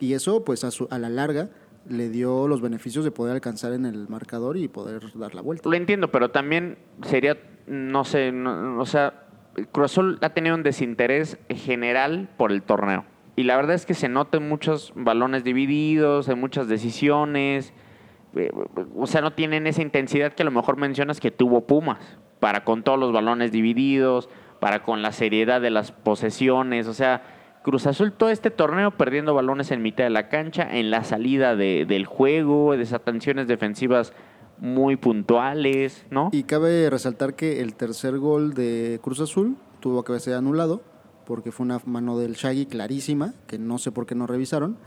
y 0.00 0.12
eso, 0.14 0.44
pues 0.44 0.64
a, 0.64 0.70
su- 0.70 0.88
a 0.90 0.98
la 0.98 1.08
larga, 1.08 1.48
le 1.88 2.10
dio 2.10 2.48
los 2.48 2.60
beneficios 2.60 3.04
de 3.04 3.10
poder 3.12 3.34
alcanzar 3.34 3.72
en 3.72 3.86
el 3.86 4.08
marcador 4.08 4.56
y 4.58 4.68
poder 4.68 5.02
dar 5.14 5.34
la 5.34 5.40
vuelta. 5.40 5.68
Lo 5.70 5.74
entiendo, 5.76 6.10
pero 6.10 6.30
también 6.30 6.76
sería, 7.02 7.38
no 7.66 8.04
sé, 8.04 8.30
no- 8.32 8.78
o 8.78 8.84
sea, 8.86 9.24
Cruz 9.72 9.92
Azul 9.92 10.18
ha 10.20 10.30
tenido 10.30 10.54
un 10.54 10.62
desinterés 10.62 11.38
general 11.48 12.28
por 12.36 12.52
el 12.52 12.62
torneo. 12.62 13.04
Y 13.38 13.44
la 13.44 13.54
verdad 13.54 13.76
es 13.76 13.86
que 13.86 13.94
se 13.94 14.08
notan 14.08 14.48
muchos 14.48 14.92
balones 14.96 15.44
divididos, 15.44 16.28
en 16.28 16.40
muchas 16.40 16.66
decisiones. 16.66 17.72
eh, 18.34 18.50
O 18.96 19.06
sea, 19.06 19.20
no 19.20 19.32
tienen 19.32 19.68
esa 19.68 19.80
intensidad 19.80 20.32
que 20.32 20.42
a 20.42 20.44
lo 20.44 20.50
mejor 20.50 20.76
mencionas 20.76 21.20
que 21.20 21.30
tuvo 21.30 21.60
Pumas, 21.66 22.18
para 22.40 22.64
con 22.64 22.82
todos 22.82 22.98
los 22.98 23.12
balones 23.12 23.52
divididos, 23.52 24.28
para 24.58 24.82
con 24.82 25.02
la 25.02 25.12
seriedad 25.12 25.60
de 25.60 25.70
las 25.70 25.92
posesiones. 25.92 26.88
O 26.88 26.94
sea, 26.94 27.22
Cruz 27.62 27.86
Azul 27.86 28.12
todo 28.12 28.30
este 28.30 28.50
torneo 28.50 28.90
perdiendo 28.90 29.34
balones 29.34 29.70
en 29.70 29.82
mitad 29.82 30.02
de 30.02 30.10
la 30.10 30.28
cancha, 30.28 30.68
en 30.76 30.90
la 30.90 31.04
salida 31.04 31.54
de- 31.54 31.84
del 31.86 32.06
juego, 32.06 32.76
desatenciones 32.76 33.46
defensivas 33.46 34.12
muy 34.58 34.96
puntuales, 34.96 36.06
¿no? 36.10 36.30
Y 36.32 36.42
cabe 36.42 36.90
resaltar 36.90 37.34
que 37.34 37.60
el 37.60 37.76
tercer 37.76 38.18
gol 38.18 38.54
de 38.54 38.98
Cruz 39.00 39.20
Azul 39.20 39.56
tuvo 39.78 40.02
que 40.02 40.18
ser 40.18 40.34
anulado 40.34 40.82
porque 41.28 41.52
fue 41.52 41.64
una 41.66 41.78
mano 41.84 42.18
del 42.18 42.32
Shaggy 42.32 42.64
clarísima, 42.64 43.34
que 43.46 43.58
no 43.58 43.76
sé 43.76 43.92
por 43.92 44.06
qué 44.06 44.14
no 44.14 44.26
revisaron. 44.26 44.78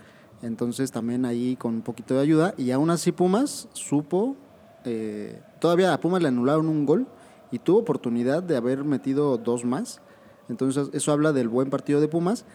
Entonces 0.41 0.91
también 0.91 1.23
ahí 1.23 1.55
con 1.55 1.75
un 1.75 1.81
poquito 1.83 2.15
de 2.15 2.21
ayuda. 2.21 2.55
Y 2.57 2.71
aún 2.71 2.89
así 2.89 3.11
Pumas 3.11 3.69
supo, 3.73 4.35
eh, 4.83 5.39
todavía 5.59 5.93
a 5.93 5.99
Pumas 5.99 6.19
le 6.19 6.29
anularon 6.29 6.67
un 6.67 6.87
gol 6.87 7.05
y 7.51 7.59
tuvo 7.59 7.77
oportunidad 7.77 8.41
de 8.41 8.57
haber 8.57 8.83
metido 8.83 9.37
dos 9.37 9.65
más. 9.65 10.01
Entonces 10.49 10.89
eso 10.93 11.11
habla 11.11 11.31
del 11.31 11.47
buen 11.47 11.69
partido 11.69 12.01
de 12.01 12.07
Pumas, 12.07 12.45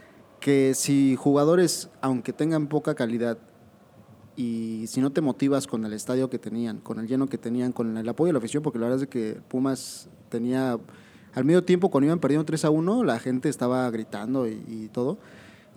que 0.40 0.74
si 0.74 1.14
jugadores, 1.14 1.88
aunque 2.00 2.32
tengan 2.32 2.66
poca 2.66 2.96
calidad, 2.96 3.38
y 4.34 4.84
si 4.88 5.00
no 5.00 5.12
te 5.12 5.20
motivas 5.20 5.68
con 5.68 5.84
el 5.84 5.92
estadio 5.92 6.28
que 6.28 6.40
tenían, 6.40 6.78
con 6.78 6.98
el 6.98 7.06
lleno 7.06 7.28
que 7.28 7.38
tenían, 7.38 7.70
con 7.70 7.96
el 7.96 8.08
apoyo 8.08 8.30
de 8.30 8.32
la 8.32 8.38
afición, 8.40 8.64
porque 8.64 8.80
la 8.80 8.86
verdad 8.86 9.04
es 9.04 9.08
que 9.08 9.40
Pumas 9.48 10.08
tenía, 10.28 10.76
al 11.36 11.44
medio 11.44 11.62
tiempo 11.62 11.90
cuando 11.90 12.06
iban 12.06 12.18
perdiendo 12.18 12.44
3 12.44 12.64
a 12.64 12.70
1, 12.70 13.04
la 13.04 13.20
gente 13.20 13.48
estaba 13.48 13.88
gritando 13.90 14.48
y, 14.48 14.60
y 14.66 14.88
todo, 14.92 15.18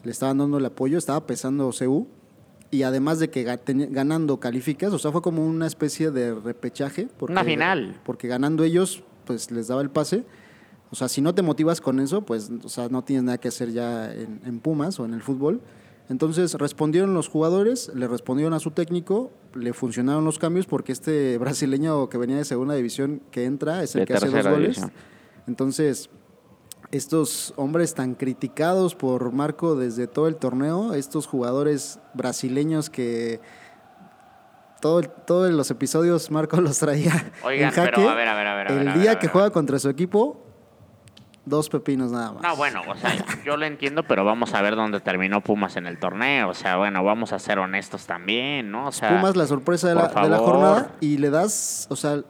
le 0.04 0.10
estaban 0.10 0.40
dando 0.40 0.58
el 0.58 0.66
apoyo, 0.66 0.98
estaba 0.98 1.28
pesando 1.28 1.70
CU, 1.78 2.08
y 2.72 2.84
además 2.84 3.20
de 3.20 3.30
que 3.30 3.44
ganando 3.44 4.40
calificas, 4.40 4.94
o 4.94 5.00
sea, 5.00 5.12
fue 5.12 5.22
como 5.22 5.46
una 5.46 5.68
especie 5.68 6.12
de 6.12 6.34
repechaje. 6.34 7.08
Porque, 7.18 7.34
Una 7.34 7.44
final. 7.44 8.00
Porque 8.06 8.28
ganando 8.28 8.64
ellos, 8.64 9.04
pues 9.26 9.52
les 9.52 9.68
daba 9.68 9.82
el 9.82 9.90
pase. 9.90 10.24
O 10.92 10.96
sea, 10.96 11.10
si 11.10 11.22
no 11.22 11.36
te 11.36 11.42
motivas 11.42 11.82
con 11.82 12.00
eso, 12.00 12.22
pues, 12.22 12.50
o 12.64 12.70
sea, 12.70 12.88
no 12.90 13.04
tienes 13.04 13.24
nada 13.24 13.38
que 13.38 13.48
hacer 13.48 13.72
ya 13.72 14.14
en, 14.14 14.42
en 14.46 14.60
Pumas 14.60 15.00
o 15.00 15.06
en 15.06 15.14
el 15.14 15.22
fútbol. 15.22 15.62
Entonces 16.10 16.56
respondieron 16.56 17.14
los 17.14 17.28
jugadores, 17.28 17.92
le 17.94 18.08
respondieron 18.08 18.54
a 18.54 18.60
su 18.60 18.72
técnico, 18.72 19.32
le 19.54 19.74
funcionaron 19.74 20.26
los 20.26 20.40
cambios 20.40 20.66
porque 20.66 20.92
este 20.92 21.38
brasileño 21.40 22.10
que 22.10 22.18
venía 22.18 22.38
de 22.38 22.46
segunda 22.46 22.74
división 22.76 23.22
que 23.32 23.46
entra 23.46 23.84
es 23.84 23.96
el 23.96 24.02
De 24.02 24.08
que 24.08 24.14
hace 24.14 24.30
dos 24.30 24.48
goles. 24.48 24.82
Entonces, 25.50 26.12
estos 26.92 27.54
hombres 27.56 27.96
tan 27.96 28.14
criticados 28.14 28.94
por 28.94 29.32
Marco 29.32 29.76
desde 29.76 30.06
todo 30.06 30.28
el 30.28 30.36
torneo, 30.36 30.94
estos 30.94 31.26
jugadores 31.26 32.00
brasileños 32.14 32.92
que 32.92 33.42
todo, 34.80 35.02
todos 35.02 35.52
los 35.52 35.72
episodios 35.72 36.30
Marco 36.30 36.62
los 36.62 36.78
traía 36.78 37.32
Oigan, 37.44 37.70
en 37.70 37.74
jaque, 37.74 37.92
pero 37.96 38.10
a 38.10 38.14
ver, 38.14 38.28
a 38.28 38.36
ver, 38.36 38.48
a 38.48 38.56
ver, 38.56 38.72
el 38.72 38.94
día 39.02 39.18
que 39.18 39.28
juega 39.28 39.50
contra 39.50 39.80
su 39.80 39.90
equipo, 39.90 40.40
dos 41.46 41.68
pepinos 41.68 42.12
nada 42.12 42.32
más. 42.34 42.44
No, 42.44 42.56
bueno, 42.56 42.84
o 42.88 42.96
sea, 42.96 43.16
yo 43.44 43.58
lo 43.58 43.66
entiendo, 43.66 44.04
pero 44.04 44.24
vamos 44.24 44.54
a 44.54 44.62
ver 44.62 44.76
dónde 44.76 45.00
terminó 45.00 45.42
Pumas 45.42 45.78
en 45.78 45.88
el 45.88 45.98
torneo. 45.98 46.50
O 46.50 46.54
sea, 46.54 46.78
bueno, 46.78 47.04
vamos 47.04 47.34
a 47.34 47.40
ser 47.40 47.58
honestos 47.58 48.06
también, 48.06 48.70
¿no? 48.70 48.86
O 48.86 48.92
sea, 48.92 49.10
Pumas 49.10 49.36
la 49.36 49.48
sorpresa 49.48 49.90
de 49.90 49.96
la, 49.96 50.10
de 50.10 50.38
jornada 50.38 50.92
y 51.02 51.18
le 51.18 51.32
das, 51.32 51.88
o 51.90 51.96
sea, 51.96 52.22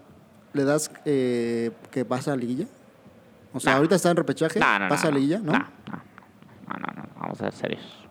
le 0.54 0.64
das 0.64 0.90
eh, 1.04 1.72
que 1.92 2.06
pasa 2.06 2.32
a 2.32 2.38
liguilla. 2.38 2.66
O 3.54 3.60
sea, 3.60 3.72
No. 3.74 3.78
ahorita 3.78 3.96
está 3.96 4.12
en 4.12 4.18
repechaje, 4.18 4.60
No, 4.60 4.80
no, 4.80 4.90
pasa 4.90 5.10
liguilla, 5.12 5.40
¿no? 5.40 5.52
No, 5.54 5.60
no, 5.60 6.94
no, 6.96 7.04
vamos 7.20 7.42
a 7.42 7.46
ser 7.46 7.54
serios. 7.54 8.06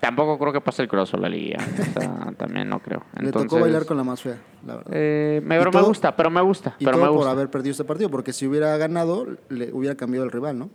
Tampoco 0.00 0.38
creo 0.38 0.52
que 0.52 0.60
pase 0.60 0.82
el 0.82 0.88
Cruz 0.88 1.12
a 1.12 1.16
la 1.16 1.28
liga. 1.28 1.58
O 1.60 2.00
sea, 2.00 2.32
también 2.38 2.68
no 2.68 2.78
creo. 2.78 3.02
Le 3.20 3.32
tocó 3.32 3.58
bailar 3.58 3.84
con 3.84 3.96
la 3.96 4.04
más 4.04 4.22
fea, 4.22 4.38
la 4.64 4.76
verdad. 4.76 4.90
eh, 4.94 5.40
me, 5.44 5.58
pero 5.58 5.72
me 5.72 5.82
gusta, 5.82 6.14
pero 6.16 6.30
me 6.30 6.40
gusta, 6.40 6.76
y 6.78 6.84
pero 6.84 6.96
todo 6.96 7.02
me 7.06 7.08
por 7.08 7.16
gusta. 7.16 7.30
haber 7.32 7.50
perdido 7.50 7.72
este 7.72 7.84
partido, 7.84 8.08
porque 8.08 8.32
si 8.32 8.46
hubiera 8.46 8.76
ganado, 8.76 9.26
le 9.48 9.72
hubiera 9.72 9.96
cambiado 9.96 10.24
el 10.24 10.30
rival, 10.30 10.56
¿no? 10.58 10.70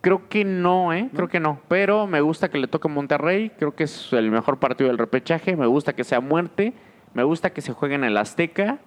Creo 0.00 0.28
que 0.28 0.44
no, 0.44 0.92
¿eh? 0.92 1.10
Creo 1.14 1.28
que 1.28 1.38
no. 1.38 1.60
Pero 1.68 2.08
me 2.08 2.20
gusta 2.20 2.48
que 2.50 2.58
le 2.58 2.66
toque 2.66 2.88
Monterrey. 2.88 3.50
Creo 3.56 3.76
que 3.76 3.84
es 3.84 4.12
el 4.12 4.32
mejor 4.32 4.58
partido 4.58 4.88
del 4.88 4.98
repechaje. 4.98 5.56
Me 5.56 5.66
gusta 5.66 5.92
que 5.92 6.02
sea 6.02 6.18
muerte. 6.18 6.72
Me 7.14 7.22
gusta 7.22 7.50
que 7.50 7.60
se 7.62 7.72
juegue 7.72 7.94
en 7.94 8.02
el 8.02 8.16
Azteca. 8.16 8.78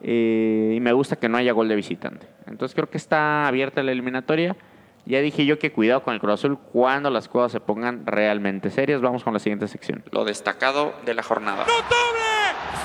Eh, 0.00 0.74
y 0.76 0.80
me 0.80 0.92
gusta 0.92 1.16
que 1.16 1.28
no 1.28 1.38
haya 1.38 1.52
gol 1.52 1.68
de 1.68 1.76
visitante. 1.76 2.26
Entonces 2.46 2.74
creo 2.74 2.88
que 2.90 2.98
está 2.98 3.46
abierta 3.46 3.82
la 3.82 3.92
eliminatoria. 3.92 4.56
Ya 5.04 5.20
dije 5.20 5.46
yo 5.46 5.58
que 5.58 5.70
cuidado 5.72 6.02
con 6.02 6.14
el 6.14 6.20
Cruz 6.20 6.34
Azul 6.34 6.58
cuando 6.58 7.10
las 7.10 7.28
cosas 7.28 7.52
se 7.52 7.60
pongan 7.60 8.06
realmente 8.06 8.70
serias. 8.70 9.00
Vamos 9.00 9.22
con 9.22 9.32
la 9.32 9.38
siguiente 9.38 9.68
sección. 9.68 10.02
Lo 10.10 10.24
destacado 10.24 10.94
de 11.04 11.14
la 11.14 11.22
jornada. 11.22 11.58
¡Notable! 11.58 11.86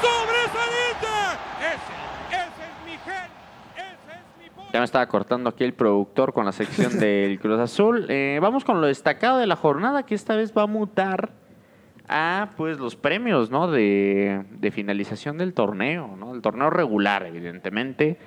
¡Sobresaliente! 0.02 1.08
Ese, 1.60 2.36
ese 2.36 2.46
es 2.46 2.86
mi 2.86 2.92
gen. 2.92 3.32
Ese 3.76 4.12
es 4.12 4.44
mi 4.44 4.50
poder. 4.52 4.72
Ya 4.72 4.80
me 4.80 4.86
estaba 4.86 5.08
cortando 5.08 5.50
aquí 5.50 5.64
el 5.64 5.74
productor 5.74 6.32
con 6.32 6.46
la 6.46 6.52
sección 6.52 7.00
del 7.00 7.40
Cruz 7.40 7.60
Azul. 7.60 8.06
Eh, 8.10 8.38
vamos 8.40 8.64
con 8.66 8.82
lo 8.82 8.88
destacado 8.88 9.40
de 9.40 9.48
la 9.48 9.56
jornada, 9.56 10.04
que 10.04 10.14
esta 10.14 10.36
vez 10.36 10.54
va 10.56 10.64
a 10.64 10.68
mutar 10.68 11.32
a 12.12 12.52
pues 12.58 12.78
los 12.78 12.96
premios, 12.96 13.50
¿no? 13.50 13.72
De, 13.72 14.46
finalización 14.72 15.38
del 15.38 15.54
torneo, 15.54 16.16
¿no? 16.18 16.36
El 16.36 16.42
torneo 16.42 16.70
regular, 16.70 17.26
evidentemente. 17.26 18.18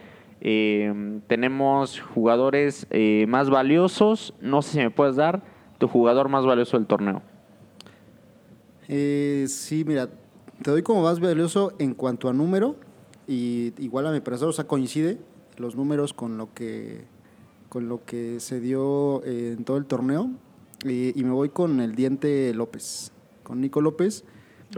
Eh, 0.41 1.20
tenemos 1.26 2.01
jugadores 2.01 2.87
eh, 2.91 3.26
más 3.28 3.51
valiosos. 3.51 4.35
No 4.41 4.62
sé 4.62 4.72
si 4.72 4.78
me 4.78 4.91
puedes 4.91 5.16
dar 5.16 5.43
tu 5.78 5.87
jugador 5.87 6.28
más 6.28 6.47
valioso 6.47 6.78
del 6.78 6.87
torneo. 6.87 7.22
Eh, 8.89 9.47
sí, 9.49 9.85
mira, 9.85 10.09
te 10.62 10.70
doy 10.70 10.82
como 10.82 11.03
más 11.03 11.20
valioso 11.20 11.72
en 11.78 11.95
cuanto 11.95 12.28
a 12.28 12.32
número 12.32 12.76
y 13.26 13.72
igual 13.78 14.07
a 14.07 14.12
mi 14.12 14.20
parecer, 14.20 14.49
o 14.49 14.53
sea, 14.53 14.66
coincide 14.66 15.18
los 15.57 15.76
números 15.76 16.12
con 16.12 16.37
lo 16.37 16.53
que 16.53 17.05
con 17.68 17.89
lo 17.89 18.05
que 18.05 18.39
se 18.39 18.61
dio 18.61 19.22
eh, 19.24 19.55
en 19.59 19.64
todo 19.64 19.78
el 19.78 19.87
torneo 19.87 20.30
y, 20.85 21.18
y 21.18 21.24
me 21.24 21.30
voy 21.30 21.49
con 21.49 21.80
el 21.80 21.97
diente 21.97 22.55
López, 22.55 23.11
con 23.45 23.61
Nico 23.61 23.80
López, 23.80 24.24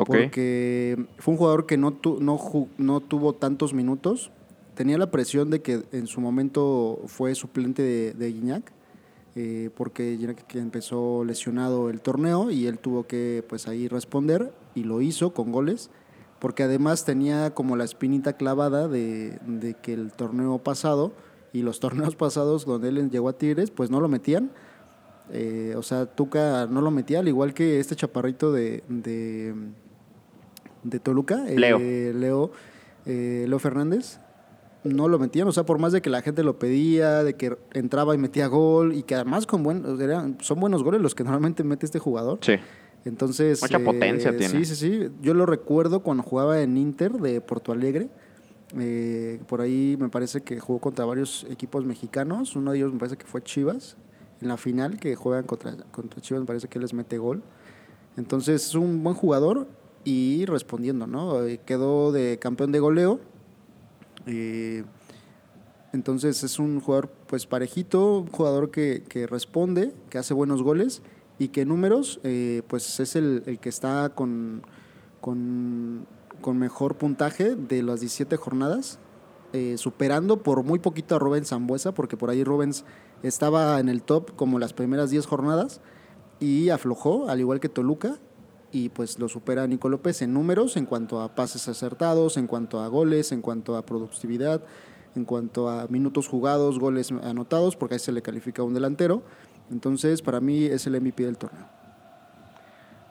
porque 0.05 1.07
fue 1.19 1.33
un 1.33 1.39
jugador 1.39 1.65
que 1.67 1.79
no, 1.79 1.93
tu- 1.95 2.21
no, 2.21 2.37
ju- 2.39 2.69
no 2.77 3.01
tuvo 3.01 3.33
tantos 3.35 3.73
minutos, 3.73 4.31
tenía 4.75 4.99
la 4.99 5.11
presión 5.11 5.49
de 5.51 5.63
que 5.63 5.85
en 5.93 6.07
su 6.07 6.21
momento 6.21 7.01
fue 7.07 7.35
suplente 7.35 7.83
de, 7.83 8.13
de 8.13 8.33
Guiñac, 8.33 8.73
eh, 9.37 9.71
porque 9.77 10.19
que 10.49 10.59
empezó 10.59 11.25
lesionado 11.25 11.89
el 11.91 12.01
torneo 12.01 12.51
y 12.51 12.67
él 12.67 12.79
tuvo 12.79 13.07
que 13.07 13.45
pues 13.49 13.69
ahí 13.69 13.87
responder 13.89 14.53
y 14.75 14.85
lo 14.85 15.01
hizo 15.01 15.33
con 15.33 15.53
goles, 15.53 15.91
porque 16.39 16.63
además 16.63 17.05
tenía 17.05 17.55
como 17.55 17.77
la 17.77 17.85
espinita 17.85 18.35
clavada 18.35 18.89
de, 18.89 19.39
de 19.47 19.75
que 19.75 19.93
el 19.95 20.13
torneo 20.13 20.59
pasado 20.59 21.13
y 21.53 21.63
los 21.63 21.81
torneos 21.81 22.17
pasados 22.17 22.67
donde 22.67 22.89
él 22.89 23.11
llegó 23.11 23.29
a 23.31 23.39
Tigres 23.39 23.71
pues 23.71 23.91
no 23.91 24.01
lo 24.01 24.09
metían. 24.09 24.51
Eh, 25.33 25.75
o 25.77 25.83
sea, 25.83 26.07
Tuca 26.07 26.67
no 26.67 26.81
lo 26.81 26.91
metía, 26.91 27.19
al 27.21 27.29
igual 27.29 27.53
que 27.55 27.81
este 27.81 27.97
chaparrito 27.97 28.53
de, 28.53 28.85
de, 28.89 29.55
de 30.85 31.01
Toluca, 31.01 31.45
eh, 31.49 31.59
Leo. 31.59 31.79
Leo, 31.79 32.51
eh, 33.07 33.45
Leo 33.49 33.59
Fernández, 33.59 34.21
no 34.85 35.09
lo 35.09 35.19
metían, 35.19 35.49
o 35.49 35.53
sea, 35.53 35.65
por 35.67 35.79
más 35.81 35.93
de 35.93 36.01
que 36.01 36.11
la 36.11 36.23
gente 36.23 36.45
lo 36.45 36.59
pedía, 36.61 37.25
de 37.25 37.35
que 37.35 37.57
entraba 37.73 38.15
y 38.15 38.19
metía 38.19 38.47
gol, 38.47 38.95
y 38.95 39.03
que 39.03 39.17
además 39.17 39.47
con 39.47 39.63
buen, 39.65 39.85
eran- 40.01 40.39
son 40.41 40.61
buenos 40.61 40.85
goles 40.85 41.01
los 41.01 41.15
que 41.15 41.25
normalmente 41.25 41.65
mete 41.65 41.87
este 41.87 41.99
jugador. 41.99 42.39
Sí. 42.43 42.55
Entonces, 43.05 43.63
Mucha 43.63 43.79
potencia 43.79 44.37
tiene. 44.37 44.49
Sí, 44.49 44.65
sí, 44.65 44.75
sí. 44.75 45.09
Yo 45.23 45.33
lo 45.35 45.47
recuerdo 45.47 46.01
cuando 46.01 46.25
jugaba 46.25 46.61
en 46.61 46.77
Inter 46.77 47.13
de 47.13 47.41
Porto 47.41 47.71
Alegre. 47.71 48.09
Eh, 48.77 49.39
por 49.47 49.61
ahí 49.61 49.97
me 50.01 50.09
parece 50.09 50.41
que 50.41 50.59
jugó 50.59 50.81
contra 50.81 51.05
varios 51.05 51.47
equipos 51.49 51.85
mexicanos. 51.85 52.57
Uno 52.57 52.73
de 52.73 52.79
ellos 52.79 52.93
me 52.93 52.99
parece 52.99 53.17
que 53.17 53.25
fue 53.25 53.43
Chivas. 53.45 53.97
En 54.41 54.49
la 54.49 54.57
final, 54.57 54.99
que 54.99 55.17
juegan 55.17 55.45
contra, 55.45 55.77
contra 55.91 56.21
Chivas, 56.21 56.45
parece 56.45 56.69
que 56.69 56.79
les 56.79 56.93
mete 56.93 57.19
gol. 57.19 57.43
Entonces 58.17 58.67
es 58.67 58.75
un 58.75 59.03
buen 59.03 59.15
jugador 59.15 59.67
y 60.07 60.47
respondiendo, 60.47 61.07
¿no? 61.07 61.45
Eh, 61.45 61.61
quedó 61.67 62.13
de 62.13 62.39
campeón 62.39 62.73
de 62.73 62.79
goleo. 62.79 63.21
Eh, 64.27 64.85
entonces 65.93 66.43
es 66.45 66.59
un 66.59 66.81
jugador 66.81 67.11
pues 67.27 67.47
parejito, 67.47 68.21
un 68.21 68.29
jugador 68.29 68.71
que, 68.71 69.03
que 69.09 69.27
responde, 69.27 69.93
que 70.09 70.19
hace 70.19 70.33
buenos 70.33 70.63
goles 70.63 71.03
y 71.39 71.49
que 71.49 71.63
en 71.63 71.69
números 71.69 72.21
eh, 72.23 72.63
pues 72.69 73.01
es 73.01 73.17
el, 73.17 73.59
que 73.61 73.69
está 73.69 74.11
con, 74.15 74.63
con, 75.21 76.07
con 76.41 76.59
mejor 76.59 76.97
puntaje 76.97 77.57
de 77.57 77.83
las 77.83 78.01
17 78.01 78.37
jornadas, 78.37 78.99
superando 79.77 80.43
por 80.43 80.63
muy 80.65 80.79
poquito 80.79 81.17
a 81.17 81.19
Rubens 81.19 81.49
Zambuesa, 81.49 81.95
porque 81.95 82.19
por 82.19 82.29
ahí 82.29 82.45
Rubens 82.45 82.85
estaba 83.23 83.79
en 83.81 83.89
el 83.89 84.03
top 84.03 84.35
como 84.37 84.59
las 84.59 84.73
primeras 84.73 85.11
10 85.11 85.27
jornadas 85.27 85.81
y 86.41 86.71
aflojó, 86.71 87.29
al 87.29 87.41
igual 87.41 87.61
que 87.61 87.69
Toluca, 87.69 88.19
y 88.73 88.91
pues 88.91 89.19
lo 89.19 89.29
supera 89.29 89.67
Nico 89.67 89.89
López 89.89 90.23
en 90.23 90.35
números, 90.35 90.77
en 90.77 90.87
cuanto 90.87 91.21
a 91.21 91.35
pases 91.35 91.69
acertados, 91.69 92.37
en 92.37 92.47
cuanto 92.47 92.81
a 92.81 92.89
goles, 92.89 93.33
en 93.33 93.41
cuanto 93.41 93.77
a 93.77 93.83
productividad, 93.87 94.63
en 95.15 95.25
cuanto 95.25 95.69
a 95.69 95.87
minutos 95.89 96.29
jugados, 96.29 96.79
goles 96.79 97.11
anotados, 97.11 97.77
porque 97.77 97.95
ahí 97.95 97.99
se 98.01 98.13
le 98.13 98.23
califica 98.23 98.63
a 98.63 98.65
un 98.65 98.75
delantero. 98.75 99.23
Entonces, 99.71 100.21
para 100.21 100.41
mí 100.41 100.65
es 100.65 100.87
el 100.87 101.01
MVP 101.01 101.25
del 101.25 101.39
torneo. 101.39 101.67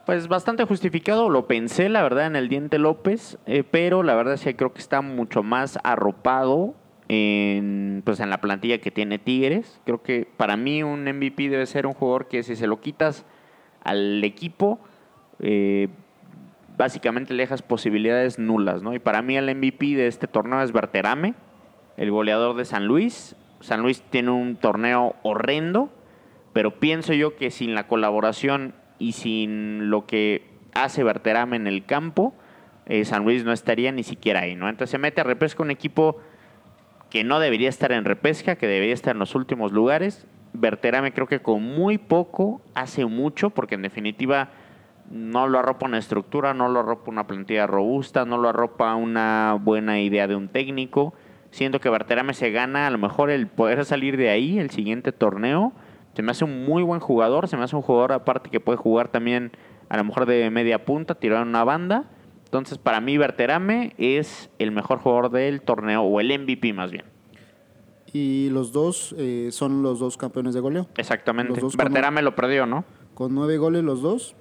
Pues 0.05 0.27
bastante 0.27 0.65
justificado, 0.65 1.29
lo 1.29 1.47
pensé 1.47 1.89
la 1.89 2.03
verdad 2.03 2.27
en 2.27 2.35
el 2.35 2.47
Diente 2.47 2.77
López, 2.77 3.39
eh, 3.47 3.63
pero 3.63 4.03
la 4.03 4.13
verdad 4.13 4.39
que 4.39 4.55
creo 4.55 4.71
que 4.71 4.81
está 4.81 5.01
mucho 5.01 5.41
más 5.41 5.79
arropado 5.83 6.75
en, 7.07 8.01
pues 8.05 8.19
en 8.19 8.29
la 8.29 8.41
plantilla 8.41 8.79
que 8.79 8.91
tiene 8.91 9.19
Tigres. 9.19 9.81
Creo 9.85 10.01
que 10.01 10.27
para 10.37 10.57
mí 10.57 10.83
un 10.83 11.03
MVP 11.03 11.49
debe 11.49 11.65
ser 11.65 11.85
un 11.85 11.93
jugador 11.93 12.27
que 12.27 12.43
si 12.43 12.55
se 12.55 12.67
lo 12.67 12.81
quitas 12.81 13.25
al 13.83 14.23
equipo, 14.23 14.79
eh, 15.39 15.89
básicamente 16.77 17.33
le 17.33 17.43
dejas 17.43 17.61
posibilidades 17.61 18.39
nulas, 18.39 18.81
¿no? 18.81 18.93
Y 18.93 18.99
para 18.99 19.21
mí 19.21 19.37
el 19.37 19.53
MVP 19.55 19.95
de 19.95 20.07
este 20.07 20.27
torneo 20.27 20.61
es 20.61 20.71
Berterame, 20.71 21.35
el 21.97 22.11
goleador 22.11 22.55
de 22.55 22.65
San 22.65 22.87
Luis. 22.87 23.35
San 23.61 23.81
Luis 23.81 24.01
tiene 24.09 24.31
un 24.31 24.55
torneo 24.57 25.15
horrendo, 25.23 25.89
pero 26.53 26.79
pienso 26.79 27.13
yo 27.13 27.35
que 27.35 27.51
sin 27.51 27.75
la 27.75 27.87
colaboración 27.87 28.73
y 28.99 29.13
sin 29.13 29.89
lo 29.89 30.05
que 30.05 30.43
hace 30.73 31.03
Berterame 31.03 31.55
en 31.55 31.67
el 31.67 31.85
campo, 31.85 32.33
eh, 32.85 33.05
San 33.05 33.23
Luis 33.23 33.45
no 33.45 33.51
estaría 33.51 33.91
ni 33.91 34.03
siquiera 34.03 34.41
ahí, 34.41 34.55
¿no? 34.55 34.67
Entonces 34.67 34.91
se 34.91 34.97
mete 34.97 35.21
a 35.21 35.23
repesca 35.23 35.63
un 35.63 35.71
equipo 35.71 36.19
que 37.15 37.23
no 37.23 37.39
debería 37.39 37.69
estar 37.69 37.93
en 37.93 38.03
repesca, 38.03 38.57
que 38.57 38.67
debería 38.67 38.93
estar 38.93 39.15
en 39.15 39.19
los 39.19 39.35
últimos 39.35 39.71
lugares. 39.71 40.27
Berterame 40.51 41.13
creo 41.13 41.27
que 41.27 41.41
con 41.41 41.63
muy 41.63 41.97
poco 41.97 42.59
hace 42.73 43.05
mucho, 43.05 43.51
porque 43.51 43.75
en 43.75 43.83
definitiva 43.83 44.49
no 45.09 45.47
lo 45.47 45.59
arropa 45.59 45.85
una 45.85 45.97
estructura, 45.97 46.53
no 46.53 46.67
lo 46.67 46.81
arropa 46.81 47.09
una 47.09 47.25
plantilla 47.25 47.67
robusta, 47.67 48.25
no 48.25 48.37
lo 48.37 48.49
arropa 48.49 48.93
una 48.95 49.57
buena 49.57 50.01
idea 50.01 50.27
de 50.27 50.35
un 50.35 50.49
técnico. 50.49 51.13
Siento 51.51 51.79
que 51.79 51.89
Berterame 51.89 52.33
se 52.33 52.51
gana 52.51 52.85
a 52.85 52.89
lo 52.89 52.97
mejor 52.97 53.29
el 53.29 53.47
poder 53.47 53.85
salir 53.85 54.17
de 54.17 54.27
ahí 54.27 54.59
el 54.59 54.69
siguiente 54.69 55.13
torneo. 55.13 55.71
Se 56.15 56.21
me 56.21 56.31
hace 56.31 56.43
un 56.43 56.65
muy 56.65 56.83
buen 56.83 56.99
jugador, 56.99 57.47
se 57.47 57.55
me 57.55 57.63
hace 57.63 57.77
un 57.77 57.81
jugador 57.81 58.11
aparte 58.11 58.49
que 58.49 58.59
puede 58.59 58.77
jugar 58.77 59.07
también 59.07 59.53
a 59.87 59.95
lo 59.95 60.03
mejor 60.03 60.25
de 60.25 60.49
media 60.49 60.83
punta, 60.83 61.15
tirar 61.15 61.47
una 61.47 61.63
banda. 61.63 62.03
Entonces, 62.45 62.77
para 62.77 63.01
mí, 63.01 63.17
Berterame 63.17 63.93
es 63.97 64.49
el 64.59 64.71
mejor 64.71 64.99
jugador 64.99 65.31
del 65.31 65.61
torneo, 65.61 66.03
o 66.03 66.19
el 66.19 66.27
MVP 66.39 66.73
más 66.73 66.91
bien. 66.91 67.05
Y 68.13 68.49
los 68.49 68.71
dos 68.71 69.13
eh, 69.17 69.49
son 69.51 69.83
los 69.83 69.99
dos 69.99 70.15
campeones 70.15 70.53
de 70.53 70.61
goleo. 70.61 70.87
Exactamente. 70.95 71.59
Berterame 71.77 72.21
lo 72.21 72.33
perdió, 72.33 72.65
¿no? 72.65 72.85
Con 73.13 73.35
nueve 73.35 73.57
goles 73.57 73.83
los 73.83 74.01
dos. 74.01 74.35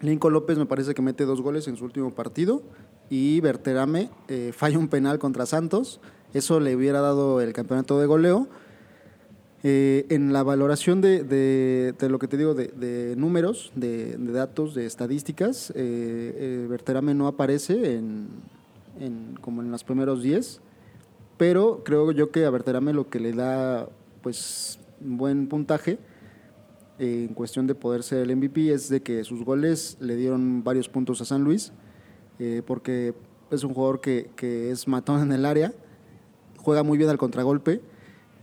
Lincoln 0.00 0.32
López 0.32 0.58
me 0.58 0.66
parece 0.66 0.94
que 0.94 1.02
mete 1.02 1.24
dos 1.24 1.40
goles 1.40 1.66
en 1.68 1.76
su 1.76 1.84
último 1.84 2.14
partido. 2.14 2.62
Y 3.08 3.40
Berterame 3.40 4.10
eh, 4.28 4.52
falla 4.54 4.78
un 4.78 4.88
penal 4.88 5.18
contra 5.18 5.46
Santos. 5.46 6.00
Eso 6.34 6.60
le 6.60 6.76
hubiera 6.76 7.00
dado 7.00 7.40
el 7.40 7.54
campeonato 7.54 7.98
de 7.98 8.06
goleo. 8.06 8.48
Eh, 9.64 10.06
en 10.10 10.32
la 10.32 10.44
valoración 10.44 11.00
de, 11.00 11.24
de- 11.24 11.92
de 11.98 12.08
lo 12.08 12.20
que 12.20 12.28
te 12.28 12.36
digo, 12.36 12.54
de, 12.54 12.68
de 12.68 13.16
números, 13.16 13.72
de, 13.74 14.16
datos, 14.18 14.74
de 14.74 14.86
estadísticas, 14.86 15.70
eh, 15.70 15.74
eh, 15.74 16.66
Berterame 16.70 17.12
no 17.14 17.26
aparece 17.26 17.96
en, 17.96 18.28
en- 19.00 19.36
como 19.40 19.62
en 19.62 19.72
los 19.72 19.82
primeros 19.82 20.22
10, 20.22 20.60
pero 21.38 21.82
creo 21.84 22.12
yo 22.12 22.30
que 22.30 22.44
a 22.44 22.50
Berterame 22.50 22.92
lo 22.92 23.10
que 23.10 23.18
le 23.18 23.32
da 23.32 23.88
pues 24.22 24.78
buen 25.00 25.48
puntaje 25.48 25.98
eh, 27.00 27.26
en 27.28 27.34
cuestión 27.34 27.66
de 27.66 27.74
poder 27.74 28.04
ser 28.04 28.18
el 28.28 28.36
MVP 28.36 28.72
es 28.72 28.88
de 28.88 29.02
que 29.02 29.24
sus 29.24 29.44
goles 29.44 29.96
le 30.00 30.14
dieron 30.14 30.62
varios 30.62 30.88
puntos 30.88 31.20
a 31.20 31.24
San 31.24 31.42
Luis, 31.42 31.72
eh, 32.38 32.62
porque 32.64 33.12
es 33.50 33.64
un 33.64 33.74
jugador 33.74 34.00
que, 34.00 34.30
que 34.36 34.70
es 34.70 34.86
matón 34.86 35.20
en 35.20 35.32
el 35.32 35.44
área, 35.44 35.72
juega 36.58 36.84
muy 36.84 36.96
bien 36.96 37.10
al 37.10 37.18
contragolpe, 37.18 37.80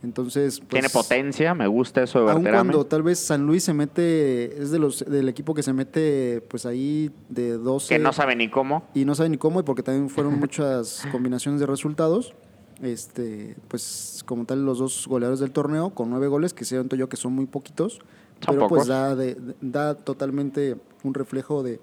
entonces... 0.06 0.60
pues, 0.60 0.70
Tiene 0.70 0.90
potencia, 0.90 1.54
me 1.54 1.68
gusta 1.68 2.02
eso 2.04 2.24
de 2.26 2.32
Aun 2.32 2.44
cuando 2.44 2.86
tal 2.86 3.04
vez 3.04 3.20
San 3.20 3.46
Luis 3.46 3.64
se 3.64 3.74
mete, 3.74 4.62
es 4.62 4.72
de 4.72 4.80
los 4.80 5.00
del 5.04 5.28
equipo 5.28 5.54
que 5.54 5.62
se 5.64 5.74
mete 5.74 6.42
pues 6.48 6.66
ahí 6.66 7.12
de 7.28 7.58
12 7.58 7.90
Que 7.94 8.00
no 8.00 8.14
sabe 8.14 8.36
ni 8.38 8.48
cómo. 8.50 8.86
y 8.94 9.04
no 9.04 9.14
sabe 9.16 9.28
ni 9.30 9.38
cómo, 9.38 9.60
y 9.60 9.64
porque 9.64 9.84
también 9.84 10.10
fueron 10.10 10.40
muchas 10.40 11.06
combinaciones 11.12 11.60
de 11.60 11.66
resultados. 11.66 12.34
Este, 12.82 13.56
pues 13.70 14.22
como 14.26 14.46
tal 14.46 14.66
los 14.66 14.80
dos 14.80 15.08
goleadores 15.08 15.40
del 15.40 15.52
torneo 15.52 15.92
con 15.92 16.10
nueve 16.10 16.28
goles, 16.28 16.54
que 16.54 16.66
siento 16.66 16.96
yo 16.96 17.08
que 17.10 17.16
son 17.18 17.34
muy 17.34 17.46
poquitos, 17.46 18.00
pero 18.46 18.68
pues 18.68 18.88
da, 18.88 19.16
de- 19.16 19.38
da 19.62 19.96
totalmente 19.96 20.76
un 21.04 21.14
reflejo 21.14 21.64
de, 21.64 21.80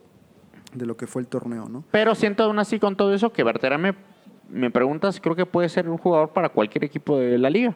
de 0.74 0.86
lo 0.86 0.96
que 0.98 1.06
fue 1.06 1.22
el 1.22 1.28
torneo, 1.28 1.68
¿no? 1.68 1.82
Pero 1.90 2.14
siento 2.14 2.42
aún 2.44 2.58
así 2.58 2.78
con 2.78 2.94
todo 2.96 3.14
eso 3.14 3.32
que 3.32 3.42
Berterame, 3.42 3.94
me 4.50 4.70
preguntas, 4.70 5.18
creo 5.18 5.34
que 5.34 5.46
puede 5.46 5.70
ser 5.70 5.88
un 5.88 5.96
jugador 5.96 6.28
para 6.34 6.50
cualquier 6.50 6.84
equipo 6.84 7.16
de 7.16 7.38
la 7.38 7.48
liga. 7.48 7.74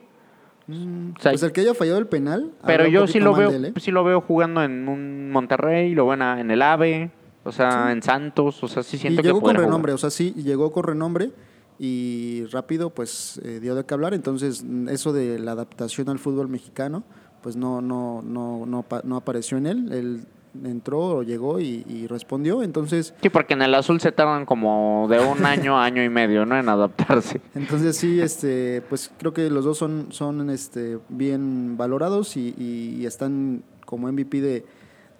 O 0.69 1.21
sea, 1.21 1.31
pues 1.31 1.43
el 1.45 1.53
que 1.53 1.61
haya 1.61 1.75
fallado 1.75 1.99
el 1.99 2.09
penal. 2.09 2.53
pero 2.67 2.87
yo 2.87 3.07
sí 3.07 3.21
lo 3.21 3.35
veo, 3.35 3.51
él, 3.51 3.67
¿eh? 3.67 3.73
sí 3.77 3.93
lo 3.93 4.03
veo 4.03 4.21
jugando 4.21 4.62
en 4.64 4.89
un 4.89 5.31
Monterrey, 5.31 5.95
lo 5.95 6.07
veo 6.07 6.14
en, 6.14 6.51
el 6.51 6.61
AVE, 6.61 7.11
o 7.45 7.53
sea, 7.53 7.93
en 7.93 8.03
Santos, 8.03 8.62
o 8.64 8.69
sea, 8.69 8.83
sí 8.83 8.97
Y 8.97 9.01
siento 9.01 9.23
que 9.23 9.29
llegó 9.29 9.41
con 9.41 9.55
renombre, 9.55 9.93
o 9.93 9.99
sea, 9.99 10.11
sí, 10.11 10.35
llegó 10.35 10.73
con 10.73 10.83
renombre 10.83 11.31
y 11.79 12.45
rápido 12.51 12.91
pues 12.91 13.41
eh, 13.45 13.61
dio 13.61 13.75
de 13.75 13.85
qué 13.85 13.95
hablar. 13.95 14.14
Entonces, 14.14 14.64
mm, 14.64 14.89
eso 14.89 15.12
de 15.12 15.39
la 15.39 15.53
adaptación 15.53 16.09
al 16.09 16.19
fútbol 16.19 16.49
mexicano, 16.49 17.05
pues 17.43 17.55
no, 17.55 17.81
no, 17.81 18.23
no, 18.23 18.67
no, 18.67 18.85
no 19.05 19.17
apareció 19.17 19.59
en 19.59 19.67
él. 19.67 19.93
Él 19.93 20.27
entró, 20.65 21.23
llegó 21.23 21.61
y, 21.61 21.85
y 21.89 22.07
respondió. 22.07 22.63
Entonces, 22.63 23.15
Sí, 23.23 23.29
porque 23.31 23.55
en 23.55 23.63
el 23.63 23.75
azul 23.75 24.01
se 24.01 24.13
tardan 24.13 24.47
como 24.47 25.07
de 25.11 25.19
un 25.21 25.45
año 25.47 25.79
a 25.79 25.85
año 25.85 26.03
y 26.03 26.09
medio, 26.09 26.47
¿no? 26.47 26.57
En 26.59 26.69
adaptarse. 26.69 27.41
entonces 27.55 27.97
sí, 27.97 28.21
este, 28.21 28.83
pues 28.89 29.11
creo 29.19 29.33
que 29.33 29.51
los 29.51 29.65
dos 29.65 29.79
son, 29.79 30.07
son 30.11 30.49
este, 30.51 30.99
bien 31.09 31.77
valorados 31.77 32.37
y, 32.37 32.55
y 32.59 33.05
están 33.07 33.63
como 33.85 34.11
MVP 34.11 34.41
de, 34.41 34.65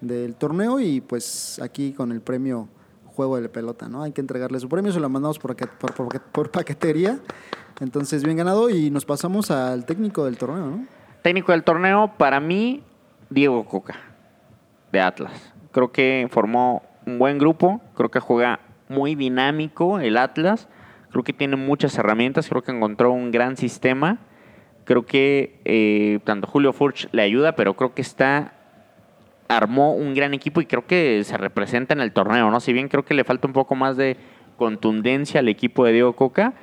del 0.01 0.35
torneo 0.35 0.81
y 0.81 1.01
pues 1.01 1.61
aquí 1.63 1.93
con 1.93 2.13
el 2.13 2.21
premio 2.21 2.69
juego 3.07 3.41
de 3.41 3.49
pelota, 3.49 3.89
¿no? 3.89 4.03
Hay 4.03 4.13
que 4.13 4.21
entregarle 4.21 4.61
su 4.61 4.69
premio, 4.69 4.93
se 4.93 5.01
lo 5.01 5.09
mandamos 5.09 5.39
por, 5.39 5.57
por, 5.57 5.95
por- 5.95 6.21
por 6.21 6.51
paquetería. 6.51 7.19
Entonces, 7.81 8.23
bien 8.25 8.37
ganado 8.37 8.69
y 8.71 8.91
nos 8.91 9.05
pasamos 9.05 9.51
al 9.51 9.85
técnico 9.87 10.25
del 10.25 10.37
torneo, 10.39 10.67
¿no? 10.67 10.87
Técnico 11.23 11.53
del 11.53 11.63
torneo, 11.65 12.13
para 12.19 12.41
mí, 12.41 12.83
Diego 13.31 13.65
Coca, 13.67 13.95
Atlas. 15.01 15.55
Creo 15.73 15.93
que 15.93 16.29
formó 16.31 16.83
un 17.07 17.19
buen 17.19 17.39
grupo, 17.39 17.81
creo 17.95 18.11
que 18.11 18.21
juega 18.21 18.61
muy 18.89 19.15
dinámico 19.15 20.01
el 20.01 20.17
Atlas, 20.17 20.69
creo 21.11 21.25
que 21.25 21.33
tiene 21.33 21.57
muchas 21.57 21.97
herramientas, 21.99 22.49
creo 22.49 22.63
que 22.63 22.73
encontró 22.73 23.13
un 23.13 23.31
gran 23.31 23.57
sistema, 23.57 24.19
creo 24.85 25.07
que 25.07 25.61
eh, 25.65 26.21
tanto 26.25 26.47
Julio 26.47 26.73
Furch 26.73 27.09
le 27.13 27.23
ayuda, 27.23 27.57
pero 27.57 27.75
creo 27.75 27.95
que 27.95 28.03
está 28.03 28.53
armó 29.49 29.95
un 29.95 30.15
gran 30.15 30.35
equipo 30.35 30.61
y 30.61 30.67
creo 30.67 30.87
que 30.87 31.23
se 31.25 31.37
representa 31.37 31.95
en 31.95 32.01
el 32.01 32.13
torneo, 32.13 32.51
¿no? 32.51 32.61
Si 32.61 32.73
bien 32.73 32.89
creo 32.89 33.05
que 33.05 33.15
le 33.15 33.25
falta 33.25 33.47
un 33.47 33.53
poco 33.53 33.75
más 33.75 33.97
de 33.97 34.17
contundencia 34.57 35.41
al 35.41 35.49
equipo 35.49 35.85
de 35.85 35.93
Diego 35.93 36.17
Coca, 36.17 36.55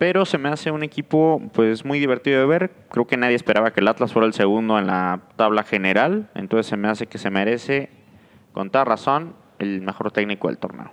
pero 0.00 0.24
se 0.24 0.38
me 0.38 0.48
hace 0.48 0.70
un 0.70 0.82
equipo 0.82 1.42
pues 1.52 1.84
muy 1.84 1.98
divertido 1.98 2.40
de 2.40 2.46
ver. 2.46 2.70
Creo 2.90 3.06
que 3.06 3.18
nadie 3.18 3.36
esperaba 3.36 3.74
que 3.74 3.80
el 3.80 3.88
Atlas 3.88 4.14
fuera 4.14 4.26
el 4.26 4.32
segundo 4.32 4.78
en 4.78 4.86
la 4.86 5.20
tabla 5.36 5.62
general, 5.62 6.30
entonces 6.34 6.68
se 6.68 6.78
me 6.78 6.88
hace 6.88 7.06
que 7.06 7.18
se 7.18 7.28
merece 7.28 7.90
con 8.54 8.70
toda 8.70 8.86
razón 8.86 9.34
el 9.58 9.82
mejor 9.82 10.10
técnico 10.10 10.48
del 10.48 10.56
torneo. 10.56 10.90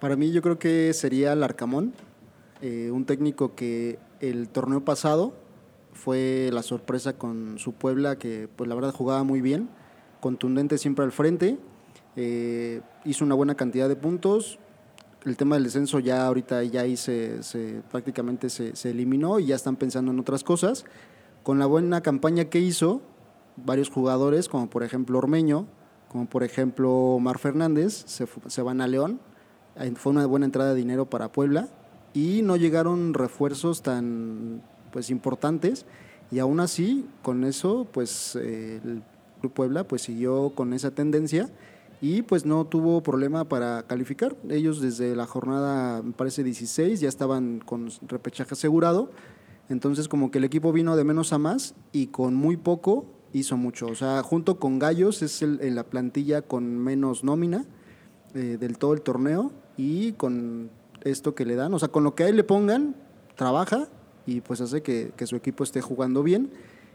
Para 0.00 0.14
mí 0.14 0.30
yo 0.30 0.40
creo 0.40 0.60
que 0.60 0.92
sería 0.92 1.32
el 1.32 1.42
Arcamón, 1.42 1.94
eh, 2.62 2.92
un 2.92 3.06
técnico 3.06 3.56
que 3.56 3.98
el 4.20 4.48
torneo 4.48 4.84
pasado 4.84 5.34
fue 5.94 6.50
la 6.52 6.62
sorpresa 6.62 7.18
con 7.18 7.58
su 7.58 7.72
Puebla, 7.72 8.20
que 8.20 8.48
pues 8.54 8.68
la 8.68 8.76
verdad 8.76 8.94
jugaba 8.94 9.24
muy 9.24 9.40
bien, 9.40 9.68
contundente 10.20 10.78
siempre 10.78 11.04
al 11.04 11.10
frente, 11.10 11.58
eh, 12.14 12.82
hizo 13.04 13.24
una 13.24 13.34
buena 13.34 13.56
cantidad 13.56 13.88
de 13.88 13.96
puntos. 13.96 14.60
El 15.24 15.36
tema 15.36 15.56
del 15.56 15.64
descenso 15.64 15.98
ya 16.00 16.26
ahorita 16.26 16.62
ya 16.64 16.82
ahí 16.82 16.96
se, 16.96 17.42
se- 17.42 17.82
prácticamente 17.90 18.50
se, 18.50 18.76
se 18.76 18.90
eliminó 18.90 19.38
y 19.38 19.46
ya 19.46 19.54
están 19.56 19.76
pensando 19.76 20.10
en 20.10 20.20
otras 20.20 20.44
cosas. 20.44 20.84
Con 21.42 21.58
la 21.58 21.66
buena 21.66 22.02
campaña 22.02 22.46
que 22.46 22.58
hizo, 22.60 23.00
varios 23.56 23.88
jugadores, 23.90 24.48
como 24.48 24.68
por 24.68 24.82
ejemplo 24.82 25.18
Ormeño, 25.18 25.66
como 26.10 26.26
por 26.26 26.42
ejemplo 26.44 26.92
Omar 26.92 27.38
Fernández, 27.38 28.04
se, 28.06 28.26
se 28.48 28.62
van 28.62 28.80
a 28.80 28.86
León. 28.86 29.20
Fue 29.96 30.12
una 30.12 30.26
buena 30.26 30.46
entrada 30.46 30.70
de 30.70 30.76
dinero 30.76 31.06
para 31.10 31.32
Puebla 31.32 31.68
y 32.12 32.42
no 32.42 32.56
llegaron 32.56 33.12
refuerzos 33.14 33.82
tan 33.82 34.62
pues 34.92 35.10
importantes 35.10 35.84
y 36.30 36.38
aún 36.38 36.60
así 36.60 37.08
con 37.22 37.42
eso 37.42 37.88
pues 37.90 38.36
eh, 38.40 38.80
el 38.84 39.50
Puebla 39.50 39.82
pues 39.82 40.02
siguió 40.02 40.50
con 40.54 40.72
esa 40.74 40.92
tendencia 40.92 41.50
y 42.04 42.20
pues 42.20 42.44
no 42.44 42.66
tuvo 42.66 43.02
problema 43.02 43.48
para 43.48 43.84
calificar. 43.84 44.36
Ellos 44.50 44.82
desde 44.82 45.16
la 45.16 45.24
jornada, 45.24 46.02
me 46.02 46.12
parece 46.12 46.44
16, 46.44 47.00
ya 47.00 47.08
estaban 47.08 47.62
con 47.64 47.88
repechaje 48.06 48.52
asegurado. 48.52 49.10
Entonces 49.70 50.06
como 50.06 50.30
que 50.30 50.36
el 50.36 50.44
equipo 50.44 50.70
vino 50.70 50.96
de 50.96 51.04
menos 51.04 51.32
a 51.32 51.38
más 51.38 51.74
y 51.92 52.08
con 52.08 52.34
muy 52.34 52.58
poco 52.58 53.06
hizo 53.32 53.56
mucho. 53.56 53.86
O 53.86 53.94
sea, 53.94 54.22
junto 54.22 54.58
con 54.58 54.78
Gallos 54.78 55.22
es 55.22 55.40
el, 55.40 55.62
en 55.62 55.74
la 55.74 55.84
plantilla 55.84 56.42
con 56.42 56.76
menos 56.76 57.24
nómina 57.24 57.64
eh, 58.34 58.58
del 58.60 58.76
todo 58.76 58.92
el 58.92 59.00
torneo 59.00 59.50
y 59.78 60.12
con 60.12 60.68
esto 61.04 61.34
que 61.34 61.46
le 61.46 61.54
dan, 61.54 61.72
o 61.72 61.78
sea, 61.78 61.88
con 61.88 62.04
lo 62.04 62.14
que 62.14 62.24
a 62.24 62.28
él 62.28 62.36
le 62.36 62.44
pongan, 62.44 62.96
trabaja 63.34 63.88
y 64.26 64.42
pues 64.42 64.60
hace 64.60 64.82
que, 64.82 65.12
que 65.16 65.26
su 65.26 65.36
equipo 65.36 65.64
esté 65.64 65.80
jugando 65.80 66.22
bien. 66.22 66.50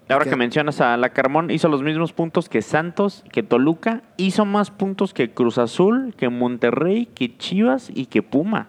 Ahora 0.10 0.24
Que- 0.26 0.32
que 0.32 0.36
mencionas 0.36 0.82
a 0.82 0.98
la 0.98 1.10
Carmón, 1.10 1.52
hizo 1.52 1.68
los 1.70 1.84
mismos 1.84 2.14
puntos 2.14 2.50
que 2.50 2.62
Santos, 2.62 3.24
que 3.32 3.44
Toluca, 3.44 4.02
hizo 4.18 4.44
más 4.46 4.72
puntos 4.72 5.14
que 5.14 5.32
Cruz 5.32 5.58
Azul, 5.58 6.14
que 6.18 6.30
Monterrey, 6.30 7.06
que 7.06 7.38
Chivas 7.38 7.92
y 7.94 8.08
que 8.08 8.24
Pumas. 8.24 8.68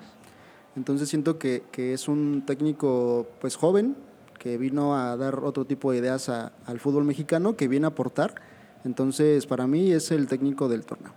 Entonces 0.76 1.08
siento 1.08 1.38
que, 1.38 1.62
que 1.72 1.94
es 1.94 2.08
un 2.08 2.42
técnico 2.46 3.26
pues 3.40 3.56
joven, 3.56 3.96
que 4.38 4.56
vino 4.58 4.96
a 4.96 5.16
dar 5.16 5.40
otro 5.44 5.64
tipo 5.64 5.92
de 5.92 5.98
ideas 5.98 6.28
a- 6.28 6.52
al 6.66 6.78
fútbol 6.78 7.04
mexicano, 7.04 7.56
que 7.56 7.68
viene 7.68 7.86
a 7.86 7.88
aportar. 7.88 8.34
Entonces, 8.84 9.46
para 9.46 9.66
mí 9.66 9.92
es 9.92 10.10
el 10.10 10.26
técnico 10.26 10.68
del 10.68 10.84
torneo. 10.86 11.12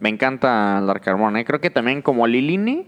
Me 0.00 0.08
encanta 0.08 0.80
Larcarmón, 0.80 1.36
¿eh? 1.36 1.44
Creo 1.44 1.60
que 1.60 1.70
también 1.70 2.02
como 2.02 2.26
Lilini, 2.26 2.86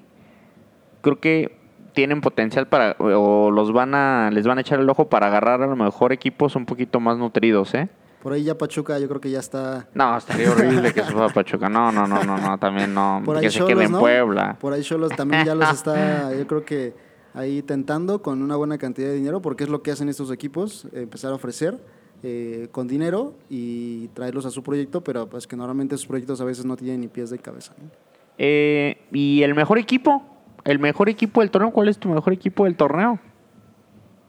creo 1.03 1.21
que 1.21 1.60
tienen 1.93 2.21
potencial 2.21 2.69
para, 2.69 2.97
o 2.99 3.51
los 3.51 3.73
van 3.73 3.95
a, 3.95 4.31
les 4.31 4.47
van 4.47 4.59
a 4.59 4.61
echar 4.61 4.81
el 4.81 4.89
ojo 4.89 5.09
para 5.09 5.27
agarrar 5.27 5.63
a 5.63 5.67
lo 5.67 5.77
mejor 5.77 6.13
equipos 6.13 6.57
un 6.57 6.67
poquito 6.67 7.01
más 7.01 7.19
nutridos, 7.19 7.75
¿eh? 7.75 7.89
Por 8.23 8.35
ahí 8.35 8.45
ya 8.45 8.57
Pachuca 8.57 8.99
yo 8.99 9.09
creo 9.09 9.21
que 9.21 9.31
ya 9.31 9.39
está... 9.39 9.89
No, 9.95 10.17
estaría 10.17 10.51
horrible 10.53 10.93
que 10.93 11.03
se 11.03 11.11
fuera 11.11 11.29
a 11.29 11.33
Pachuca. 11.33 11.69
No, 11.69 11.91
no, 11.91 12.07
no, 12.07 12.23
no, 12.23 12.37
no, 12.37 12.59
también 12.59 12.93
no. 12.93 13.23
Por 13.25 13.37
ahí 13.37 13.43
que 13.43 13.51
se 13.51 13.65
quede 13.65 13.85
en 13.85 13.93
¿no? 13.93 13.99
Puebla. 13.99 14.57
Por 14.61 14.73
ahí 14.73 14.83
Cholos 14.83 15.13
también 15.17 15.45
ya 15.45 15.55
los 15.55 15.73
está, 15.73 16.35
yo 16.39 16.47
creo 16.47 16.65
que 16.65 16.95
ahí 17.33 17.63
tentando 17.63 18.21
con 18.21 18.43
una 18.43 18.57
buena 18.57 18.77
cantidad 18.77 19.09
de 19.09 19.15
dinero, 19.15 19.41
porque 19.41 19.65
es 19.65 19.71
lo 19.71 19.83
que 19.83 19.91
hacen 19.91 20.09
estos 20.09 20.31
equipos, 20.31 20.87
empezar 20.93 21.33
a 21.33 21.35
ofrecer 21.35 21.79
eh, 22.23 22.69
con 22.73 22.87
dinero 22.87 23.33
y 23.49 24.09
traerlos 24.09 24.45
a 24.45 24.51
su 24.51 24.63
proyecto, 24.63 25.03
pero 25.03 25.27
pues 25.27 25.47
que 25.47 25.57
normalmente 25.57 25.97
sus 25.97 26.07
proyectos 26.07 26.41
a 26.43 26.45
veces 26.45 26.67
no 26.67 26.77
tienen 26.77 27.01
ni 27.01 27.09
pies 27.09 27.31
de 27.31 27.39
cabeza. 27.39 27.73
¿no? 27.79 27.89
Eh, 28.37 28.99
¿Y 29.13 29.43
el 29.43 29.55
mejor 29.55 29.79
equipo? 29.79 30.23
¿El 30.65 30.79
mejor 30.79 31.09
equipo 31.09 31.41
del 31.41 31.51
torneo? 31.51 31.71
¿Cuál 31.71 31.89
es 31.89 31.99
tu 31.99 32.09
mejor 32.09 32.33
equipo 32.33 32.65
del 32.65 32.77
torneo? 32.77 33.19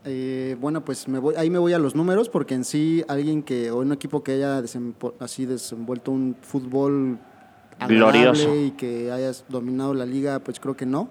Eh, 0.04 0.56
bueno, 0.60 0.84
pues 0.84 1.08
me 1.08 1.20
voy, 1.20 1.36
ahí 1.36 1.50
me 1.50 1.60
voy 1.60 1.74
a 1.74 1.80
los 1.80 1.96
números, 1.96 2.30
porque 2.30 2.56
en 2.56 2.64
sí 2.64 3.04
alguien 3.08 3.44
que, 3.44 3.70
o 3.70 3.80
un 3.80 3.92
equipo 3.92 4.24
que 4.24 4.34
haya 4.34 4.64
así 5.20 5.46
desenvuelto 5.46 6.12
un 6.12 6.36
fútbol 6.42 7.20
Glorioso. 7.88 8.56
y 8.56 8.72
que 8.72 9.12
hayas 9.12 9.46
dominado 9.50 9.94
la 9.94 10.06
liga, 10.06 10.40
pues 10.40 10.60
creo 10.60 10.76
que 10.76 10.86
no. 10.86 11.10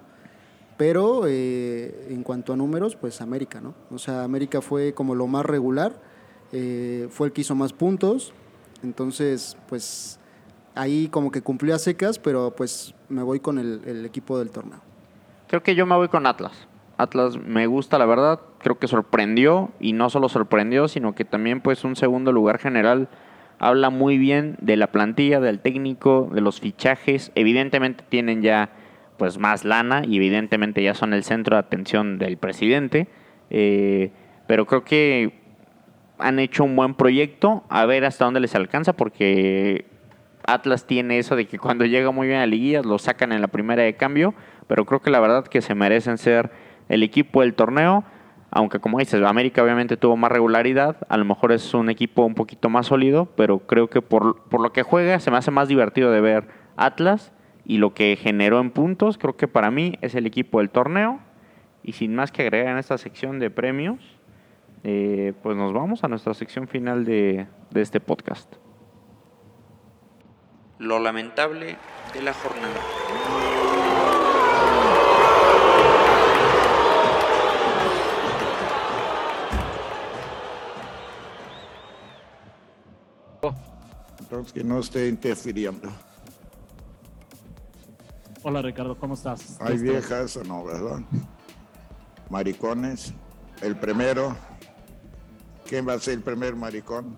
Pero 0.77 1.23
eh, 1.27 2.07
en 2.09 2.23
cuanto 2.23 2.53
a 2.53 2.57
números, 2.57 2.95
pues 2.95 3.21
América, 3.21 3.61
¿no? 3.61 3.75
O 3.91 3.99
sea, 3.99 4.23
América 4.23 4.61
fue 4.61 4.93
como 4.93 5.15
lo 5.15 5.27
más 5.27 5.45
regular, 5.45 5.93
eh, 6.51 7.07
fue 7.11 7.27
el 7.27 7.33
que 7.33 7.41
hizo 7.41 7.55
más 7.55 7.71
puntos, 7.71 8.33
entonces, 8.83 9.57
pues 9.69 10.19
ahí 10.75 11.07
como 11.09 11.31
que 11.31 11.41
cumplió 11.41 11.75
a 11.75 11.79
secas, 11.79 12.17
pero 12.19 12.55
pues 12.55 12.95
me 13.09 13.21
voy 13.21 13.39
con 13.39 13.59
el, 13.59 13.81
el 13.85 14.05
equipo 14.05 14.39
del 14.39 14.49
torneo. 14.49 14.90
Creo 15.51 15.63
que 15.63 15.75
yo 15.75 15.85
me 15.85 15.97
voy 15.97 16.07
con 16.07 16.27
Atlas. 16.27 16.69
Atlas 16.95 17.37
me 17.37 17.67
gusta, 17.67 17.99
la 17.99 18.05
verdad. 18.05 18.39
Creo 18.59 18.79
que 18.79 18.87
sorprendió 18.87 19.71
y 19.81 19.91
no 19.91 20.09
solo 20.09 20.29
sorprendió, 20.29 20.87
sino 20.87 21.13
que 21.13 21.25
también 21.25 21.59
pues 21.59 21.83
un 21.83 21.97
segundo 21.97 22.31
lugar 22.31 22.57
general 22.57 23.09
habla 23.59 23.89
muy 23.89 24.17
bien 24.17 24.55
de 24.61 24.77
la 24.77 24.93
plantilla, 24.93 25.41
del 25.41 25.59
técnico, 25.59 26.29
de 26.31 26.39
los 26.39 26.61
fichajes. 26.61 27.33
Evidentemente 27.35 28.05
tienen 28.07 28.41
ya 28.41 28.69
pues 29.17 29.39
más 29.39 29.65
lana 29.65 30.03
y 30.07 30.15
evidentemente 30.15 30.81
ya 30.81 30.93
son 30.93 31.13
el 31.13 31.25
centro 31.25 31.57
de 31.57 31.59
atención 31.59 32.17
del 32.17 32.37
presidente. 32.37 33.09
Eh, 33.49 34.13
pero 34.47 34.65
creo 34.65 34.85
que 34.85 35.33
han 36.17 36.39
hecho 36.39 36.63
un 36.63 36.77
buen 36.77 36.93
proyecto, 36.93 37.65
a 37.67 37.85
ver 37.85 38.05
hasta 38.05 38.23
dónde 38.23 38.39
les 38.39 38.55
alcanza, 38.55 38.93
porque 38.93 39.83
Atlas 40.45 40.87
tiene 40.87 41.19
eso 41.19 41.35
de 41.35 41.45
que 41.45 41.59
cuando 41.59 41.83
llega 41.83 42.11
muy 42.11 42.27
bien 42.27 42.39
a 42.39 42.45
liguillas 42.45 42.85
lo 42.85 42.97
sacan 42.99 43.33
en 43.33 43.41
la 43.41 43.49
primera 43.49 43.83
de 43.83 43.95
cambio, 43.95 44.33
pero 44.71 44.85
creo 44.85 45.01
que 45.01 45.11
la 45.11 45.19
verdad 45.19 45.45
que 45.45 45.61
se 45.61 45.75
merecen 45.75 46.17
ser 46.17 46.49
el 46.87 47.03
equipo 47.03 47.41
del 47.41 47.55
torneo, 47.55 48.05
aunque 48.51 48.79
como 48.79 48.99
dices, 48.99 49.21
América 49.21 49.61
obviamente 49.61 49.97
tuvo 49.97 50.15
más 50.15 50.31
regularidad, 50.31 50.95
a 51.09 51.17
lo 51.17 51.25
mejor 51.25 51.51
es 51.51 51.73
un 51.73 51.89
equipo 51.89 52.23
un 52.23 52.35
poquito 52.35 52.69
más 52.69 52.87
sólido, 52.87 53.25
pero 53.35 53.67
creo 53.67 53.89
que 53.89 54.01
por, 54.01 54.43
por 54.43 54.61
lo 54.61 54.71
que 54.71 54.83
juega 54.83 55.19
se 55.19 55.29
me 55.29 55.35
hace 55.35 55.51
más 55.51 55.67
divertido 55.67 56.09
de 56.09 56.21
ver 56.21 56.47
Atlas 56.77 57.33
y 57.65 57.79
lo 57.79 57.93
que 57.93 58.15
generó 58.15 58.61
en 58.61 58.71
puntos, 58.71 59.17
creo 59.17 59.35
que 59.35 59.49
para 59.49 59.71
mí 59.71 59.97
es 59.99 60.15
el 60.15 60.25
equipo 60.25 60.59
del 60.59 60.69
torneo. 60.69 61.19
Y 61.83 61.91
sin 61.91 62.15
más 62.15 62.31
que 62.31 62.43
agregar 62.43 62.71
en 62.71 62.77
esta 62.77 62.97
sección 62.97 63.39
de 63.39 63.49
premios, 63.49 63.99
eh, 64.85 65.33
pues 65.43 65.57
nos 65.57 65.73
vamos 65.73 66.05
a 66.05 66.07
nuestra 66.07 66.33
sección 66.33 66.69
final 66.69 67.03
de, 67.03 67.45
de 67.71 67.81
este 67.81 67.99
podcast. 67.99 68.55
Lo 70.79 70.97
lamentable 70.99 71.75
de 72.13 72.21
la 72.21 72.33
jornada. 72.33 73.60
Entonces 84.31 84.53
que 84.53 84.63
no 84.63 84.79
esté 84.79 85.09
interfiriendo. 85.09 85.91
Hola 88.43 88.61
Ricardo, 88.61 88.97
¿cómo 88.97 89.15
estás? 89.15 89.59
Hay 89.59 89.77
viejas 89.77 90.37
o 90.37 90.43
no, 90.45 90.63
¿verdad? 90.63 91.01
Maricones. 92.29 93.13
El 93.61 93.75
primero. 93.75 94.33
¿Quién 95.67 95.85
va 95.85 95.95
a 95.95 95.99
ser 95.99 96.13
el 96.13 96.21
primer 96.21 96.55
maricón? 96.55 97.13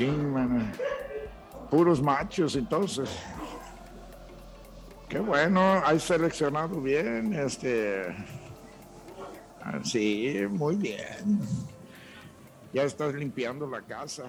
Mano. 0.00 0.64
Puros 1.70 2.00
machos, 2.00 2.56
entonces. 2.56 3.10
Qué 5.10 5.18
bueno, 5.18 5.82
hay 5.84 6.00
seleccionado 6.00 6.80
bien, 6.80 7.34
este. 7.34 8.06
ah, 9.62 9.80
Sí, 9.82 10.38
muy 10.48 10.76
bien. 10.76 11.77
Ya 12.72 12.82
estás 12.82 13.14
limpiando 13.14 13.66
la 13.66 13.82
casa. 13.82 14.24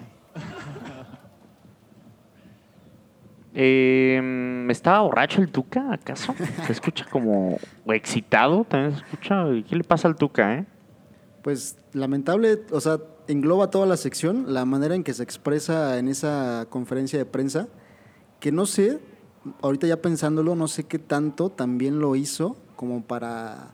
Eh, 3.52 4.66
¿Estaba 4.70 5.00
borracho 5.02 5.42
el 5.42 5.50
Tuca, 5.50 5.92
acaso? 5.92 6.34
¿Se 6.66 6.72
escucha 6.72 7.04
como 7.10 7.58
excitado? 7.86 8.64
¿También 8.64 8.92
se 8.92 9.04
escucha? 9.04 9.44
¿Qué 9.68 9.76
le 9.76 9.84
pasa 9.84 10.08
al 10.08 10.16
Tuca, 10.16 10.54
eh? 10.54 10.66
Pues 11.42 11.76
lamentable, 11.92 12.62
o 12.70 12.80
sea, 12.80 12.98
engloba 13.26 13.70
toda 13.70 13.86
la 13.86 13.96
sección, 13.96 14.52
la 14.52 14.64
manera 14.64 14.94
en 14.94 15.02
que 15.02 15.14
se 15.14 15.22
expresa 15.22 15.98
en 15.98 16.08
esa 16.08 16.66
conferencia 16.70 17.18
de 17.18 17.24
prensa, 17.24 17.68
que 18.38 18.52
no 18.52 18.66
sé, 18.66 19.00
ahorita 19.62 19.86
ya 19.86 20.00
pensándolo, 20.00 20.54
no 20.54 20.68
sé 20.68 20.84
qué 20.84 20.98
tanto 20.98 21.50
también 21.50 21.98
lo 21.98 22.14
hizo 22.14 22.56
como 22.76 23.02
para 23.02 23.72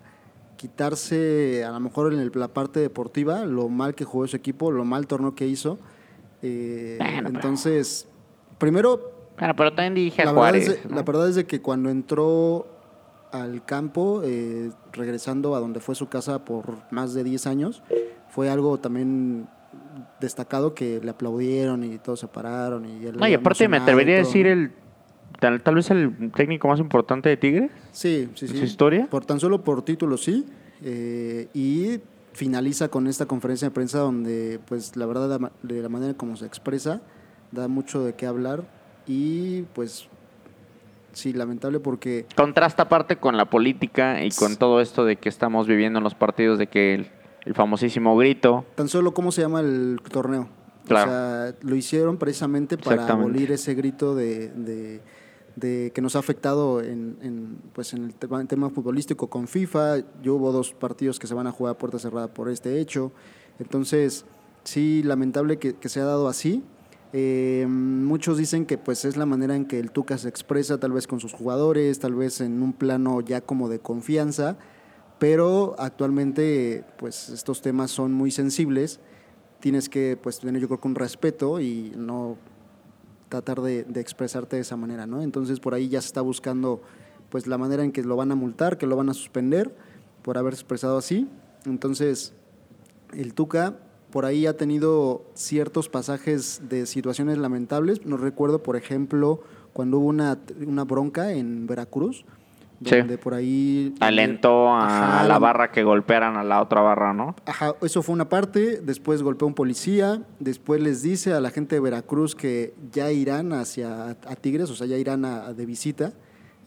quitarse 0.57 1.65
a 1.65 1.71
lo 1.73 1.81
mejor 1.81 2.13
en 2.13 2.21
el- 2.21 2.33
la 2.35 2.49
parte 2.49 2.81
deportiva, 2.81 3.45
lo 3.45 3.69
mal 3.69 3.95
que 3.95 4.05
jugó 4.05 4.27
su 4.27 4.37
equipo, 4.37 4.71
lo 4.71 4.85
mal 4.85 5.07
torneo 5.07 5.35
que 5.35 5.47
hizo. 5.47 5.79
Eh, 6.43 6.97
Bueno, 6.99 7.17
pero- 7.25 7.29
entonces, 7.37 8.09
primero 8.59 9.13
Bueno, 9.39 9.55
pero 9.57 9.71
también 9.75 9.95
dije 9.95 10.23
a 10.23 10.27
la 10.27 10.33
verdad, 10.33 10.43
Juárez. 10.43 10.69
es 10.69 10.83
de, 10.83 10.89
¿no? 10.89 10.97
la 10.97 11.03
verdad 11.03 11.29
es 11.29 11.35
de 11.35 11.47
que 11.47 11.61
cuando 11.61 11.91
entró 11.91 12.67
al 13.33 13.65
campo, 13.65 14.23
eh, 14.25 14.71
regresando 14.93 15.55
a 15.57 15.61
donde 15.61 15.81
fue 15.81 15.95
su 15.95 16.09
casa 16.09 16.45
por 16.45 16.79
más 16.91 17.13
de 17.13 17.23
10 17.25 17.47
años, 17.47 17.83
fue 18.31 18.49
algo 18.49 18.79
también 18.79 19.49
destacado 20.21 20.75
que 20.75 21.01
le 21.03 21.11
aplaudieron 21.11 21.85
y 21.85 21.99
todos 21.99 22.21
se 22.21 22.29
pararon. 22.29 22.87
Y, 22.87 22.99
No, 23.13 23.29
y 23.29 23.35
aparte 23.35 23.69
me 23.69 23.77
atrevería 23.79 24.15
a 24.17 24.19
decir 24.19 24.47
el 24.47 24.73
tal, 25.41 25.63
tal 25.63 25.75
vez 25.75 25.91
el 25.91 26.31
técnico 26.35 26.69
más 26.69 26.81
importante 26.81 27.29
de 27.29 27.37
Tigres. 27.37 27.71
Sí, 27.93 28.29
sí, 28.35 28.47
¿En 28.47 28.53
sí. 28.53 28.59
su 28.59 28.65
historia? 28.65 29.07
Por 29.11 29.25
tan 29.25 29.41
solo 29.41 29.63
por 29.63 29.83
título, 29.83 30.17
sí. 30.17 30.45
Eh, 30.83 31.49
y 31.55 32.01
finaliza 32.33 32.89
con 32.89 33.07
esta 33.07 33.27
conferencia 33.27 33.69
de 33.69 33.75
prensa 33.75 33.99
donde, 33.99 34.61
pues 34.67 34.95
la 34.97 35.07
verdad, 35.07 35.51
de 35.63 35.83
la 35.83 35.89
manera 35.89 36.15
como 36.15 36.37
se 36.37 36.45
expresa, 36.47 37.01
da 37.53 37.67
mucho 37.69 38.05
de 38.05 38.15
qué 38.15 38.27
hablar 38.27 38.65
y 39.07 39.63
pues 39.75 40.09
sí, 41.13 41.33
lamentable 41.33 41.81
porque 41.81 42.27
Contrasta 42.37 42.83
aparte 42.83 43.17
con 43.17 43.37
la 43.39 43.47
política 43.47 44.23
y 44.23 44.31
con 44.31 44.57
todo 44.57 44.81
esto 44.83 45.05
de 45.07 45.17
que 45.17 45.31
estamos 45.31 45.67
viviendo 45.67 45.99
en 45.99 46.05
los 46.05 46.15
partidos, 46.15 46.59
de 46.59 46.67
que 46.67 46.95
el, 46.95 47.07
el 47.47 47.55
famosísimo 47.55 48.15
grito. 48.19 48.67
tan 48.75 48.89
solo 48.89 49.15
cómo 49.15 49.33
se 49.33 49.41
llama 49.41 49.61
el 49.61 49.99
torneo. 50.11 50.49
Claro. 50.87 51.11
O 51.11 51.15
sea, 51.15 51.55
lo 51.63 51.75
hicieron 51.75 52.17
precisamente 52.19 52.77
para 52.77 53.09
abolir 53.09 53.51
ese 53.51 53.75
grito 53.75 54.15
de, 54.15 54.49
de- 54.51 55.01
de 55.57 55.91
que 55.95 56.03
nos 56.03 56.17
ha 56.17 56.21
afectado 56.21 56.81
en, 56.81 57.17
en, 57.23 57.59
pues 57.73 57.95
en 57.95 58.05
el 58.05 58.15
tema, 58.15 58.71
futbolístico 58.71 59.29
con 59.29 59.49
FIFA. 59.49 60.05
Yo 60.23 60.35
hubo 60.37 60.53
dos 60.53 60.75
partidos 60.75 61.19
que 61.19 61.27
se 61.27 61.35
van 61.35 61.47
a 61.47 61.53
jugar 61.53 61.75
a 61.75 61.79
puerta 61.79 61.99
cerrada 61.99 62.33
por 62.33 62.51
este 62.51 62.79
hecho. 62.79 63.11
Entonces, 63.59 64.27
sí, 64.65 65.03
lamentable 65.03 65.59
que, 65.59 65.75
que 65.75 65.89
se 65.89 66.01
ha 66.01 66.05
dado 66.05 66.29
así. 66.29 66.63
Eh, 67.13 67.67
muchos 67.69 68.37
dicen 68.37 68.67
que 68.67 68.77
pues 68.77 69.07
es 69.07 69.17
la 69.17 69.25
manera 69.25 69.57
en 69.57 69.65
que 69.65 69.79
el 69.79 69.91
Tuca 69.91 70.19
se 70.19 70.29
expresa, 70.29 70.79
tal 70.79 70.93
vez 70.93 71.07
con 71.07 71.21
sus 71.21 71.33
jugadores, 71.33 71.99
tal 71.99 72.15
vez 72.15 72.43
en 72.43 72.63
un 72.63 72.75
plano 72.75 73.23
ya 73.23 73.41
como 73.41 73.71
de 73.71 73.79
confianza, 73.79 74.59
pero 75.19 75.75
actualmente 75.79 76.85
pues 76.99 77.31
estos 77.31 77.63
temas 77.63 77.91
son 77.91 78.13
muy 78.13 78.31
sensibles. 78.31 79.01
Tienes 79.61 79.89
que 79.89 80.19
pues 80.21 80.41
tener 80.41 80.61
yo 80.61 80.69
creo 80.69 80.81
un 80.85 80.95
respeto 80.95 81.61
y 81.61 81.93
no 81.97 82.37
tratar 83.29 83.61
de, 83.61 83.85
de 83.85 84.01
expresarte 84.01 84.57
de 84.57 84.63
esa 84.63 84.77
manera, 84.77 85.07
¿no? 85.07 85.23
Entonces 85.23 85.61
por 85.61 85.75
ahí 85.75 85.89
ya 85.89 86.01
se 86.01 86.09
está 86.09 86.21
buscando 86.21 86.83
pues 87.29 87.47
la 87.47 87.59
manera 87.59 87.85
en 87.85 87.93
que 87.93 88.03
lo 88.03 88.17
van 88.17 88.33
a 88.33 88.35
multar, 88.35 88.79
que 88.79 88.87
lo 88.87 88.97
van 88.97 89.09
a 89.09 89.15
suspender 89.15 89.75
por 90.23 90.39
haberse 90.39 90.61
expresado 90.61 90.99
así. 90.99 91.29
Entonces 91.65 92.33
el 93.15 93.35
Tuca 93.35 93.77
por 94.11 94.25
ahí 94.25 94.47
ha 94.47 94.57
tenido 94.57 95.25
ciertos 95.35 95.89
pasajes 95.89 96.63
de 96.69 96.87
situaciones 96.87 97.39
lamentables. 97.39 98.07
No 98.07 98.17
recuerdo, 98.17 98.63
por 98.63 98.77
ejemplo, 98.77 99.43
cuando 99.73 99.99
hubo 99.99 100.07
una, 100.07 100.39
una 100.67 100.85
bronca 100.85 101.33
en 101.33 101.67
Veracruz, 101.67 102.25
Sí. 102.85 102.97
donde 102.97 103.17
por 103.19 103.33
ahí... 103.35 103.95
Alentó 104.01 104.69
a 104.69 104.87
Ajá, 104.87 105.23
la 105.23 105.29
la- 105.29 105.39
barra 105.39 105.71
que 105.73 105.83
golpearan 105.83 106.37
a 106.37 106.45
la 106.45 106.61
otra 106.61 106.83
barra, 106.83 107.15
¿no? 107.15 107.35
Ajá, 107.47 107.75
eso 107.83 108.03
fue 108.03 108.13
una 108.13 108.29
parte, 108.29 108.81
después 108.83 109.23
golpeó 109.23 109.47
a 109.47 109.49
un 109.49 109.55
policía, 109.55 110.23
después 110.41 110.81
les 110.83 111.01
dice 111.03 111.33
a 111.33 111.41
la 111.41 111.51
gente 111.51 111.77
de 111.77 111.81
Veracruz 111.81 112.35
que 112.35 112.75
ya 112.93 113.11
irán 113.13 113.53
hacia 113.55 114.11
a 114.11 114.37
Tigres, 114.37 114.69
o 114.71 114.75
sea, 114.75 114.87
ya 114.87 114.97
irán 114.99 115.25
a, 115.25 115.47
a 115.47 115.55
de 115.55 115.65
visita. 115.65 116.13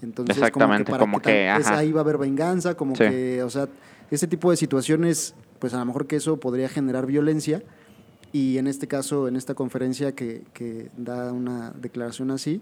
Entonces, 0.02 0.38
Exactamente, 0.38 0.90
para 0.92 1.00
como 1.02 1.22
que, 1.22 1.48
es- 1.48 1.68
ajá. 1.68 1.78
ahí 1.80 1.92
va 1.92 2.00
a 2.00 2.04
haber 2.04 2.18
venganza, 2.18 2.76
como 2.76 2.96
Sí. 2.96 3.04
que, 3.04 3.44
o 3.44 3.50
sea, 3.50 3.68
ese 4.10 4.26
tipo 4.28 4.50
de 4.50 4.58
situaciones, 4.58 5.36
pues 5.60 5.74
a 5.74 5.78
lo 5.80 5.86
mejor 5.86 6.08
que 6.08 6.16
eso 6.16 6.40
podría 6.40 6.70
generar 6.70 7.06
violencia. 7.06 7.62
Y 8.32 8.58
en 8.60 8.68
este 8.68 8.88
caso, 8.88 9.28
en 9.28 9.36
esta 9.36 9.56
conferencia 9.56 10.14
que, 10.16 10.44
que 10.54 10.90
da 10.98 11.32
una 11.34 11.72
declaración 11.72 12.32
así, 12.32 12.62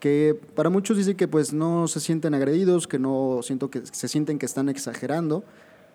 que 0.00 0.38
para 0.56 0.70
muchos 0.70 0.96
dice 0.96 1.14
que 1.14 1.28
pues 1.28 1.52
no 1.52 1.86
se 1.86 2.00
sienten 2.00 2.34
agredidos, 2.34 2.88
que 2.88 2.98
no 2.98 3.40
siento 3.42 3.70
que 3.70 3.82
se 3.84 4.08
sienten 4.08 4.38
que 4.38 4.46
están 4.46 4.68
exagerando, 4.68 5.44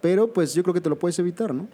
pero 0.02 0.32
pues 0.32 0.54
yo 0.54 0.64
creo 0.64 0.74
que 0.74 0.82
te 0.82 0.90
lo 0.90 0.98
puedes 0.98 1.20
evitar, 1.20 1.54
¿no? 1.54 1.68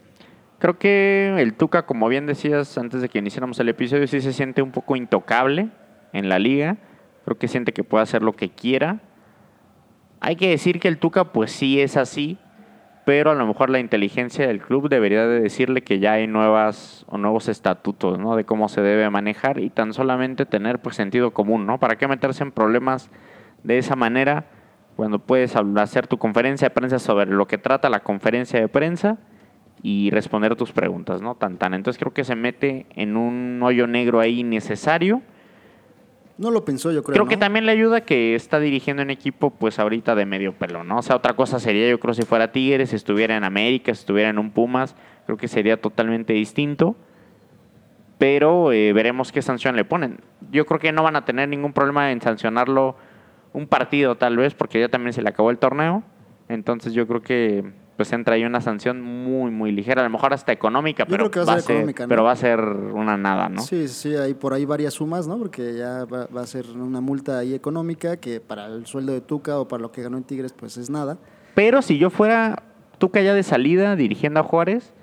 Creo 0.58 0.78
que 0.78 1.36
el 1.40 1.54
Tuca, 1.56 1.86
como 1.86 2.08
bien 2.08 2.28
decías 2.28 2.78
antes 2.78 3.02
de 3.02 3.10
que 3.10 3.20
iniciáramos 3.20 3.60
el 3.60 3.70
episodio, 3.70 4.08
sí 4.08 4.22
se 4.22 4.32
siente 4.32 4.62
un 4.62 4.72
poco 4.72 4.96
intocable 4.96 5.70
en 6.14 6.30
la 6.30 6.40
liga. 6.40 6.78
Creo 7.26 7.38
que 7.38 7.48
siente 7.48 7.74
que 7.74 7.84
puede 7.84 8.04
hacer 8.04 8.22
lo 8.22 8.34
que 8.34 8.50
quiera. 8.50 9.02
Hay 10.20 10.36
que 10.36 10.50
decir 10.50 10.80
que 10.80 10.88
el 10.88 11.00
Tuca, 11.00 11.34
pues 11.34 11.52
sí 11.52 11.82
es 11.82 11.98
así, 11.98 12.38
pero 13.06 13.32
a 13.32 13.36
lo 13.36 13.48
mejor 13.48 13.70
la 13.70 13.80
inteligencia 13.80 14.48
del 14.48 14.62
club 14.62 14.90
debería 14.90 15.26
de 15.28 15.42
decirle 15.42 15.82
que 15.82 16.00
ya 16.00 16.14
hay 16.14 16.28
nuevas 16.28 17.06
o 17.08 17.18
nuevos 17.18 17.48
estatutos, 17.48 18.20
¿no? 18.20 18.36
De 18.36 18.46
cómo 18.46 18.70
se 18.70 18.82
debe 18.82 19.10
manejar 19.10 19.60
y 19.60 19.70
tan 19.70 19.94
solamente 19.94 20.46
tener 20.46 20.80
pues 20.80 20.96
sentido 20.96 21.32
común, 21.32 21.66
¿no? 21.66 21.80
¿Para 21.80 21.98
qué 21.98 22.08
meterse 22.08 22.44
en 22.44 22.52
problemas 22.52 23.10
de 23.64 23.78
esa 23.78 23.96
manera 23.96 24.46
cuando 24.96 25.20
puedes 25.20 25.56
hacer 25.56 26.08
tu 26.08 26.18
conferencia 26.18 26.68
de 26.68 26.76
prensa 26.76 27.00
sobre 27.00 27.32
lo 27.32 27.48
que 27.48 27.58
trata 27.58 27.90
la 27.90 28.02
conferencia 28.02 28.60
de 28.60 28.68
prensa 28.68 29.18
y 29.82 30.12
responder 30.12 30.56
tus 30.56 30.72
preguntas, 30.72 31.22
¿no? 31.22 31.36
Tan 31.36 31.58
tan. 31.58 31.74
Entonces 31.74 32.00
creo 32.00 32.14
que 32.14 32.24
se 32.24 32.36
mete 32.36 32.86
en 32.96 33.18
un 33.18 33.60
hoyo 33.64 33.88
negro 33.88 34.20
ahí 34.20 34.42
innecesario. 34.42 35.22
No 36.42 36.50
lo 36.50 36.66
pensó, 36.66 36.92
yo 36.92 37.04
creo. 37.04 37.14
Creo 37.14 37.28
que 37.28 37.36
¿no? 37.36 37.42
también 37.42 37.68
le 37.68 37.72
ayuda 37.72 38.02
que 38.02 38.34
está 38.34 38.60
dirigiendo 38.60 39.04
un 39.04 39.12
equipo, 39.12 39.52
pues 39.52 39.78
ahorita 39.78 40.16
de 40.16 40.26
medio 40.26 40.54
pelo, 40.54 40.84
¿no? 40.84 40.98
O 40.98 41.02
sea, 41.04 41.16
otra 41.16 41.36
cosa 41.36 41.60
sería, 41.60 41.88
yo 41.88 42.00
creo, 42.00 42.16
si 42.16 42.24
fuera 42.24 42.52
Tigres, 42.52 42.90
si 42.90 42.96
estuviera 42.96 43.38
en 43.38 43.44
América, 43.44 43.94
si 43.94 44.00
estuviera 44.00 44.32
en 44.32 44.40
un 44.40 44.50
Pumas, 44.50 44.96
creo 45.28 45.38
que 45.38 45.48
sería 45.48 45.80
totalmente 45.80 46.34
distinto. 46.34 46.96
Pero 48.18 48.72
eh, 48.72 48.92
veremos 48.92 49.32
qué 49.32 49.44
sanción 49.44 49.76
le 49.76 49.86
ponen. 49.86 50.18
Yo 50.52 50.66
creo 50.66 50.80
que 50.80 50.92
no 50.92 51.04
van 51.04 51.16
a 51.16 51.26
tener 51.26 51.48
ningún 51.48 51.74
problema 51.74 52.12
en 52.12 52.22
sancionarlo 52.22 52.96
un 53.54 53.68
partido, 53.68 54.16
tal 54.16 54.36
vez, 54.36 54.56
porque 54.56 54.80
ya 54.80 54.90
también 54.90 55.14
se 55.14 55.22
le 55.22 55.30
acabó 55.30 55.52
el 55.52 55.60
torneo. 55.60 56.02
Entonces 56.50 56.94
yo 56.94 57.06
creo 57.06 57.22
que 57.22 57.72
pues 58.02 58.14
entra 58.14 58.34
ahí 58.34 58.44
una 58.44 58.62
sanción 58.62 59.00
muy, 59.00 59.52
muy 59.52 59.72
ligera, 59.72 60.02
a 60.02 60.04
lo 60.04 60.10
mejor 60.10 60.34
hasta 60.34 60.52
económica, 60.52 61.04
Yo 61.04 61.12
pero 61.12 61.30
creo 61.30 61.46
que 61.46 61.52
va 61.52 61.58
a 61.58 61.62
ser 61.62 61.76
económica, 61.76 62.04
¿no? 62.06 62.10
pero 62.10 62.24
va 62.24 62.32
a 62.32 62.36
ser 62.36 62.60
una 62.60 63.16
nada, 63.16 63.48
¿no? 63.48 63.62
Sí, 63.62 63.88
sí, 63.90 64.16
hay 64.16 64.34
por 64.34 64.56
ahí 64.56 64.66
varias 64.66 64.96
sumas, 64.96 65.28
¿no? 65.28 65.38
Porque 65.38 65.76
ya 65.78 66.06
va, 66.06 66.26
va 66.36 66.42
a 66.42 66.48
ser 66.48 66.66
una 66.72 67.00
multa 67.00 67.38
ahí 67.38 67.54
económica 67.54 68.18
que 68.18 68.40
para 68.40 68.66
el 68.66 68.88
sueldo 68.88 69.14
de 69.14 69.22
Tuca 69.22 69.60
o 69.60 69.68
para 69.68 69.84
lo 69.84 69.92
que 69.92 70.02
ganó 70.02 70.18
en 70.18 70.24
Tigres, 70.24 70.52
pues 70.52 70.78
es 70.78 70.90
nada. 70.90 71.20
Pero 71.54 71.84
si 71.84 72.00
yo 72.00 72.10
fuera 72.10 72.64
Tuca 72.98 73.22
ya 73.22 73.36
de 73.36 73.44
salida 73.44 73.96
dirigiendo 73.96 74.40
a 74.40 74.44
Juárez, 74.44 74.96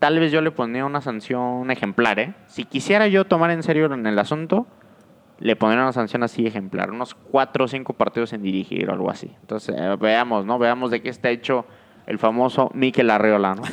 tal 0.00 0.18
vez 0.18 0.32
yo 0.32 0.40
le 0.40 0.50
pondría 0.50 0.84
una 0.84 1.00
sanción 1.00 1.70
ejemplar, 1.70 2.18
¿eh? 2.18 2.34
Si 2.48 2.64
quisiera 2.64 3.06
yo 3.06 3.24
tomar 3.24 3.52
en 3.52 3.62
serio 3.62 3.86
en 3.94 4.04
el 4.04 4.18
asunto, 4.18 4.66
le 5.38 5.54
pondría 5.54 5.80
una 5.80 5.92
sanción 5.92 6.24
así 6.24 6.44
ejemplar, 6.44 6.90
unos 6.90 7.14
cuatro 7.14 7.66
o 7.66 7.68
cinco 7.68 7.92
partidos 7.92 8.30
sin 8.30 8.42
dirigir 8.42 8.90
o 8.90 8.94
algo 8.94 9.12
así. 9.12 9.30
Entonces, 9.42 9.76
eh, 9.78 9.96
veamos, 10.00 10.44
¿no? 10.44 10.58
Veamos 10.58 10.90
de 10.90 11.02
qué 11.02 11.08
está 11.08 11.30
hecho 11.30 11.66
el 12.06 12.18
famoso 12.18 12.70
Mikel 12.74 13.10
Arriola, 13.10 13.54
¿no? 13.54 13.62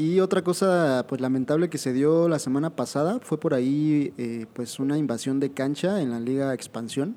Y 0.00 0.20
otra 0.20 0.42
cosa, 0.42 1.04
pues 1.08 1.20
lamentable 1.20 1.68
que 1.68 1.76
se 1.76 1.92
dio 1.92 2.28
la 2.28 2.38
semana 2.38 2.70
pasada 2.70 3.18
fue 3.20 3.40
por 3.40 3.52
ahí, 3.52 4.14
eh, 4.16 4.46
pues 4.52 4.78
una 4.78 4.96
invasión 4.96 5.40
de 5.40 5.50
cancha 5.50 6.00
en 6.00 6.10
la 6.10 6.20
Liga 6.20 6.54
Expansión, 6.54 7.16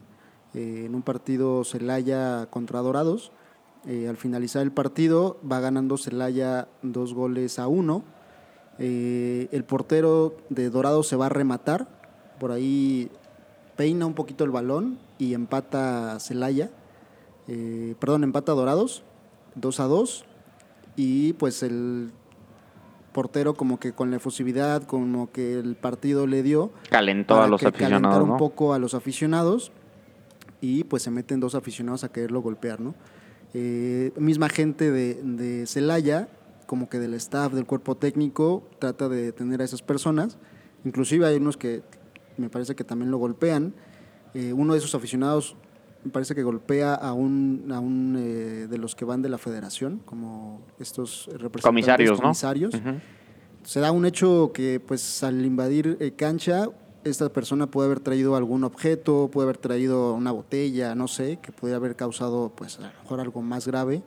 eh, 0.56 0.86
en 0.88 0.96
un 0.96 1.04
partido 1.04 1.64
Celaya 1.64 2.48
contra 2.50 2.80
Dorados. 2.80 3.32
Eh, 3.86 4.08
al 4.08 4.18
finalizar 4.18 4.64
el 4.64 4.72
partido 4.72 5.38
va 5.50 5.60
ganando 5.60 5.96
Celaya 5.96 6.70
dos 6.82 7.14
goles 7.14 7.60
a 7.60 7.68
uno. 7.68 8.04
El 8.80 9.64
portero 9.68 10.36
de 10.50 10.72
Dorados 10.72 11.08
se 11.08 11.16
va 11.16 11.28
a 11.28 11.30
rematar, 11.30 11.88
por 12.40 12.52
ahí 12.52 13.12
peina 13.76 14.08
un 14.08 14.16
poquito 14.16 14.44
el 14.44 14.50
balón 14.50 14.98
y 15.20 15.36
empata 15.36 16.20
Celaya, 16.20 16.72
perdón, 18.00 18.24
empata 18.24 18.54
Dorados, 18.54 19.04
2 19.56 19.80
a 19.80 19.84
2 19.86 20.26
y 20.96 21.34
pues 21.34 21.64
el 21.64 22.12
portero 23.12 23.54
como 23.54 23.80
que 23.80 23.94
con 23.94 24.10
la 24.10 24.18
efusividad, 24.18 24.84
como 24.84 25.32
que 25.32 25.60
el 25.60 25.76
partido 25.76 26.28
le 26.28 26.44
dio. 26.44 26.72
Calentó 26.90 27.36
para 27.36 27.46
a 27.46 27.48
los 27.50 27.62
que 27.62 27.68
aficionados, 27.68 28.30
un 28.30 28.38
poco 28.38 28.74
a 28.74 28.80
los 28.80 28.94
aficionados 28.94 29.72
y 30.62 30.84
pues 30.86 31.04
se 31.04 31.12
meten 31.12 31.40
dos 31.40 31.56
aficionados 31.56 32.04
a 32.04 32.10
quererlo 32.12 32.42
golpear, 32.42 32.80
¿no? 32.80 32.96
Eh, 33.54 34.14
misma 34.18 34.48
gente 34.48 34.92
de, 34.92 35.16
de 35.16 35.68
Celaya, 35.68 36.30
como 36.68 36.88
que 36.88 37.00
del 37.00 37.14
staff, 37.16 37.52
del 37.52 37.66
cuerpo 37.66 37.96
técnico, 37.96 38.64
trata 38.80 39.10
de 39.10 39.24
detener 39.24 39.62
a 39.62 39.66
esas 39.66 39.82
personas. 39.82 40.38
Inclusive 40.86 41.26
hay 41.26 41.36
unos 41.36 41.58
que 41.58 41.84
me 42.38 42.50
parece 42.50 42.76
que 42.76 42.84
también 42.84 43.12
lo 43.12 43.18
golpean. 43.18 43.74
Eh, 44.34 44.54
uno 44.54 44.74
de 44.74 44.80
esos 44.80 44.96
aficionados 44.96 45.58
parece 46.12 46.36
que 46.36 46.44
golpea 46.44 46.96
a 46.96 47.14
un, 47.14 47.72
a 47.74 47.80
un 47.80 48.16
eh, 48.18 48.68
de 48.68 48.78
los 48.78 48.96
que 48.96 49.06
van 49.06 49.22
de 49.22 49.30
la 49.30 49.38
federación, 49.38 50.02
como 50.06 50.62
estos 50.80 51.26
representantes 51.28 51.64
Comisarios, 51.64 52.18
¿no? 52.20 52.24
comisarios. 52.24 52.74
Ujú. 52.74 53.00
Se 53.64 53.80
da 53.80 53.92
un 53.92 54.06
hecho 54.06 54.52
que 54.54 54.80
pues 54.80 55.24
al 55.24 55.46
invadir 55.46 55.98
eh, 56.00 56.12
cancha, 56.12 56.68
esta 57.04 57.30
persona 57.30 57.68
puede 57.68 57.88
haber 57.88 58.00
traído 58.00 58.36
algún 58.36 58.64
objeto, 58.64 59.30
puede 59.32 59.46
haber 59.46 59.58
traído 59.58 60.14
una 60.14 60.32
botella, 60.32 60.96
no 60.96 61.08
sé, 61.08 61.40
que 61.42 61.52
puede 61.52 61.76
haber 61.76 61.96
causado 61.96 62.52
pues 62.56 62.80
a 62.80 62.82
lo 62.82 62.88
mejor 63.04 63.20
algo 63.20 63.42
más 63.42 63.68
grave 63.68 64.02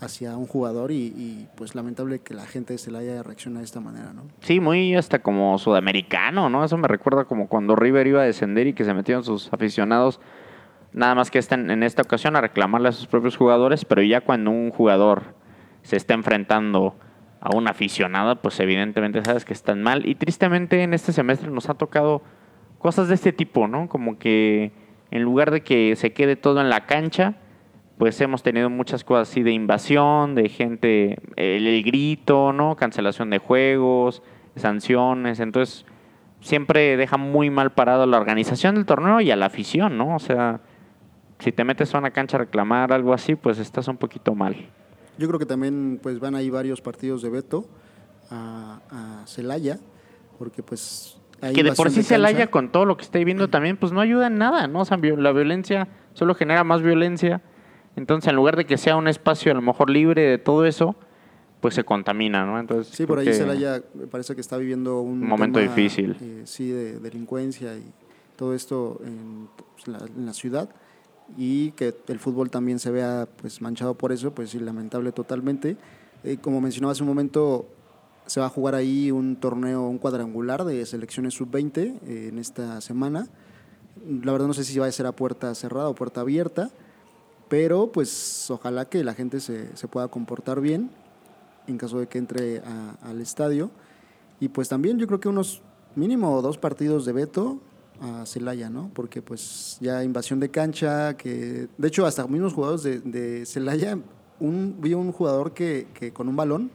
hacia 0.00 0.36
un 0.36 0.46
jugador 0.46 0.90
y, 0.90 1.06
y, 1.16 1.48
pues 1.56 1.74
lamentable 1.74 2.18
que 2.20 2.34
la 2.34 2.46
gente 2.46 2.76
se 2.78 2.90
la 2.90 2.98
haya 2.98 3.22
reaccionado 3.22 3.60
de 3.60 3.64
esta 3.64 3.80
manera, 3.80 4.12
¿no? 4.12 4.22
Sí, 4.40 4.60
muy 4.60 4.94
hasta 4.94 5.20
como 5.20 5.56
sudamericano, 5.58 6.50
¿no? 6.50 6.64
Eso 6.64 6.76
me 6.76 6.88
recuerda 6.88 7.24
como 7.24 7.48
cuando 7.48 7.76
River 7.76 8.06
iba 8.06 8.22
a 8.22 8.24
descender 8.24 8.66
y 8.66 8.74
que 8.74 8.84
se 8.84 8.92
metieron 8.92 9.24
sus 9.24 9.52
aficionados, 9.52 10.20
nada 10.94 11.14
más 11.14 11.30
que 11.30 11.38
esta- 11.38 11.56
en 11.56 11.82
esta 11.82 12.02
ocasión 12.02 12.36
a 12.36 12.40
reclamarle 12.40 12.88
a 12.88 12.92
sus 12.92 13.06
propios 13.06 13.36
jugadores, 13.36 13.84
pero 13.84 14.00
ya 14.02 14.22
cuando 14.22 14.50
un 14.50 14.70
jugador 14.70 15.34
se 15.82 15.96
está 15.96 16.14
enfrentando 16.14 16.96
a 17.40 17.54
una 17.54 17.72
aficionada, 17.72 18.36
pues 18.36 18.58
evidentemente 18.60 19.22
sabes 19.22 19.44
que 19.44 19.52
están 19.52 19.82
mal. 19.82 20.06
Y 20.08 20.14
tristemente 20.14 20.82
en 20.82 20.94
este 20.94 21.12
semestre 21.12 21.50
nos 21.50 21.68
ha 21.68 21.74
tocado 21.74 22.22
cosas 22.78 23.08
de 23.08 23.14
este 23.16 23.32
tipo, 23.32 23.68
¿no? 23.68 23.88
Como 23.88 24.18
que 24.18 24.72
en 25.10 25.22
lugar 25.22 25.50
de 25.50 25.62
que 25.62 25.94
se 25.96 26.14
quede 26.14 26.36
todo 26.36 26.60
en 26.62 26.70
la 26.70 26.86
cancha, 26.86 27.34
pues 27.98 28.20
hemos 28.20 28.42
tenido 28.42 28.70
muchas 28.70 29.04
cosas 29.04 29.28
así 29.30 29.42
de 29.42 29.52
invasión, 29.52 30.34
de 30.34 30.48
gente, 30.48 31.18
el, 31.36 31.66
el 31.66 31.82
grito, 31.82 32.52
¿no? 32.52 32.76
Cancelación 32.76 33.30
de 33.30 33.38
juegos, 33.38 34.22
sanciones, 34.56 35.38
entonces 35.40 35.84
siempre 36.40 36.96
deja 36.96 37.16
muy 37.16 37.50
mal 37.50 37.72
parado 37.72 38.06
la 38.06 38.16
organización 38.16 38.74
del 38.76 38.86
torneo 38.86 39.20
y 39.20 39.30
a 39.30 39.36
la 39.36 39.46
afición, 39.46 39.96
¿no? 39.98 40.14
O 40.14 40.18
sea, 40.18 40.60
si 41.44 41.52
te 41.52 41.62
metes 41.62 41.94
a 41.94 41.98
una 41.98 42.10
cancha 42.10 42.38
a 42.38 42.40
reclamar 42.40 42.90
algo 42.90 43.12
así, 43.12 43.34
pues 43.34 43.58
estás 43.58 43.86
un 43.88 43.98
poquito 43.98 44.34
mal. 44.34 44.56
Yo 45.18 45.28
creo 45.28 45.38
que 45.38 45.44
también 45.44 46.00
pues 46.02 46.18
van 46.18 46.34
ahí 46.34 46.48
varios 46.48 46.80
partidos 46.80 47.20
de 47.20 47.28
veto 47.28 47.66
a, 48.30 48.80
a 48.90 49.26
Celaya, 49.26 49.78
porque 50.38 50.62
pues... 50.62 51.18
hay 51.42 51.52
que 51.52 51.62
de 51.62 51.72
por 51.72 51.90
sí. 51.90 52.02
Celaya 52.02 52.50
con 52.50 52.72
todo 52.72 52.86
lo 52.86 52.96
que 52.96 53.02
está 53.04 53.18
viviendo 53.18 53.48
también, 53.50 53.76
pues 53.76 53.92
no 53.92 54.00
ayuda 54.00 54.28
en 54.28 54.38
nada, 54.38 54.66
¿no? 54.68 54.80
O 54.80 54.84
sea, 54.86 54.96
la 54.96 55.32
violencia 55.32 55.86
solo 56.14 56.34
genera 56.34 56.64
más 56.64 56.80
violencia. 56.80 57.42
Entonces, 57.94 58.30
en 58.30 58.36
lugar 58.36 58.56
de 58.56 58.64
que 58.64 58.78
sea 58.78 58.96
un 58.96 59.06
espacio 59.06 59.52
a 59.52 59.54
lo 59.54 59.60
mejor 59.60 59.90
libre 59.90 60.22
de 60.22 60.38
todo 60.38 60.64
eso, 60.64 60.96
pues 61.60 61.74
se 61.74 61.84
contamina, 61.84 62.46
¿no? 62.46 62.58
Entonces, 62.58 62.94
Sí, 62.96 63.04
por 63.04 63.18
ahí 63.18 63.32
Celaya 63.34 63.82
parece 64.10 64.34
que 64.34 64.40
está 64.40 64.56
viviendo 64.56 65.02
un, 65.02 65.22
Un 65.22 65.28
momento 65.28 65.60
tema, 65.60 65.74
difícil. 65.74 66.16
eh, 66.22 66.42
sí, 66.46 66.70
de 66.70 67.00
delincuencia 67.00 67.76
y 67.76 67.84
todo 68.34 68.54
esto 68.54 68.98
en, 69.04 69.48
pues, 69.74 69.88
la, 69.88 69.98
en 70.06 70.24
la 70.24 70.32
ciudad 70.32 70.70
y 71.36 71.70
que 71.72 71.94
el 72.08 72.18
fútbol 72.18 72.50
también 72.50 72.78
se 72.78 72.90
vea 72.90 73.26
pues 73.40 73.60
manchado 73.60 73.94
por 73.94 74.12
eso, 74.12 74.32
pues 74.34 74.50
sí, 74.50 74.58
lamentable 74.60 75.12
totalmente. 75.12 75.76
Eh, 76.22 76.38
como 76.40 76.60
mencionaba 76.60 76.92
hace 76.92 77.02
un 77.02 77.08
momento, 77.08 77.66
se 78.26 78.40
va 78.40 78.46
a 78.46 78.50
jugar 78.50 78.74
ahí 78.74 79.10
un 79.10 79.36
torneo, 79.36 79.82
un 79.88 79.98
cuadrangular 79.98 80.64
de 80.64 80.84
selecciones 80.86 81.34
sub-20 81.34 81.78
eh, 82.06 82.28
en 82.30 82.38
esta 82.38 82.80
semana. 82.80 83.26
La 84.22 84.32
verdad 84.32 84.46
no 84.46 84.54
sé 84.54 84.64
si 84.64 84.78
va 84.78 84.86
a 84.86 84.92
ser 84.92 85.06
a 85.06 85.12
puerta 85.12 85.54
cerrada 85.54 85.88
o 85.88 85.94
puerta 85.94 86.20
abierta, 86.22 86.70
pero 87.48 87.92
pues 87.92 88.50
ojalá 88.50 88.86
que 88.86 89.04
la 89.04 89.14
gente 89.14 89.40
se, 89.40 89.76
se 89.76 89.88
pueda 89.88 90.08
comportar 90.08 90.60
bien 90.60 90.90
en 91.66 91.78
caso 91.78 91.98
de 92.00 92.06
que 92.06 92.18
entre 92.18 92.58
a- 92.60 92.96
al 93.02 93.20
estadio. 93.20 93.70
Y 94.40 94.48
pues 94.48 94.68
también 94.68 94.98
yo 94.98 95.06
creo 95.06 95.20
que 95.20 95.28
unos 95.28 95.62
mínimo 95.94 96.42
dos 96.42 96.58
partidos 96.58 97.04
de 97.06 97.12
veto 97.12 97.60
a 98.00 98.26
Celaya, 98.26 98.70
¿no? 98.70 98.90
Porque 98.94 99.22
pues 99.22 99.78
ya 99.80 100.02
invasión 100.04 100.40
de 100.40 100.50
cancha, 100.50 101.16
que 101.16 101.68
de 101.78 101.88
hecho 101.88 102.06
hasta 102.06 102.26
mismos 102.26 102.52
jugadores 102.52 102.82
de, 102.82 103.00
de 103.00 103.46
Celaya, 103.46 103.98
un, 104.40 104.76
vi 104.80 104.94
un 104.94 105.12
jugador 105.12 105.52
que, 105.52 105.86
que 105.94 106.12
con 106.12 106.28
un 106.28 106.36
balón 106.36 106.70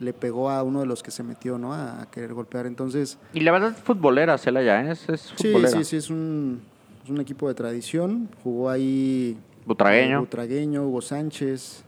le 0.00 0.12
pegó 0.12 0.50
a 0.50 0.62
uno 0.62 0.80
de 0.80 0.86
los 0.86 1.02
que 1.02 1.10
se 1.10 1.22
metió, 1.22 1.56
¿no? 1.58 1.72
A, 1.72 2.02
a 2.02 2.10
querer 2.10 2.34
golpear. 2.34 2.66
Entonces, 2.66 3.18
Y 3.32 3.40
la 3.40 3.52
verdad 3.52 3.70
es 3.70 3.76
futbolera 3.78 4.38
Celaya, 4.38 4.84
¿eh? 4.84 4.92
es, 4.92 5.08
es 5.08 5.32
sí, 5.36 5.48
futbolera. 5.48 5.70
sí, 5.78 5.84
sí, 5.84 5.96
es 5.96 6.10
un, 6.10 6.62
es 7.04 7.10
un 7.10 7.20
equipo 7.20 7.48
de 7.48 7.54
tradición. 7.54 8.28
Jugó 8.42 8.70
ahí 8.70 9.36
Butragueño. 9.66 10.20
Butragueño, 10.20 10.86
Hugo 10.86 11.00
Sánchez. 11.00 11.84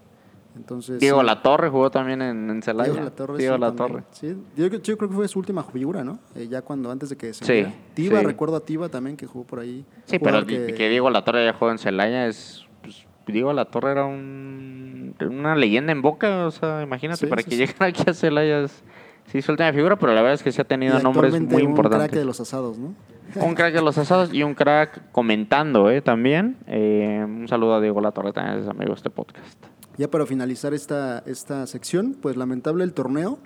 Entonces, 0.57 0.98
Diego 1.00 1.20
sí. 1.20 1.26
Latorre 1.26 1.68
jugó 1.68 1.90
también 1.90 2.22
en, 2.22 2.62
Celaya. 2.62 2.90
Diego 2.90 3.04
Latorre. 3.04 3.38
Diego 3.38 3.54
sí, 3.54 3.61
Latorre. 3.61 4.02
también. 4.02 4.04
Sí, 4.12 4.36
yo, 4.57 4.66
yo 4.68 4.96
creo 4.98 5.09
que 5.11 5.14
fue 5.14 5.28
su 5.28 5.38
última 5.38 5.62
figura, 5.64 6.02
¿no? 6.02 6.18
Eh, 6.34 6.48
ya 6.48 6.62
cuando, 6.62 6.90
antes 6.90 7.11
de 7.11 7.16
que 7.16 7.34
se 7.34 7.44
Sí. 7.44 7.72
Tiva, 7.94 8.20
sí. 8.20 8.26
recuerdo 8.26 8.57
a 8.57 8.61
Tiva 8.61 8.88
también 8.88 9.16
que 9.16 9.26
jugó 9.26 9.44
por 9.44 9.61
ahí. 9.61 9.84
Sí, 10.07 10.18
pero 10.18 10.44
que... 10.46 10.74
que 10.74 10.88
Diego 10.88 11.11
Latorre 11.11 11.44
ya 11.44 11.52
jugó 11.52 11.70
en 11.70 11.78
Celaya 11.78 12.26
es... 12.26 12.64
Pues, 12.82 13.07
Diego 13.26 13.52
Latorre 13.52 13.92
era 13.92 14.04
un, 14.07 15.14
una 15.20 15.54
leyenda 15.57 15.92
en 15.92 16.00
Boca, 16.02 16.46
o 16.46 16.50
sea, 16.50 16.82
imagínate, 16.82 17.26
para 17.26 17.42
que 17.42 17.57
llegara 17.57 17.86
aquí 17.86 18.02
a 18.09 18.14
Celaya 18.14 18.61
es... 18.61 18.82
Sí, 19.26 19.42
su 19.42 19.50
última 19.50 19.72
figura, 19.72 19.96
pero 19.96 20.14
la 20.14 20.22
verdad 20.22 20.34
es 20.34 20.42
que 20.44 20.52
sí 20.52 20.61
ha 20.61 20.64
y 20.64 20.68
tenido 20.68 21.00
nombres 21.00 21.32
muy 21.40 21.62
un 21.64 21.70
importantes. 21.70 22.09
crack 22.11 22.18
de 22.20 22.24
los 22.24 22.40
asados, 22.40 22.78
¿no? 22.78 22.94
Un 23.34 23.54
crack 23.57 23.74
de 23.74 23.82
los 23.82 23.98
asados 23.98 24.32
y 24.32 24.44
un 24.44 24.54
crack 24.54 25.11
comentando, 25.11 25.90
¿eh? 25.90 26.00
También. 26.00 26.57
Eh, 26.68 27.24
un 27.26 27.48
saludo 27.48 27.74
a 27.74 27.80
Diego 27.80 28.00
Latorre, 28.00 28.32
también 28.32 28.61
es 28.61 28.68
amigo 28.68 28.90
de 28.90 28.94
este 28.94 29.11
podcast. 29.11 29.66
Ya 29.99 30.11
para 30.11 30.26
finalizar 30.26 30.74
esta, 30.74 31.20
esta 31.20 31.66
sección, 31.66 32.16
pues 32.20 32.36
lamentable 32.36 32.84
el 32.84 32.92
torneo 32.92 33.38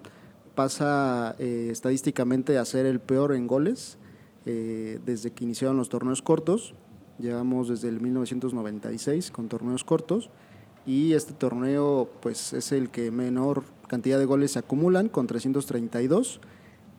pasa 0.56 1.36
eh, 1.38 1.68
estadísticamente 1.70 2.58
a 2.58 2.64
ser 2.64 2.86
el 2.86 2.98
peor 2.98 3.34
en 3.34 3.46
goles 3.46 3.98
eh, 4.46 4.98
desde 5.06 5.30
que 5.30 5.44
iniciaron 5.44 5.76
los 5.76 5.88
torneos 5.88 6.22
cortos. 6.22 6.74
Llevamos 7.20 7.68
desde 7.68 7.88
el 7.88 8.00
1996 8.00 9.30
con 9.30 9.48
torneos 9.48 9.84
cortos 9.84 10.30
y 10.84 11.12
este 11.12 11.34
torneo 11.34 12.10
pues 12.20 12.52
es 12.52 12.72
el 12.72 12.90
que 12.90 13.12
menor 13.12 13.62
cantidad 13.86 14.18
de 14.18 14.24
goles 14.24 14.52
se 14.52 14.58
acumulan 14.58 15.08
con 15.08 15.28
332. 15.28 16.40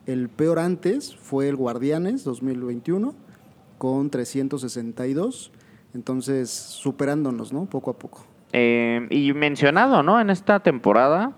El 0.06 0.30
peor 0.30 0.60
antes 0.60 1.14
fue 1.14 1.50
el 1.50 1.56
Guardianes 1.56 2.24
2021 2.24 3.14
con 3.76 4.08
362. 4.08 5.52
Entonces 5.92 6.48
superándonos, 6.50 7.52
¿no? 7.52 7.66
Poco 7.66 7.90
a 7.90 7.98
poco. 7.98 8.31
Eh, 8.52 9.06
y 9.10 9.32
mencionado, 9.32 10.02
¿no? 10.02 10.20
En 10.20 10.28
esta 10.30 10.60
temporada, 10.60 11.32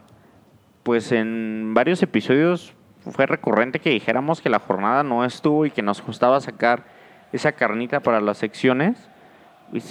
pues 0.83 1.13
en 1.13 1.73
varios 1.73 2.03
episodios 2.03 2.75
fue 3.11 3.27
recurrente 3.27 3.79
que 3.79 3.91
dijéramos 3.91 4.41
que 4.41 4.49
la 4.49 4.59
jornada 4.59 5.03
no 5.03 5.25
estuvo 5.25 5.67
y 5.67 5.71
que 5.71 5.83
nos 5.83 6.03
costaba 6.03 6.41
sacar 6.41 6.85
esa 7.33 7.53
carnita 7.53 8.01
para 8.01 8.21
las 8.21 8.39
secciones. 8.39 9.09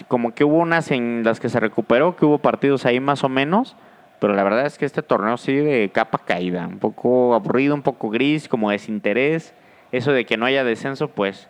Como 0.07 0.33
que 0.33 0.43
hubo 0.43 0.57
unas 0.57 0.91
en 0.91 1.23
las 1.23 1.39
que 1.39 1.49
se 1.49 1.59
recuperó, 1.59 2.15
que 2.15 2.25
hubo 2.25 2.39
partidos 2.39 2.85
ahí 2.85 2.99
más 2.99 3.23
o 3.23 3.29
menos, 3.29 3.75
pero 4.19 4.33
la 4.33 4.43
verdad 4.43 4.65
es 4.65 4.77
que 4.77 4.85
este 4.85 5.01
torneo 5.01 5.37
sigue 5.37 5.63
de 5.63 5.89
capa 5.89 6.19
caída, 6.19 6.67
un 6.67 6.79
poco 6.79 7.33
aburrido, 7.33 7.75
un 7.75 7.81
poco 7.81 8.09
gris, 8.09 8.47
como 8.47 8.71
desinterés. 8.71 9.53
Eso 9.91 10.11
de 10.11 10.25
que 10.25 10.37
no 10.37 10.45
haya 10.45 10.63
descenso, 10.63 11.09
pues 11.09 11.49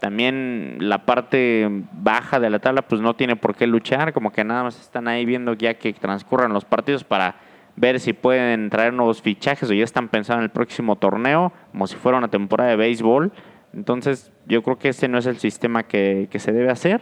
también 0.00 0.76
la 0.80 1.06
parte 1.06 1.68
baja 1.92 2.40
de 2.40 2.50
la 2.50 2.58
tabla 2.58 2.82
pues 2.82 3.00
no 3.00 3.14
tiene 3.14 3.36
por 3.36 3.54
qué 3.54 3.66
luchar, 3.66 4.12
como 4.12 4.32
que 4.32 4.44
nada 4.44 4.62
más 4.62 4.80
están 4.80 5.08
ahí 5.08 5.24
viendo 5.24 5.54
ya 5.54 5.74
que 5.74 5.92
transcurran 5.92 6.52
los 6.52 6.64
partidos 6.64 7.04
para 7.04 7.36
ver 7.76 7.98
si 8.00 8.12
pueden 8.12 8.70
traer 8.70 8.92
nuevos 8.92 9.22
fichajes 9.22 9.70
o 9.70 9.72
ya 9.72 9.84
están 9.84 10.08
pensando 10.08 10.40
en 10.40 10.44
el 10.44 10.50
próximo 10.50 10.96
torneo, 10.96 11.52
como 11.72 11.86
si 11.86 11.96
fuera 11.96 12.18
una 12.18 12.28
temporada 12.28 12.70
de 12.70 12.76
béisbol. 12.76 13.32
Entonces 13.72 14.32
yo 14.46 14.62
creo 14.62 14.78
que 14.78 14.90
ese 14.90 15.08
no 15.08 15.18
es 15.18 15.26
el 15.26 15.38
sistema 15.38 15.82
que, 15.82 16.28
que 16.30 16.38
se 16.38 16.52
debe 16.52 16.70
hacer. 16.70 17.00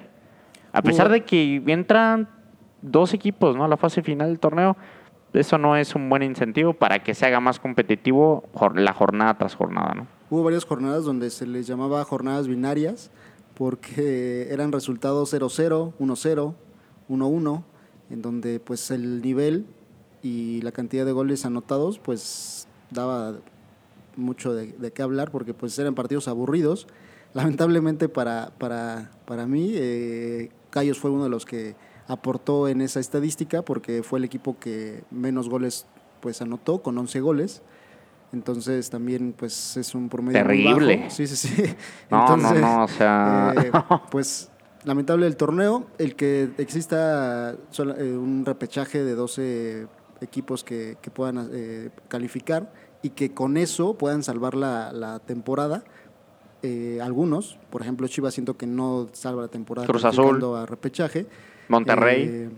A 0.72 0.80
pesar 0.80 1.10
de 1.10 1.22
que 1.22 1.62
entran 1.66 2.28
dos 2.80 3.12
equipos 3.12 3.56
¿no? 3.56 3.64
a 3.64 3.68
la 3.68 3.76
fase 3.76 4.02
final 4.02 4.28
del 4.28 4.38
torneo, 4.38 4.76
eso 5.32 5.58
no 5.58 5.76
es 5.76 5.94
un 5.94 6.08
buen 6.08 6.22
incentivo 6.22 6.72
para 6.72 7.00
que 7.00 7.14
se 7.14 7.26
haga 7.26 7.40
más 7.40 7.58
competitivo 7.58 8.44
la 8.74 8.92
jornada 8.92 9.34
tras 9.34 9.54
jornada. 9.54 9.92
¿no? 9.94 10.06
Hubo 10.32 10.44
varias 10.44 10.64
jornadas 10.64 11.04
donde 11.04 11.28
se 11.28 11.46
les 11.46 11.66
llamaba 11.66 12.02
jornadas 12.06 12.48
binarias 12.48 13.10
porque 13.54 14.48
eran 14.50 14.72
resultados 14.72 15.30
0-0, 15.34 15.92
1-0, 16.00 16.54
1-1, 17.10 17.64
en 18.08 18.22
donde 18.22 18.58
pues 18.58 18.90
el 18.90 19.20
nivel 19.20 19.66
y 20.22 20.62
la 20.62 20.72
cantidad 20.72 21.04
de 21.04 21.12
goles 21.12 21.44
anotados 21.44 21.98
pues 21.98 22.66
daba 22.90 23.40
mucho 24.16 24.54
de, 24.54 24.72
qué 24.94 25.02
hablar 25.02 25.30
porque 25.30 25.52
pues 25.52 25.78
eran 25.78 25.94
partidos 25.94 26.28
aburridos. 26.28 26.86
Lamentablemente 27.34 28.08
para, 28.08 28.54
para, 28.56 29.10
para 29.26 29.46
mí, 29.46 29.72
eh, 29.74 30.48
Cayos 30.70 30.98
fue 30.98 31.10
uno 31.10 31.24
de 31.24 31.28
los 31.28 31.44
que 31.44 31.76
aportó 32.08 32.68
en 32.68 32.80
esa 32.80 33.00
estadística 33.00 33.60
porque 33.60 34.02
fue 34.02 34.18
el 34.18 34.24
equipo 34.24 34.58
que 34.58 35.04
menos 35.10 35.50
goles 35.50 35.84
pues 36.22 36.40
anotó 36.40 36.82
con 36.82 36.96
11 36.96 37.20
goles. 37.20 37.60
Entonces 38.32 38.88
también 38.88 39.34
pues 39.36 39.76
es 39.76 39.94
un 39.94 40.08
promedio 40.08 40.44
muy 40.44 40.64
Terrible. 40.64 40.96
bajo. 40.96 41.10
Sí, 41.10 41.26
sí, 41.26 41.36
sí. 41.36 41.74
No, 42.10 42.26
no, 42.26 42.34
Entonces, 42.34 42.60
no, 42.60 42.84
o 42.84 42.88
sea, 42.88 43.54
eh, 43.56 43.70
pues 44.10 44.50
lamentable 44.84 45.26
el 45.26 45.36
torneo, 45.36 45.86
el 45.98 46.16
que 46.16 46.50
exista 46.58 47.52
eh, 47.52 48.16
un 48.16 48.44
repechaje 48.44 49.04
de 49.04 49.14
12 49.14 49.86
equipos 50.20 50.64
que, 50.64 50.96
que 51.00 51.10
puedan 51.10 51.50
eh, 51.52 51.90
calificar 52.08 52.72
y 53.02 53.10
que 53.10 53.34
con 53.34 53.56
eso 53.56 53.94
puedan 53.94 54.22
salvar 54.22 54.54
la, 54.54 54.92
la 54.92 55.18
temporada. 55.18 55.84
Eh, 56.62 57.00
algunos, 57.02 57.58
por 57.70 57.82
ejemplo 57.82 58.06
Chivas 58.06 58.34
siento 58.34 58.56
que 58.56 58.66
no 58.68 59.08
salva 59.12 59.42
la 59.42 59.48
temporada 59.48 59.86
Cruz 59.88 60.02
calificando 60.02 60.56
a 60.56 60.64
repechaje. 60.64 61.26
Monterrey. 61.68 62.22
Eh, 62.22 62.50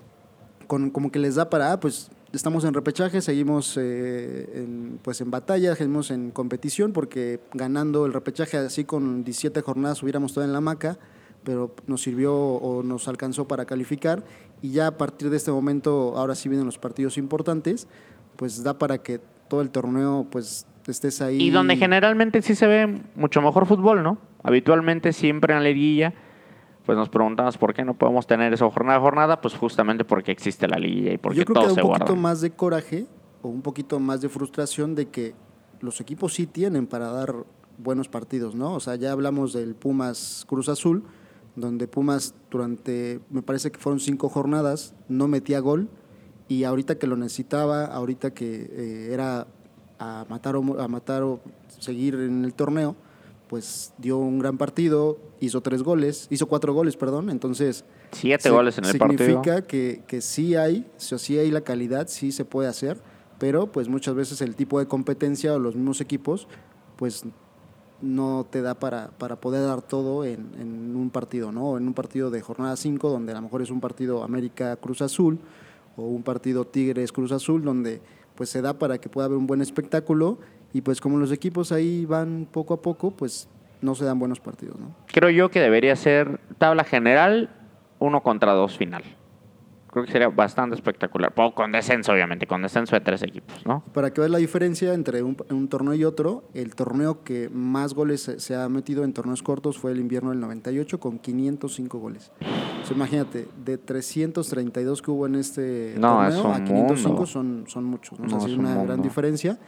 con, 0.67 0.91
como 0.91 1.11
que 1.11 1.19
les 1.19 1.37
da 1.37 1.49
para, 1.49 1.73
ah, 1.73 1.81
pues 1.81 2.11
estamos 2.37 2.65
en 2.65 2.75
repechaje, 2.75 3.21
seguimos 3.21 3.77
eh, 3.77 4.49
en, 4.55 4.99
pues 5.03 5.21
en 5.21 5.31
batalla, 5.31 5.75
seguimos 5.75 6.11
en 6.11 6.31
competición, 6.31 6.93
porque 6.93 7.41
ganando 7.53 8.07
el 8.07 8.13
repechaje 8.13 8.57
así 8.57 8.85
con 8.85 9.25
17 9.25 9.61
jornadas 9.63 10.03
hubiéramos 10.03 10.33
estado 10.33 10.47
en 10.47 10.53
la 10.53 10.61
maca, 10.61 10.99
pero 11.45 11.75
nos 11.87 12.03
sirvió 12.03 12.35
o 12.35 12.83
nos 12.83 13.07
alcanzó 13.09 13.47
para 13.47 13.65
calificar 13.65 14.25
y 14.63 14.71
ya 14.71 14.87
a 14.87 14.97
partir 14.97 15.31
de 15.31 15.37
este 15.37 15.51
momento, 15.51 16.15
ahora 16.17 16.35
sí 16.35 16.49
vienen 16.49 16.67
los 16.67 16.79
partidos 16.79 17.19
importantes, 17.19 17.87
pues 18.37 18.63
da 18.63 18.79
para 18.79 18.99
que 18.99 19.21
todo 19.49 19.61
el 19.61 19.71
torneo 19.71 20.27
pues 20.31 20.67
estés 20.87 21.21
ahí. 21.21 21.43
Y 21.43 21.51
donde 21.51 21.77
generalmente 21.77 22.43
sí 22.43 22.55
se 22.55 22.67
ve 22.67 23.01
mucho 23.15 23.43
mejor 23.43 23.67
fútbol, 23.67 24.03
¿no? 24.03 24.19
Habitualmente 24.43 25.13
siempre 25.13 25.53
en 25.53 25.63
la 25.63 25.69
liguilla, 25.69 26.15
pues 26.85 26.99
nos 26.99 27.09
preguntamos 27.09 27.57
por 27.57 27.73
qué 27.75 27.85
no 27.85 27.95
podemos 27.95 28.27
tener 28.27 28.53
eso 28.53 28.71
jornada 28.71 28.99
a 28.99 29.01
jornada, 29.01 29.41
pues 29.41 29.55
justamente 29.55 30.05
porque 30.05 30.33
existe 30.33 30.69
la 30.69 30.79
liguilla 30.79 31.13
y 31.13 31.19
porque 31.19 31.39
Yo 31.39 31.45
creo 31.45 31.55
todo 31.55 31.63
que 31.65 31.69
da 31.69 31.75
se 31.75 31.81
un 31.83 31.89
poquito 31.89 32.07
guarda. 32.07 32.21
más 32.23 32.41
de 32.41 32.51
coraje 32.51 33.07
o 33.43 33.49
un 33.49 33.63
poquito 33.63 34.01
más 34.01 34.21
de 34.21 34.29
frustración 34.29 34.95
de 34.95 35.09
que 35.09 35.35
los 35.81 36.01
equipos 36.01 36.35
sí 36.35 36.47
tienen 36.47 36.87
para 36.87 37.09
dar 37.09 37.35
buenos 37.79 38.09
partidos, 38.09 38.55
¿no? 38.55 38.75
O 38.75 38.81
sea, 38.81 38.97
ya 38.97 39.13
hablamos 39.13 39.53
del 39.53 39.75
Pumas 39.75 40.45
Cruz 40.49 40.69
Azul, 40.69 41.05
donde 41.57 41.89
Pumas 41.89 42.35
durante, 42.51 43.21
me 43.31 43.43
parece 43.43 43.71
que 43.71 43.79
fueron 43.79 44.01
cinco 44.01 44.29
jornadas, 44.29 44.95
no 45.09 45.29
metía 45.29 45.61
gol 45.61 45.89
y 46.49 46.65
ahorita 46.65 46.99
que 46.99 47.07
lo 47.07 47.17
necesitaba, 47.17 47.87
ahorita 47.87 48.33
que 48.33 48.69
eh, 48.71 49.09
era 49.13 49.47
a 49.99 50.27
matar, 50.29 50.57
o, 50.57 50.81
a 50.81 50.89
matar 50.89 51.23
o 51.23 51.41
seguir 51.79 52.15
en 52.17 52.45
el 52.45 52.55
torneo, 52.55 52.97
pues 53.49 53.93
dio 53.99 54.19
un 54.19 54.39
gran 54.39 54.59
partido, 54.59 55.19
hizo 55.41 55.61
tres 55.61 55.83
goles, 55.83 56.27
hizo 56.31 56.47
cuatro 56.47 56.73
goles, 56.73 56.97
perdón, 56.97 57.31
entonces... 57.31 57.85
Siete 58.13 58.51
goles 58.51 58.79
en 58.79 58.85
el 58.85 58.99
partido. 58.99 59.27
Significa 59.27 59.63
que, 59.63 60.03
que 60.07 60.21
sí 60.21 60.57
hay, 60.57 60.87
sí 60.97 61.39
hay 61.39 61.51
la 61.51 61.63
calidad, 61.63 62.09
sí 62.09 62.33
se 62.33 62.45
puede 62.45 62.69
hacer, 62.69 63.01
pero 63.39 63.71
pues 63.71 63.89
muchas 63.89 64.15
veces 64.15 64.41
el 64.41 64.55
tipo 64.55 64.79
de 64.79 64.87
competencia 64.87 65.55
o 65.55 65.59
los 65.59 65.75
mismos 65.75 66.01
equipos, 66.01 66.49
pues 66.97 67.25
no 68.01 68.47
te 68.49 68.63
da 68.63 68.75
para, 68.75 69.11
para 69.19 69.41
poder 69.41 69.67
dar 69.67 69.83
todo 69.83 70.25
en, 70.25 70.53
en 70.59 70.97
un 70.97 71.11
partido, 71.11 71.53
¿no? 71.53 71.77
En 71.77 71.87
un 71.87 71.95
partido 71.95 72.31
de 72.31 72.41
jornada 72.41 72.77
5, 72.77 73.09
donde 73.09 73.33
a 73.33 73.37
lo 73.37 73.43
mejor 73.43 73.63
es 73.63 73.71
un 73.71 73.81
partido 73.81 74.23
América 74.23 74.77
Cruz 74.77 75.03
Azul, 75.03 75.39
o 75.97 76.03
un 76.03 76.23
partido 76.23 76.67
Tigres 76.67 77.13
Cruz 77.13 77.33
Azul, 77.33 77.63
donde 77.63 78.01
pues 78.35 78.51
se 78.51 78.63
da 78.63 78.79
para 78.79 78.99
que 78.99 79.09
pueda 79.09 79.27
haber 79.27 79.39
un 79.39 79.47
buen 79.47 79.61
espectáculo, 79.61 80.39
y 80.75 80.83
pues 80.83 81.01
como 81.01 81.17
los 81.17 81.33
equipos 81.33 81.73
ahí 81.73 82.05
van 82.05 82.47
poco 82.51 82.75
a 82.75 82.83
poco, 82.83 83.13
pues 83.13 83.49
no 83.81 83.95
se 83.95 84.05
dan 84.05 84.19
buenos 84.19 84.41
partidos, 84.41 84.79
¿no? 84.79 84.95
Creo 85.07 85.31
yo 85.31 85.51
que 85.51 85.61
debería 85.61 85.97
ser 85.97 86.41
tabla 86.59 86.85
general, 86.85 87.49
uno 87.99 88.23
contra 88.23 88.53
dos 88.53 88.77
final. 88.77 89.03
Creo 89.91 90.05
que 90.07 90.11
sería 90.11 90.29
bastante 90.29 90.75
espectacular. 90.75 91.33
Poco 91.33 91.55
con 91.55 91.71
descenso, 91.71 92.11
obviamente, 92.11 92.49
con 92.49 92.61
descenso 92.63 92.97
de 92.97 93.01
tres 93.01 93.23
equipos, 93.23 93.65
¿no? 93.65 93.85
Para 93.93 94.13
que 94.13 94.21
veas 94.21 94.31
la 94.33 94.39
diferencia 94.39 94.93
entre 94.93 95.23
un, 95.23 95.37
un 95.51 95.69
torneo 95.69 95.95
y 95.95 96.05
otro, 96.05 96.49
el 96.53 96.75
torneo 96.75 97.23
que 97.23 97.49
más 97.49 97.95
goles 97.95 98.21
se, 98.23 98.41
se 98.41 98.57
ha 98.57 98.69
metido 98.69 99.05
en 99.05 99.13
torneos 99.13 99.45
cortos 99.45 99.79
fue 99.79 99.93
el 99.93 100.01
invierno 100.01 100.31
del 100.31 100.41
98 100.41 100.99
con 100.99 101.21
505 101.21 101.99
goles. 102.01 102.33
Imagínate, 102.91 103.47
de 103.65 103.79
332 103.79 105.01
que 105.01 105.11
hubo 105.13 105.27
en 105.27 105.37
este 105.37 105.95
No, 105.97 106.17
torneo 106.19 106.53
a 106.53 106.65
505 106.65 107.09
mundo. 107.13 107.27
son, 107.27 107.65
son 107.69 107.85
muchos. 107.85 108.19
¿no? 108.19 108.27
O 108.27 108.29
sea, 108.29 108.39
No, 108.39 108.45
sí 108.47 108.53
es 108.53 108.59
un 108.59 108.67
una 108.67 108.83
gran 108.83 109.01
diferencia. 109.01 109.59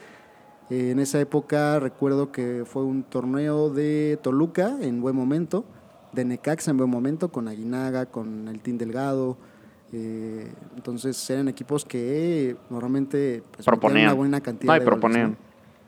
Eh, 0.70 0.90
en 0.90 0.98
esa 0.98 1.20
época 1.20 1.78
recuerdo 1.78 2.32
que 2.32 2.64
fue 2.66 2.82
un 2.82 3.04
torneo 3.04 3.70
de 3.70 4.18
Toluca 4.22 4.76
en 4.80 5.00
buen 5.00 5.14
momento, 5.14 5.64
de 6.12 6.24
Necaxa 6.24 6.70
en 6.70 6.76
buen 6.78 6.90
momento, 6.90 7.28
con 7.28 7.48
Aguinaga, 7.48 8.06
con 8.06 8.48
el 8.48 8.60
Team 8.60 8.78
Delgado. 8.78 9.36
eh, 9.92 10.50
entonces 10.76 11.30
eran 11.30 11.48
equipos 11.48 11.84
que 11.84 12.56
normalmente 12.70 13.42
pues, 13.52 13.64
proponían. 13.64 14.06
una 14.06 14.14
buena 14.14 14.40
cantidad 14.40 14.72
no, 14.72 14.76
y 14.76 14.80
de 14.80 14.84
goles, 14.84 15.00
proponían. 15.00 15.36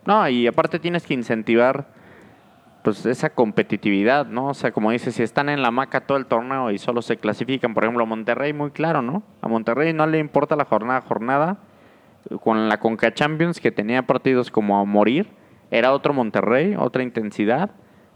¿no? 0.07 0.21
¿no? 0.21 0.29
y 0.29 0.47
aparte 0.47 0.79
tienes 0.79 1.05
que 1.05 1.15
incentivar 1.15 1.89
pues 2.83 3.05
esa 3.07 3.31
competitividad, 3.31 4.27
¿no? 4.27 4.49
O 4.49 4.55
sea, 4.55 4.71
como 4.73 4.91
dices, 4.91 5.15
si 5.15 5.23
están 5.23 5.49
en 5.49 5.63
la 5.63 5.71
maca 5.71 6.07
todo 6.07 6.17
el 6.17 6.27
torneo 6.27 6.71
y 6.71 6.79
solo 6.79 7.03
se 7.03 7.17
clasifican, 7.17 7.75
por 7.75 7.85
ejemplo, 7.85 8.05
a 8.05 8.07
Monterrey, 8.07 8.53
muy 8.53 8.71
claro, 8.71 9.03
¿no? 9.03 9.23
A 9.43 9.49
Monterrey 9.49 9.93
no 9.93 10.07
le 10.07 10.19
importa 10.19 10.57
la 10.57 10.65
jornada 10.65 11.01
a 11.01 11.03
jornada. 11.03 11.59
Con 12.43 12.69
la 12.69 12.79
Conca 12.79 13.13
Champions, 13.15 13.61
que 13.61 13.71
tenía 13.71 14.07
partidos 14.07 14.51
como 14.51 14.79
a 14.79 14.85
morir, 14.85 15.31
era 15.71 15.93
otro 15.93 16.13
Monterrey, 16.13 16.75
otra 16.77 17.03
intensidad. 17.03 17.71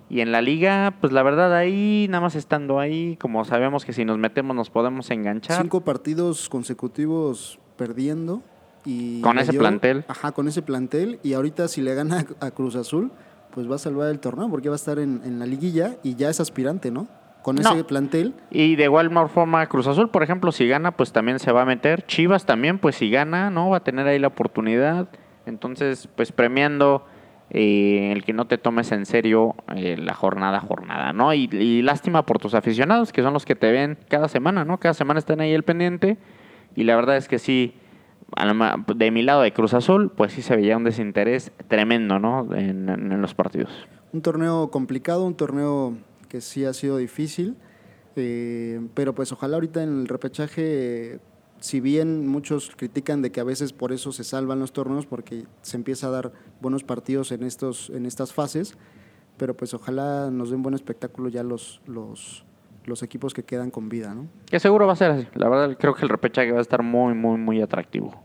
Y 0.09 0.21
en 0.21 0.31
la 0.31 0.43
liga, 0.43 0.95
pues 1.01 1.13
la 1.13 1.23
verdad 1.23 1.55
ahí, 1.55 2.07
nada 2.11 2.21
más 2.21 2.35
estando 2.35 2.79
ahí, 2.79 3.17
como 3.17 3.45
sabemos 3.45 3.85
que 3.85 3.95
si 3.95 4.05
nos 4.05 4.19
metemos 4.19 4.55
nos 4.55 4.69
podemos 4.69 5.11
enganchar. 5.11 5.63
Cinco 5.63 5.81
partidos 5.81 6.49
consecutivos 6.51 7.59
perdiendo. 7.77 8.43
Y 8.85 9.21
Con 9.23 9.39
ese 9.39 9.53
plantel. 9.53 10.05
Ajá, 10.09 10.33
con 10.33 10.49
ese 10.49 10.61
plantel. 10.61 11.19
Y 11.23 11.33
ahorita 11.33 11.69
si 11.69 11.81
le 11.81 11.95
gana 11.95 12.27
a 12.41 12.51
Cruz 12.51 12.77
Azul, 12.77 13.11
pues 13.55 13.71
va 13.71 13.77
a 13.77 13.79
salvar 13.79 14.11
el 14.11 14.19
torneo 14.19 14.51
porque 14.51 14.69
va 14.69 14.75
a 14.75 14.77
estar 14.77 14.99
en, 14.99 15.23
en 15.25 15.39
la 15.39 15.47
liguilla 15.47 15.97
y 16.03 16.17
ya 16.17 16.29
es 16.29 16.41
aspirante, 16.41 16.91
¿no? 16.91 17.07
Con 17.43 17.57
No. 17.57 17.72
ese 17.72 17.84
plantel. 17.84 18.34
Y 18.51 18.76
de 18.76 18.84
igual 18.84 19.11
forma, 19.28 19.66
Cruz 19.66 19.86
Azul, 19.86 20.11
por 20.11 20.22
ejemplo, 20.22 20.53
si 20.53 20.68
gana, 20.68 20.93
pues 20.93 21.12
también 21.12 21.38
se 21.38 21.51
va 21.53 21.62
a 21.62 21.64
meter. 21.64 22.07
Chivas 22.07 22.47
también, 22.47 22.78
pues 22.78 22.97
si 22.97 23.11
gana, 23.11 23.51
¿no? 23.51 23.70
Va 23.70 23.78
a 23.78 23.84
tener 23.84 24.07
ahí 24.07 24.18
la 24.18 24.28
oportunidad. 24.28 25.09
Entonces, 25.45 26.09
pues 26.14 26.30
premiando 26.30 27.05
eh, 27.51 28.12
el 28.12 28.24
que 28.24 28.32
no 28.32 28.47
te 28.47 28.59
tomes 28.59 28.93
en 28.93 29.05
serio 29.07 29.57
eh, 29.74 29.97
la 29.99 30.14
jornada 30.14 30.59
a 30.59 30.61
jornada, 30.61 31.12
¿no? 31.12 31.34
Y, 31.34 31.49
y 31.53 31.82
lástima 31.82 32.24
por 32.24 32.38
tus 32.38 32.55
aficionados, 32.55 33.12
que 33.12 33.22
son 33.22 33.32
los 33.34 33.45
que 33.45 33.57
te 33.57 33.72
ven 33.72 33.99
cada 34.09 34.28
semana, 34.28 34.64
¿no? 34.64 34.78
Cada 34.78 34.95
semana 34.95 35.18
están 35.18 35.40
ahí 35.40 35.53
el 35.53 35.64
pendiente. 35.64 36.18
Y 36.76 36.84
la 36.84 36.95
verdad 36.97 37.16
es 37.16 37.28
que 37.28 37.38
sí, 37.40 37.74
de 38.95 39.11
mi 39.11 39.22
lado 39.22 39.43
de 39.43 39.53
Cruz 39.53 39.74
Azul, 39.74 40.11
pues 40.16 40.32
sí 40.32 40.43
se 40.43 40.57
veía 40.57 40.76
un 40.76 40.84
desinterés 40.84 41.53
tremendo, 41.68 42.18
¿no? 42.18 42.55
En 42.55 43.20
los 43.20 43.34
partidos. 43.34 43.70
Un 44.12 44.22
torneo 44.22 44.70
complicado, 44.70 45.24
un 45.24 45.34
torneo 45.34 45.95
que 46.33 46.41
sí 46.41 46.64
ha 46.64 46.72
sido 46.72 46.97
difícil. 46.97 47.57
eh, 48.16 48.80
pero 48.95 49.14
pues 49.14 49.33
ojalá 49.33 49.57
ahorita 49.57 49.83
en 49.83 50.01
el 50.01 50.09
repechaje, 50.09 51.20
si 51.61 51.80
bien 51.80 52.26
muchos 52.26 52.72
critican 52.74 53.20
de 53.20 53.30
que 53.30 53.41
a 53.41 53.45
veces 53.45 53.74
por 53.74 53.93
eso 53.93 54.12
se 54.12 54.24
salvan 54.24 54.59
los 54.59 54.72
torneos, 54.72 55.05
porque 55.05 55.45
se 55.61 55.76
empieza 55.76 56.07
a 56.07 56.11
dar 56.11 56.33
buenos 56.62 56.85
partidos 56.85 57.33
en, 57.33 57.43
estos, 57.43 57.91
en 57.91 58.07
estas 58.07 58.33
fases, 58.33 58.78
pero 59.37 59.55
pues 59.55 59.74
ojalá 59.74 60.30
nos 60.30 60.51
den 60.51 60.62
buen 60.62 60.74
espectáculo 60.74 61.28
ya 61.28 61.43
los, 61.43 61.83
los, 61.87 62.47
los 62.87 63.03
equipos 63.03 63.35
que 63.35 63.43
quedan 63.43 63.70
con 63.70 63.91
vida, 63.91 64.14
¿no? 64.14 64.26
Que 64.47 64.59
seguro 64.59 64.87
va 64.87 64.95
a 64.95 64.97
ser 64.97 65.11
así. 65.11 65.26
La 65.35 65.51
verdad, 65.51 65.76
creo 65.78 65.95
que 65.95 66.03
el 66.03 66.09
repechaje 66.09 66.51
va 66.51 66.61
a 66.61 66.62
estar 66.62 66.83
muy, 66.83 67.12
muy, 67.12 67.37
muy 67.37 67.61
atractivo. 67.61 68.22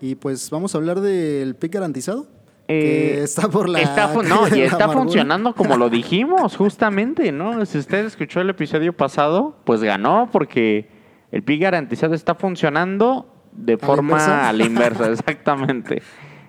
Y 0.00 0.14
pues 0.14 0.50
vamos 0.50 0.72
a 0.72 0.78
hablar 0.78 1.00
del 1.00 1.56
pick 1.56 1.74
garantizado. 1.74 2.28
Eh, 2.70 3.14
que 3.16 3.22
está 3.22 3.48
por 3.48 3.66
la. 3.66 3.80
Está 3.80 4.12
no, 4.12 4.46
y 4.54 4.60
está 4.60 4.84
amargura. 4.84 5.02
funcionando 5.04 5.54
como 5.54 5.78
lo 5.78 5.88
dijimos, 5.88 6.54
justamente, 6.54 7.32
¿no? 7.32 7.64
Si 7.64 7.78
usted 7.78 8.04
escuchó 8.04 8.42
el 8.42 8.50
episodio 8.50 8.92
pasado, 8.92 9.56
pues 9.64 9.82
ganó 9.82 10.28
porque 10.30 10.90
el 11.32 11.42
PIB 11.42 11.62
garantizado 11.62 12.14
está 12.14 12.34
funcionando 12.34 13.26
de 13.52 13.78
forma 13.78 14.48
a 14.48 14.52
la 14.52 14.64
inversa, 14.64 15.06
exactamente. 15.10 16.02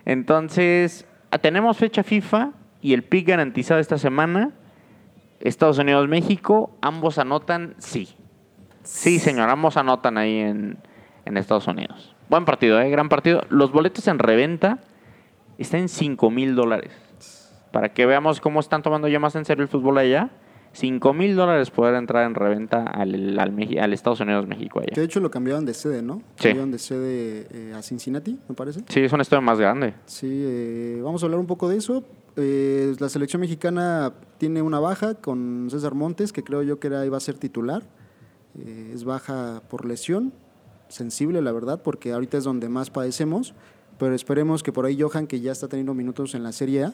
Entonces, 0.04 1.08
ah, 1.32 1.38
tenemos 1.38 1.78
fecha 1.78 2.04
FIFA 2.04 2.52
y 2.82 2.94
el 2.94 3.04
PIB 3.04 3.28
garantizado 3.28 3.80
esta 3.80 3.98
semana, 3.98 4.52
Estados 5.40 5.78
Unidos, 5.78 6.10
México, 6.10 6.78
ambos 6.82 7.18
anotan 7.18 7.76
sí. 7.78 8.10
Sí, 8.84 9.20
señor, 9.20 9.50
ambos 9.50 9.78
anotan 9.78 10.18
ahí 10.18 10.40
en, 10.40 10.80
en 11.24 11.38
Estados 11.38 11.68
Unidos. 11.68 12.14
Buen 12.28 12.44
partido, 12.44 12.80
¿eh? 12.82 12.90
Gran 12.90 13.08
partido. 13.08 13.42
Los 13.50 13.72
boletos 13.72 14.08
en 14.08 14.20
reventa 14.20 14.80
están 15.64 15.82
en 15.82 15.90
5 15.90 16.30
mil 16.32 16.56
dólares. 16.56 16.92
Para 17.72 17.90
que 17.94 18.06
veamos 18.06 18.40
cómo 18.42 18.60
están 18.60 18.82
tomando 18.82 19.08
ya 19.08 19.20
más 19.20 19.36
en 19.36 19.46
serio 19.46 19.64
el 19.64 19.70
fútbol 19.70 19.98
allá. 19.98 20.32
5 20.72 21.14
mil 21.14 21.36
dólares 21.36 21.72
poder 21.72 21.96
entrar 21.96 22.26
en 22.28 22.36
reventa 22.36 22.84
al, 22.84 23.38
al, 23.40 23.52
Meji- 23.52 23.80
al 23.80 23.92
Estados 23.94 24.20
Unidos, 24.20 24.48
México 24.48 24.80
allá. 24.80 24.92
Que 24.94 25.02
de 25.02 25.06
hecho 25.08 25.20
lo 25.20 25.32
cambiaron 25.32 25.66
de 25.66 25.74
sede, 25.74 26.02
¿no? 26.04 26.22
Sí. 26.36 26.44
Cambiaron 26.50 26.72
de 26.72 26.78
sede 26.80 27.48
eh, 27.52 27.74
a 27.76 27.82
Cincinnati, 27.82 28.38
me 28.48 28.54
parece. 28.56 28.82
Sí, 28.88 29.00
es 29.00 29.12
un 29.12 29.22
estadio 29.22 29.42
más 29.42 29.60
grande. 29.60 29.96
Sí, 30.06 30.28
eh, 30.32 31.02
vamos 31.04 31.24
a 31.24 31.26
hablar 31.26 31.40
un 31.40 31.48
poco 31.48 31.68
de 31.70 31.78
eso. 31.78 32.04
Eh, 32.36 32.96
la 33.00 33.10
selección 33.10 33.42
mexicana 33.42 34.14
tiene 34.38 34.62
una 34.62 34.80
baja 34.80 35.16
con 35.16 35.68
César 35.72 35.96
Montes, 35.96 36.32
que 36.32 36.44
creo 36.44 36.62
yo 36.62 36.80
que 36.80 36.88
era, 36.88 37.04
iba 37.06 37.18
a 37.18 37.20
ser 37.20 37.36
titular. 37.40 37.82
Eh, 38.58 38.92
es 38.94 39.04
baja 39.04 39.64
por 39.70 39.86
lesión, 39.86 40.34
sensible 40.88 41.42
la 41.42 41.52
verdad, 41.52 41.82
porque 41.84 42.14
ahorita 42.14 42.38
es 42.38 42.44
donde 42.44 42.70
más 42.70 42.90
padecemos. 42.92 43.54
Pero 44.00 44.16
esperemos 44.16 44.64
que 44.64 44.72
por 44.72 44.86
ahí 44.86 45.00
Johan, 45.00 45.28
que 45.28 45.40
ya 45.42 45.52
está 45.52 45.68
teniendo 45.68 45.94
minutos 45.94 46.34
en 46.34 46.42
la 46.44 46.52
Serie 46.52 46.86
A, 46.86 46.94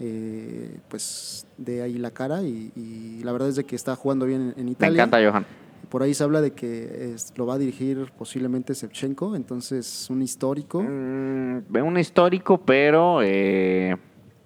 eh, 0.00 0.78
pues 0.88 1.46
de 1.56 1.82
ahí 1.82 1.94
la 1.98 2.10
cara. 2.10 2.42
Y, 2.42 2.72
y 2.76 3.22
la 3.24 3.32
verdad 3.32 3.48
es 3.48 3.56
de 3.56 3.64
que 3.64 3.76
está 3.76 3.94
jugando 3.96 4.26
bien 4.26 4.52
en, 4.54 4.54
en 4.58 4.64
Me 4.66 4.70
Italia. 4.72 5.04
encanta, 5.04 5.18
Johan. 5.30 5.46
Por 5.88 6.02
ahí 6.02 6.12
se 6.14 6.22
habla 6.24 6.40
de 6.40 6.52
que 6.52 7.12
es- 7.14 7.32
lo 7.36 7.46
va 7.46 7.54
a 7.54 7.58
dirigir 7.58 8.12
posiblemente 8.16 8.74
Shevchenko, 8.74 9.34
entonces 9.36 10.08
un 10.10 10.22
histórico. 10.22 10.82
Mm, 10.82 11.62
un 11.84 11.98
histórico, 11.98 12.58
pero 12.58 13.20
eh, 13.22 13.96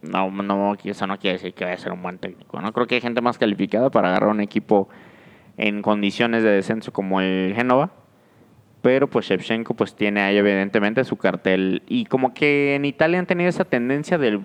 no, 0.03 0.31
no, 0.31 0.75
eso 0.83 1.07
no 1.07 1.19
quiere 1.19 1.39
decir 1.39 1.53
que 1.55 1.65
vaya 1.65 1.77
a 1.77 1.81
ser 1.81 1.93
un 1.93 2.03
buen 2.03 2.19
técnico. 2.19 2.61
No 2.61 2.73
creo 2.73 2.87
que 2.87 2.95
hay 2.97 3.01
gente 3.01 3.21
más 3.21 3.37
calificada 3.39 3.91
para 3.91 4.09
agarrar 4.09 4.31
un 4.31 4.41
equipo 4.41 4.89
en 5.57 5.83
condiciones 5.83 6.43
de 6.43 6.51
descenso 6.51 6.93
como 6.93 7.21
el 7.21 7.53
Génova. 7.55 7.93
Pero 8.85 9.09
pues 9.09 9.25
Shevchenko 9.25 9.73
pues 9.73 9.95
tiene 9.95 10.21
ahí 10.21 10.37
evidentemente 10.37 11.03
su 11.05 11.17
cartel. 11.17 11.83
Y 11.89 12.05
como 12.05 12.35
que 12.35 12.75
en 12.75 12.85
Italia 12.85 13.19
han 13.19 13.25
tenido 13.25 13.49
esa 13.49 13.65
tendencia 13.65 14.19
de 14.19 14.43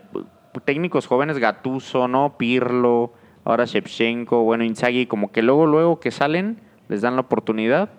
técnicos 0.64 1.08
jóvenes, 1.08 1.40
Gattuso, 1.40 2.08
¿no? 2.08 2.38
Pirlo, 2.38 3.12
ahora 3.44 3.66
Shevchenko, 3.66 4.44
bueno, 4.44 4.64
Inzaghi, 4.64 5.08
como 5.08 5.34
que 5.34 5.42
luego, 5.42 5.66
luego 5.66 6.00
que 6.00 6.12
salen, 6.12 6.62
les 6.88 7.02
dan 7.02 7.16
la 7.16 7.22
oportunidad. 7.24 7.90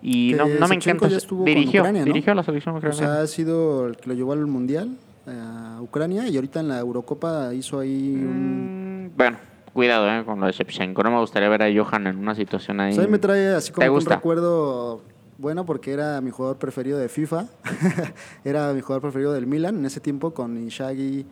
Y 0.00 0.32
no, 0.34 0.46
no 0.48 0.66
me 0.66 0.76
encanta. 0.76 1.08
Dirigió, 1.44 1.82
Ucrania, 1.82 2.00
¿no? 2.00 2.06
dirigió 2.06 2.32
a 2.32 2.36
la 2.36 2.42
selección 2.42 2.74
O 2.76 2.78
ucraniana. 2.78 3.06
sea, 3.06 3.20
ha 3.20 3.26
sido 3.26 3.86
el 3.86 3.98
que 3.98 4.08
lo 4.08 4.14
llevó 4.14 4.32
al 4.32 4.46
Mundial, 4.46 4.96
a 5.26 5.78
Ucrania, 5.82 6.26
y 6.26 6.36
ahorita 6.36 6.60
en 6.60 6.68
la 6.68 6.78
Eurocopa 6.78 7.52
hizo 7.52 7.80
ahí 7.80 8.14
un... 8.14 9.08
Mm, 9.08 9.10
bueno, 9.14 9.36
cuidado 9.74 10.10
eh, 10.10 10.24
con 10.24 10.40
lo 10.40 10.46
de 10.46 10.52
Shevchenko. 10.52 11.02
No 11.02 11.10
me 11.10 11.18
gustaría 11.18 11.50
ver 11.50 11.62
a 11.64 11.68
Johan 11.70 12.06
en 12.06 12.16
una 12.16 12.34
situación 12.34 12.80
ahí. 12.80 12.92
O 12.92 12.96
sea, 12.96 13.06
me 13.06 13.18
trae 13.18 13.48
así 13.48 13.72
¿Te 13.74 13.86
como 13.86 13.98
un 13.98 14.06
recuerdo 14.06 15.02
bueno 15.40 15.64
porque 15.64 15.92
era 15.92 16.20
mi 16.20 16.30
jugador 16.30 16.58
preferido 16.58 16.98
de 16.98 17.08
FIFA, 17.08 17.46
era 18.44 18.72
mi 18.72 18.80
jugador 18.80 19.02
preferido 19.02 19.32
del 19.32 19.46
Milan 19.46 19.76
en 19.78 19.86
ese 19.86 20.00
tiempo 20.00 20.32
con 20.32 20.56
Inzaghi, 20.56 21.26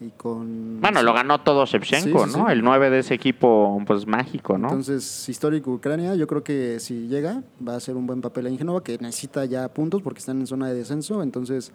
y 0.00 0.10
con... 0.16 0.80
Bueno, 0.80 1.02
lo 1.02 1.12
ganó 1.14 1.40
todo 1.42 1.64
Shevchenko, 1.64 2.24
Sí, 2.26 2.32
sí, 2.32 2.38
¿no? 2.38 2.46
sí. 2.46 2.52
El 2.52 2.64
9 2.64 2.90
de 2.90 2.98
ese 2.98 3.14
equipo, 3.14 3.80
pues 3.86 4.06
mágico, 4.06 4.58
¿no? 4.58 4.68
Entonces, 4.68 5.28
histórico 5.28 5.70
Ucrania, 5.70 6.16
yo 6.16 6.26
creo 6.26 6.42
que 6.42 6.80
si 6.80 7.06
llega, 7.06 7.42
va 7.66 7.76
a 7.76 7.80
ser 7.80 7.94
un 7.96 8.06
buen 8.06 8.20
papel 8.20 8.48
en 8.48 8.58
Génova, 8.58 8.82
que 8.82 8.98
necesita 8.98 9.44
ya 9.44 9.68
puntos 9.68 10.02
porque 10.02 10.18
están 10.18 10.40
en 10.40 10.46
zona 10.48 10.68
de 10.68 10.74
descenso. 10.74 11.22
Entonces, 11.22 11.72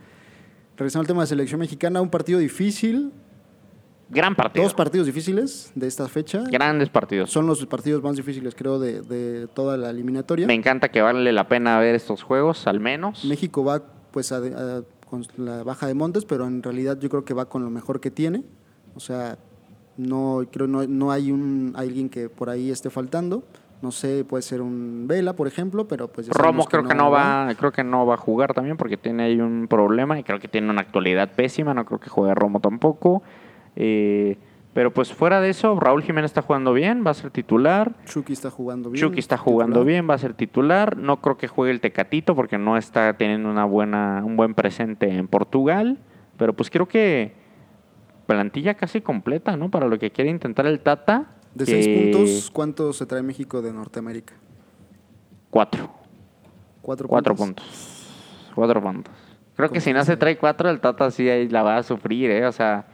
regresando 0.75 1.03
al 1.03 1.07
tema 1.07 1.21
de 1.21 1.27
selección 1.27 1.59
mexicana, 1.61 2.01
un 2.01 2.09
partido 2.09 2.39
difícil, 2.39 3.13
Gran 4.09 4.35
partido. 4.35 4.63
dos 4.63 4.73
partidos 4.73 5.05
difíciles 5.05 5.71
de 5.75 5.87
esta 5.87 6.07
fecha. 6.07 6.43
Grandes 6.49 6.89
partidos. 6.89 7.29
Son 7.31 7.45
los 7.45 7.65
partidos 7.65 8.01
más 8.01 8.15
difíciles, 8.15 8.55
creo, 8.55 8.79
de, 8.79 9.01
de 9.01 9.47
toda 9.47 9.75
la 9.77 9.89
eliminatoria. 9.89 10.47
Me 10.47 10.53
encanta 10.53 10.89
que 10.89 11.01
vale 11.01 11.31
la 11.33 11.47
pena 11.47 11.77
ver 11.79 11.95
estos 11.95 12.23
juegos, 12.23 12.67
al 12.67 12.79
menos. 12.79 13.25
México 13.25 13.63
va 13.65 13.81
pues 14.11 14.31
a- 14.31 14.37
a- 14.37 14.81
con 15.09 15.23
la 15.37 15.63
baja 15.63 15.87
de 15.87 15.93
Montes, 15.93 16.25
pero 16.25 16.45
en 16.47 16.63
realidad 16.63 16.97
yo 16.99 17.09
creo 17.09 17.25
que 17.25 17.33
va 17.33 17.45
con 17.49 17.63
lo 17.63 17.69
mejor 17.69 17.99
que 17.99 18.11
tiene. 18.11 18.43
O 18.95 18.99
sea, 18.99 19.37
no 19.97 20.41
creo 20.51 20.67
no, 20.67 20.85
no 20.87 21.11
hay 21.11 21.31
un 21.31 21.73
alguien 21.75 22.09
que 22.09 22.29
por 22.29 22.49
ahí 22.49 22.71
esté 22.71 22.89
faltando. 22.89 23.43
No 23.81 23.91
sé, 23.91 24.25
puede 24.25 24.41
ser 24.41 24.61
un 24.61 25.05
Vela, 25.07 25.33
por 25.33 25.47
ejemplo, 25.47 25.87
pero 25.87 26.07
pues 26.07 26.27
Romo 26.29 26.65
creo 26.65 26.83
que 26.87 26.95
no 26.95 27.11
va, 27.11 27.47
creo 27.59 27.71
que 27.71 27.83
no 27.83 28.07
va 28.07 28.15
a 28.15 28.17
jugar 28.17 28.53
también 28.55 28.75
porque 28.75 28.97
tiene 28.97 29.23
ahí 29.23 29.39
un 29.39 29.67
problema 29.69 30.17
y 30.17 30.23
creo 30.23 30.39
que 30.39 30.47
tiene 30.47 30.69
una 30.71 30.81
actualidad 30.81 31.29
pésima, 31.35 31.75
no 31.75 31.85
creo 31.85 31.99
que 31.99 32.09
juegue 32.09 32.33
Romo 32.33 32.59
tampoco. 32.59 33.21
Eh, 33.79 34.37
pero 34.73 34.91
pues 34.91 35.13
fuera 35.13 35.39
de 35.39 35.49
eso, 35.49 35.79
Raúl 35.79 36.03
Jiménez 36.03 36.29
está 36.29 36.41
jugando 36.41 36.73
bien, 36.73 37.03
va 37.05 37.11
a 37.11 37.13
ser 37.13 37.31
titular. 37.31 37.93
Chucky 38.05 38.33
está 38.33 38.49
jugando 38.51 38.89
bien. 38.89 39.01
Chucky 39.03 39.19
está 39.19 39.37
jugando 39.37 39.75
titular. 39.79 39.87
bien, 39.87 40.09
va 40.09 40.15
a 40.15 40.17
ser 40.17 40.33
titular. 40.33 40.97
No 40.97 41.21
creo 41.21 41.37
que 41.37 41.47
juegue 41.47 41.71
el 41.71 41.79
Tecatito 41.81 42.35
porque 42.35 42.57
no 42.57 42.77
está 42.77 43.13
teniendo 43.17 43.49
una 43.49 43.65
buena, 43.65 44.21
un 44.25 44.35
buen 44.35 44.53
presente 44.53 45.09
en 45.09 45.27
Portugal. 45.27 45.97
Pero 46.37 46.53
pues 46.53 46.69
creo 46.69 46.87
que 46.87 47.33
plantilla 48.27 48.73
casi 48.75 49.01
completa, 49.01 49.55
¿no? 49.57 49.71
Para 49.71 49.87
lo 49.87 49.97
que 49.97 50.11
quiere 50.11 50.29
intentar 50.29 50.67
el 50.67 50.79
Tata. 50.81 51.25
De 51.55 51.65
que- 51.65 51.71
seis 51.71 51.87
puntos, 51.87 52.51
¿cuánto 52.51 52.93
se 52.93 53.05
trae 53.07 53.23
México 53.23 53.61
de 53.63 53.73
Norteamérica? 53.73 54.35
Cuatro. 55.49 55.89
Cuatro, 56.81 57.07
Cuatro 57.07 57.35
puntos. 57.35 57.65
puntos. 57.65 58.51
Cuatro 58.55 58.81
puntos. 58.81 59.13
Creo 59.55 59.69
que 59.71 59.81
si 59.81 59.91
no 59.91 60.03
se 60.05 60.17
trae 60.17 60.37
cuatro, 60.37 60.69
el 60.69 60.79
Tata 60.79 61.09
sí 61.09 61.27
ahí 61.27 61.49
la 61.49 61.63
va 61.63 61.77
a 61.77 61.83
sufrir, 61.83 62.29
¿eh? 62.29 62.45
O 62.45 62.51
sea, 62.51 62.85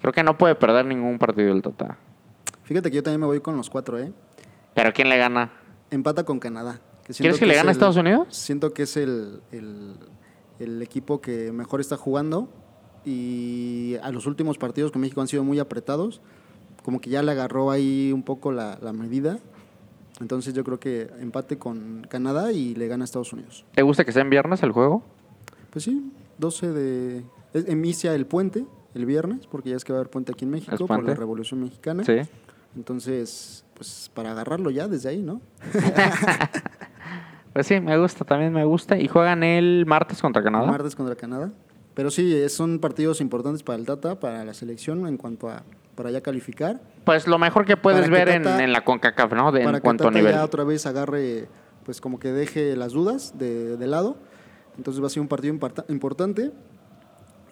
creo 0.00 0.12
que 0.12 0.22
no 0.22 0.36
puede 0.38 0.54
perder 0.54 0.86
ningún 0.86 1.18
partido 1.18 1.52
el 1.52 1.62
Tata. 1.62 1.98
Fíjate 2.64 2.90
que 2.90 2.96
yo 2.96 3.02
también 3.02 3.20
me 3.20 3.26
voy 3.26 3.40
con 3.40 3.56
los 3.56 3.68
cuatro, 3.70 3.98
¿eh? 3.98 4.12
Pero 4.74 4.92
¿quién 4.92 5.08
le 5.08 5.16
gana? 5.18 5.50
Empata 5.90 6.24
con 6.24 6.38
Canadá. 6.38 6.80
que 7.04 7.12
¿Quieres 7.14 7.38
que 7.38 7.46
le 7.46 7.54
gane 7.56 7.68
a 7.70 7.72
Estados 7.72 7.96
Unidos? 7.96 8.28
Siento 8.30 8.72
que 8.72 8.84
es 8.84 8.96
el, 8.96 9.40
el- 9.52 9.94
el 10.60 10.82
equipo 10.82 11.20
que 11.20 11.50
mejor 11.52 11.80
está 11.80 11.96
jugando 11.96 12.48
y 13.04 13.96
a 14.02 14.10
los 14.10 14.26
últimos 14.26 14.58
partidos 14.58 14.92
con 14.92 15.00
México 15.00 15.20
han 15.20 15.26
sido 15.28 15.42
muy 15.44 15.58
apretados. 15.58 16.20
Como 16.84 17.00
que 17.00 17.10
ya 17.10 17.22
le 17.22 17.32
agarró 17.32 17.70
ahí 17.70 18.12
un 18.12 18.22
poco 18.22 18.52
la, 18.52 18.78
la 18.80 18.92
medida. 18.92 19.38
Entonces 20.20 20.52
yo 20.54 20.64
creo 20.64 20.78
que 20.78 21.10
empate 21.20 21.58
con 21.58 22.06
Canadá 22.10 22.52
y 22.52 22.74
le 22.74 22.88
gana 22.88 23.04
a 23.04 23.06
Estados 23.06 23.32
Unidos. 23.32 23.64
¿Te 23.74 23.82
gusta 23.82 24.04
que 24.04 24.12
sea 24.12 24.22
en 24.22 24.30
viernes 24.30 24.62
el 24.62 24.72
juego? 24.72 25.02
Pues 25.70 25.84
sí, 25.84 26.12
12 26.38 26.68
de... 26.72 27.24
Inicia 27.68 28.14
el 28.14 28.26
puente 28.26 28.64
el 28.94 29.06
viernes, 29.06 29.46
porque 29.46 29.70
ya 29.70 29.76
es 29.76 29.84
que 29.84 29.92
va 29.92 29.98
a 29.98 30.00
haber 30.00 30.10
puente 30.10 30.32
aquí 30.32 30.44
en 30.44 30.50
México 30.50 30.86
por 30.86 31.02
la 31.04 31.14
Revolución 31.14 31.60
Mexicana. 31.62 32.04
Sí. 32.04 32.18
Entonces, 32.76 33.64
pues 33.74 34.10
para 34.14 34.30
agarrarlo 34.32 34.70
ya 34.70 34.88
desde 34.88 35.08
ahí, 35.08 35.22
¿no? 35.22 35.40
Pues 37.52 37.66
sí, 37.66 37.80
me 37.80 37.98
gusta, 37.98 38.24
también 38.24 38.52
me 38.52 38.64
gusta. 38.64 38.96
Y 38.96 39.08
juegan 39.08 39.42
el 39.42 39.84
martes 39.86 40.20
contra 40.22 40.40
Canadá. 40.42 40.66
Martes 40.66 40.94
contra 40.94 41.16
Canadá. 41.16 41.50
Pero 41.94 42.10
sí, 42.12 42.48
son 42.48 42.78
partidos 42.78 43.20
importantes 43.20 43.64
para 43.64 43.76
el 43.76 43.84
Tata, 43.86 44.20
para 44.20 44.44
la 44.44 44.54
selección, 44.54 45.04
en 45.08 45.16
cuanto 45.16 45.48
a 45.50 45.64
para 45.96 46.12
ya 46.12 46.20
calificar. 46.20 46.80
Pues 47.04 47.26
lo 47.26 47.38
mejor 47.38 47.66
que 47.66 47.76
puedes 47.76 48.02
Para 48.08 48.12
ver 48.24 48.28
en, 48.28 48.42
Tata- 48.44 48.62
en 48.62 48.72
la 48.72 48.84
CONCACAF, 48.84 49.32
¿no? 49.32 49.50
De, 49.50 49.60
para 49.64 49.70
en 49.70 49.74
que 49.74 49.80
cuanto 49.84 50.06
a 50.08 50.10
nivel. 50.12 50.32
ya 50.32 50.44
otra 50.44 50.62
vez 50.62 50.86
agarre, 50.86 51.48
pues 51.84 52.00
como 52.00 52.20
que 52.20 52.30
deje 52.32 52.76
las 52.76 52.92
dudas 52.92 53.36
de, 53.36 53.76
de 53.76 53.86
lado. 53.88 54.16
Entonces 54.78 55.02
va 55.02 55.08
a 55.08 55.10
ser 55.10 55.20
un 55.20 55.28
partido 55.28 55.52
importa- 55.52 55.84
importante. 55.88 56.52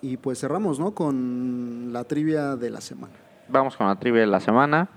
Y 0.01 0.17
pues 0.17 0.41
cerramos, 0.41 0.79
¿no? 0.79 0.93
Con 0.93 1.93
la 1.93 2.05
trivia 2.05 2.57
de 2.57 2.71
la 2.71 2.81
semana. 2.81 3.15
Vamos 3.49 3.77
con 3.77 3.87
la 3.87 3.97
trivia 3.97 4.21
de 4.21 4.27
la 4.27 4.41
semana. 4.41 4.89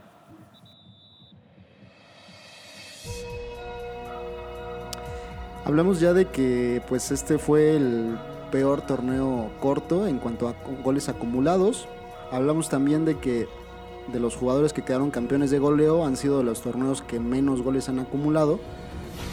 Hablamos 5.66 6.00
ya 6.00 6.14
de 6.14 6.26
que 6.26 6.82
pues 6.88 7.12
este 7.12 7.38
fue 7.38 7.76
el 7.76 8.18
peor 8.52 8.82
torneo 8.82 9.50
corto 9.60 10.08
en 10.08 10.18
cuanto 10.18 10.48
a 10.48 10.56
goles 10.84 11.08
acumulados. 11.08 11.88
Hablamos 12.32 12.70
también 12.70 13.06
de 13.06 13.18
que 13.20 13.48
de 14.12 14.20
los 14.20 14.36
jugadores 14.36 14.74
que 14.74 14.82
quedaron 14.82 15.12
campeones 15.12 15.52
de 15.52 15.60
goleo 15.60 16.06
han 16.06 16.18
sido 16.18 16.44
los 16.44 16.62
torneos 16.62 17.02
que 17.02 17.20
menos 17.20 17.62
goles 17.62 17.88
han 17.90 18.00
acumulado, 18.00 18.60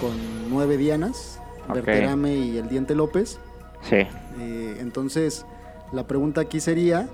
con 0.01 0.51
nueve 0.51 0.77
dianas, 0.77 1.41
Ok. 1.69 1.75
Berterame 1.75 2.35
y 2.37 2.59
el 2.59 2.69
Diente 2.69 2.95
López. 2.95 3.39
Sí. 3.83 4.07
Eh, 4.39 4.77
entonces, 4.81 5.45
la 5.93 6.07
pregunta 6.07 6.41
aquí 6.41 6.61
sería, 6.61 7.09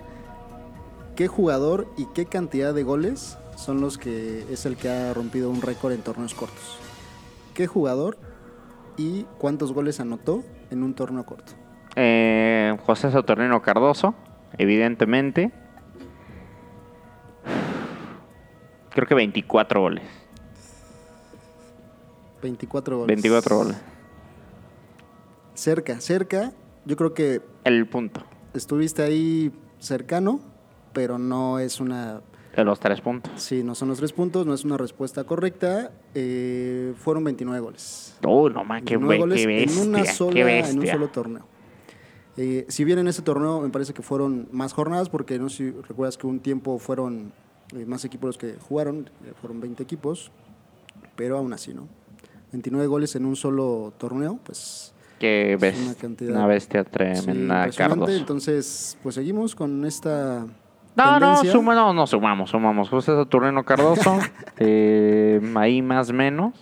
¿qué 1.16 1.28
jugador 1.28 1.86
y 1.96 2.06
qué 2.06 2.26
cantidad 2.26 2.74
de 2.74 2.82
goles 2.82 3.38
son 3.56 3.80
los 3.80 3.98
que 3.98 4.44
es 4.50 4.66
el 4.66 4.76
que 4.76 4.88
ha 4.88 5.14
rompido 5.14 5.50
un 5.50 5.62
récord 5.62 5.92
en 5.92 6.02
torneos 6.02 6.34
cortos? 6.34 6.78
¿Qué 7.54 7.66
jugador 7.66 8.18
y 8.96 9.24
cuántos 9.38 9.72
goles 9.72 10.00
anotó 10.00 10.42
en 10.70 10.82
un 10.82 10.94
torneo 10.94 11.24
corto? 11.24 11.52
Eh, 11.96 12.76
José 12.84 13.10
Saturnino 13.12 13.62
Cardoso, 13.62 14.14
evidentemente. 14.58 15.52
Creo 18.90 19.06
que 19.06 19.14
24 19.14 19.80
goles. 19.80 20.04
24 22.42 22.98
goles. 22.98 23.06
24 23.06 23.56
goles. 23.56 23.76
Cerca, 25.54 26.00
cerca. 26.00 26.52
Yo 26.84 26.96
creo 26.96 27.14
que 27.14 27.40
El 27.64 27.86
punto. 27.86 28.22
Estuviste 28.54 29.02
ahí 29.02 29.52
cercano, 29.78 30.40
pero 30.92 31.18
no 31.18 31.58
es 31.58 31.80
una 31.80 32.20
De 32.56 32.64
los 32.64 32.78
tres 32.80 33.00
puntos. 33.00 33.32
Sí, 33.36 33.62
no 33.64 33.74
son 33.74 33.88
los 33.88 33.98
tres 33.98 34.12
puntos, 34.12 34.46
no 34.46 34.54
es 34.54 34.64
una 34.64 34.76
respuesta 34.76 35.24
correcta. 35.24 35.92
Eh, 36.14 36.94
fueron 36.96 37.24
29 37.24 37.60
goles. 37.60 38.16
Uy, 38.26 38.52
no 38.52 38.64
más, 38.64 38.82
qué, 38.82 38.96
29 38.96 39.08
be- 39.14 39.18
goles 39.20 39.40
qué 39.40 39.46
bestia. 39.46 39.82
en 39.82 39.88
una 39.88 40.02
qué 40.02 40.08
sola, 40.12 40.58
en 40.68 40.78
un 40.78 40.86
solo 40.86 41.08
torneo. 41.08 41.46
Eh, 42.36 42.64
si 42.68 42.84
bien 42.84 42.98
en 42.98 43.06
ese 43.08 43.22
torneo 43.22 43.60
me 43.60 43.68
parece 43.70 43.92
que 43.94 44.02
fueron 44.02 44.48
más 44.50 44.72
jornadas, 44.72 45.08
porque 45.08 45.38
no 45.38 45.48
sé 45.48 45.56
si 45.56 45.70
recuerdas 45.70 46.16
que 46.16 46.26
un 46.26 46.40
tiempo 46.40 46.78
fueron 46.78 47.32
eh, 47.76 47.84
más 47.86 48.04
equipos 48.04 48.28
los 48.28 48.38
que 48.38 48.54
jugaron, 48.68 49.10
eh, 49.24 49.32
fueron 49.40 49.60
20 49.60 49.82
equipos, 49.82 50.32
pero 51.16 51.38
aún 51.38 51.52
así, 51.52 51.72
¿no? 51.74 51.86
29 52.52 52.86
goles 52.88 53.14
en 53.16 53.24
un 53.26 53.36
solo 53.36 53.92
torneo, 53.98 54.38
pues 54.44 54.93
Qué 55.18 55.54
Es 55.54 55.60
bestia. 55.60 55.84
una 55.86 55.94
cantidad- 55.94 56.30
Una 56.36 56.46
bestia 56.46 56.82
sí, 56.84 56.90
tremenda, 56.90 57.56
impresionante. 57.58 57.76
Cardoso. 57.76 58.12
Entonces, 58.18 58.98
pues 59.02 59.14
seguimos 59.14 59.54
con 59.54 59.84
esta 59.84 60.46
No, 60.96 61.20
no, 61.20 61.36
suma, 61.44 61.74
no, 61.74 61.92
no 61.94 62.06
sumamos, 62.06 62.50
sumamos. 62.50 62.88
José 62.88 63.12
Saturnino 63.14 63.64
Cardoso, 63.64 64.18
eh, 64.58 65.40
ahí 65.56 65.82
más 65.82 66.12
menos. 66.12 66.54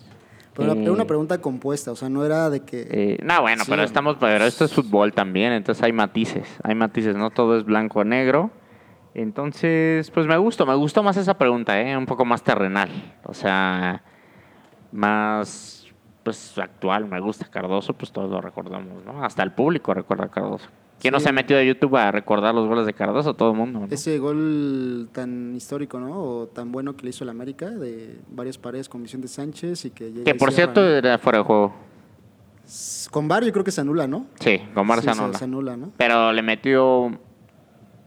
Pero 0.55 0.73
era- 0.73 0.81
Eh, 0.81 0.83
era 0.85 0.93
una 0.93 1.07
pregunta 1.07 1.39
compuesta, 1.41 1.93
o 1.93 1.97
sea, 1.97 2.11
no 2.11 2.25
era 2.27 2.51
de 2.51 2.61
que... 2.61 2.87
eh, 2.91 3.19
no, 3.25 3.41
bueno, 3.41 3.65
Sí, 3.65 3.71
pero 3.71 3.83
estamos, 3.85 4.17
pero 4.21 4.45
esto 4.45 4.67
es 4.67 4.75
fútbol 4.75 5.15
también, 5.15 5.53
entonces 5.55 5.83
hay 5.83 5.93
matices, 5.93 6.47
hay 6.63 6.75
matices, 6.75 7.17
no 7.17 7.31
todo 7.31 7.57
es 7.59 7.65
blanco 7.65 8.01
o 8.01 8.05
negro. 8.05 8.51
Entonces, 9.15 10.11
pues 10.11 10.27
me 10.27 10.37
gustó, 10.37 10.67
me 10.67 10.75
gustó 10.75 11.03
más 11.03 11.17
esa 11.17 11.35
pregunta, 11.39 11.81
¿eh? 11.81 11.97
un 11.97 12.05
poco 12.07 12.25
más 12.27 12.43
terrenal, 12.43 12.91
o 13.25 13.33
sea, 13.35 14.03
más, 14.91 15.82
pues 16.23 16.57
actual, 16.59 17.07
me 17.07 17.21
gusta 17.21 17.47
Cardoso, 17.51 17.93
pues 17.95 18.13
todos 18.13 18.31
lo 18.31 18.41
recordamos, 18.41 19.05
¿no? 19.05 19.25
Hasta 19.25 19.43
el 19.43 19.53
público 19.53 19.93
recuerda 19.95 20.25
a 20.25 20.29
Cardoso. 20.31 20.69
¿Quién 21.01 21.11
no 21.13 21.19
se 21.19 21.29
ha 21.29 21.33
metido 21.33 21.59
a 21.59 21.65
YouTube 21.65 21.97
a 21.97 22.13
recordar 22.13 22.55
los 22.55 22.69
goles 22.69 22.87
de 22.87 22.93
Cardoso? 22.95 23.35
Todo 23.35 23.51
el 23.51 23.57
mundo. 23.57 23.81
¿no? 23.81 23.87
Ese 23.91 24.19
gol 24.21 25.09
tan 25.13 25.53
histórico, 25.57 25.99
¿no? 25.99 26.17
O 26.23 26.47
tan 26.47 26.71
bueno 26.71 26.97
que 26.97 27.03
le 27.05 27.11
hizo 27.11 27.25
el 27.25 27.31
América, 27.31 27.69
de 27.71 28.21
varias 28.31 28.57
paredes 28.57 28.89
con 28.89 29.03
Vicente 29.03 29.27
Sánchez 29.27 29.85
y 29.87 29.91
que 29.91 30.13
Que 30.23 30.35
por 30.37 30.53
cierto 30.53 30.87
era 30.89 31.19
fuera 31.19 31.39
de 31.39 31.45
juego. 31.45 31.75
Con 33.11 33.27
VAR 33.27 33.45
yo 33.45 33.53
creo 33.53 33.65
que 33.65 33.73
se 33.73 33.81
anula, 33.81 34.07
¿no? 34.07 34.27
Sí, 34.39 34.61
con 34.75 34.87
Sí, 34.89 35.03
se- 35.03 35.11
anula. 35.11 35.39
se 35.39 35.45
anula, 35.45 35.77
¿no? 35.77 35.91
Pero 35.97 36.33
le 36.33 36.43
metió 36.43 37.19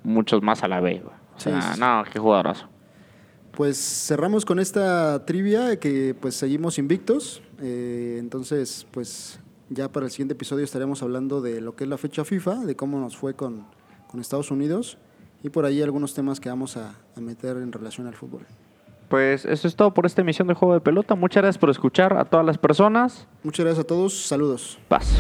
muchos 0.04 0.42
más 0.42 0.64
a 0.64 0.70
la 0.70 0.80
B. 0.80 1.02
güey. 1.04 1.16
O 1.36 1.40
sea, 1.40 1.62
sí. 1.74 1.80
no, 1.80 2.04
qué 2.12 2.18
jugadorazo. 2.18 2.68
Pues 3.56 3.78
cerramos 3.78 4.46
con 4.46 4.60
esta 4.60 5.26
trivia 5.26 5.80
que 5.80 6.16
pues 6.20 6.36
seguimos 6.36 6.78
invictos. 6.78 7.42
Eh, 7.62 8.18
entonces, 8.20 8.86
pues 8.92 9.40
ya 9.70 9.92
para 9.92 10.06
el 10.06 10.12
siguiente 10.12 10.34
episodio 10.34 10.64
estaremos 10.64 11.02
hablando 11.02 11.42
de 11.42 11.62
lo 11.62 11.76
que 11.76 11.86
es 11.86 11.90
la 11.90 11.98
fecha 11.98 12.26
FIFA, 12.26 12.66
de 12.66 12.76
cómo 12.76 13.00
nos 13.00 13.16
fue 13.16 13.34
con, 13.34 13.66
con 14.10 14.20
Estados 14.20 14.52
Unidos 14.52 14.98
y 15.44 15.50
por 15.50 15.66
ahí 15.66 15.82
algunos 15.82 16.14
temas 16.14 16.40
que 16.40 16.50
vamos 16.50 16.76
a, 16.76 16.96
a 17.16 17.22
meter 17.22 17.58
en 17.58 17.72
relación 17.72 18.08
al 18.08 18.16
fútbol. 18.16 18.46
Pues 19.10 19.46
eso 19.46 19.68
es 19.68 19.76
todo 19.76 19.94
por 19.94 20.06
esta 20.06 20.22
emisión 20.22 20.48
de 20.48 20.56
Juego 20.56 20.74
de 20.74 20.82
Pelota. 20.82 21.16
Muchas 21.16 21.44
gracias 21.44 21.60
por 21.60 21.70
escuchar 21.70 22.18
a 22.18 22.26
todas 22.26 22.46
las 22.46 22.58
personas. 22.58 23.28
Muchas 23.44 23.66
gracias 23.66 23.86
a 23.86 23.88
todos, 23.88 24.26
saludos. 24.26 24.80
Paz. 24.88 25.16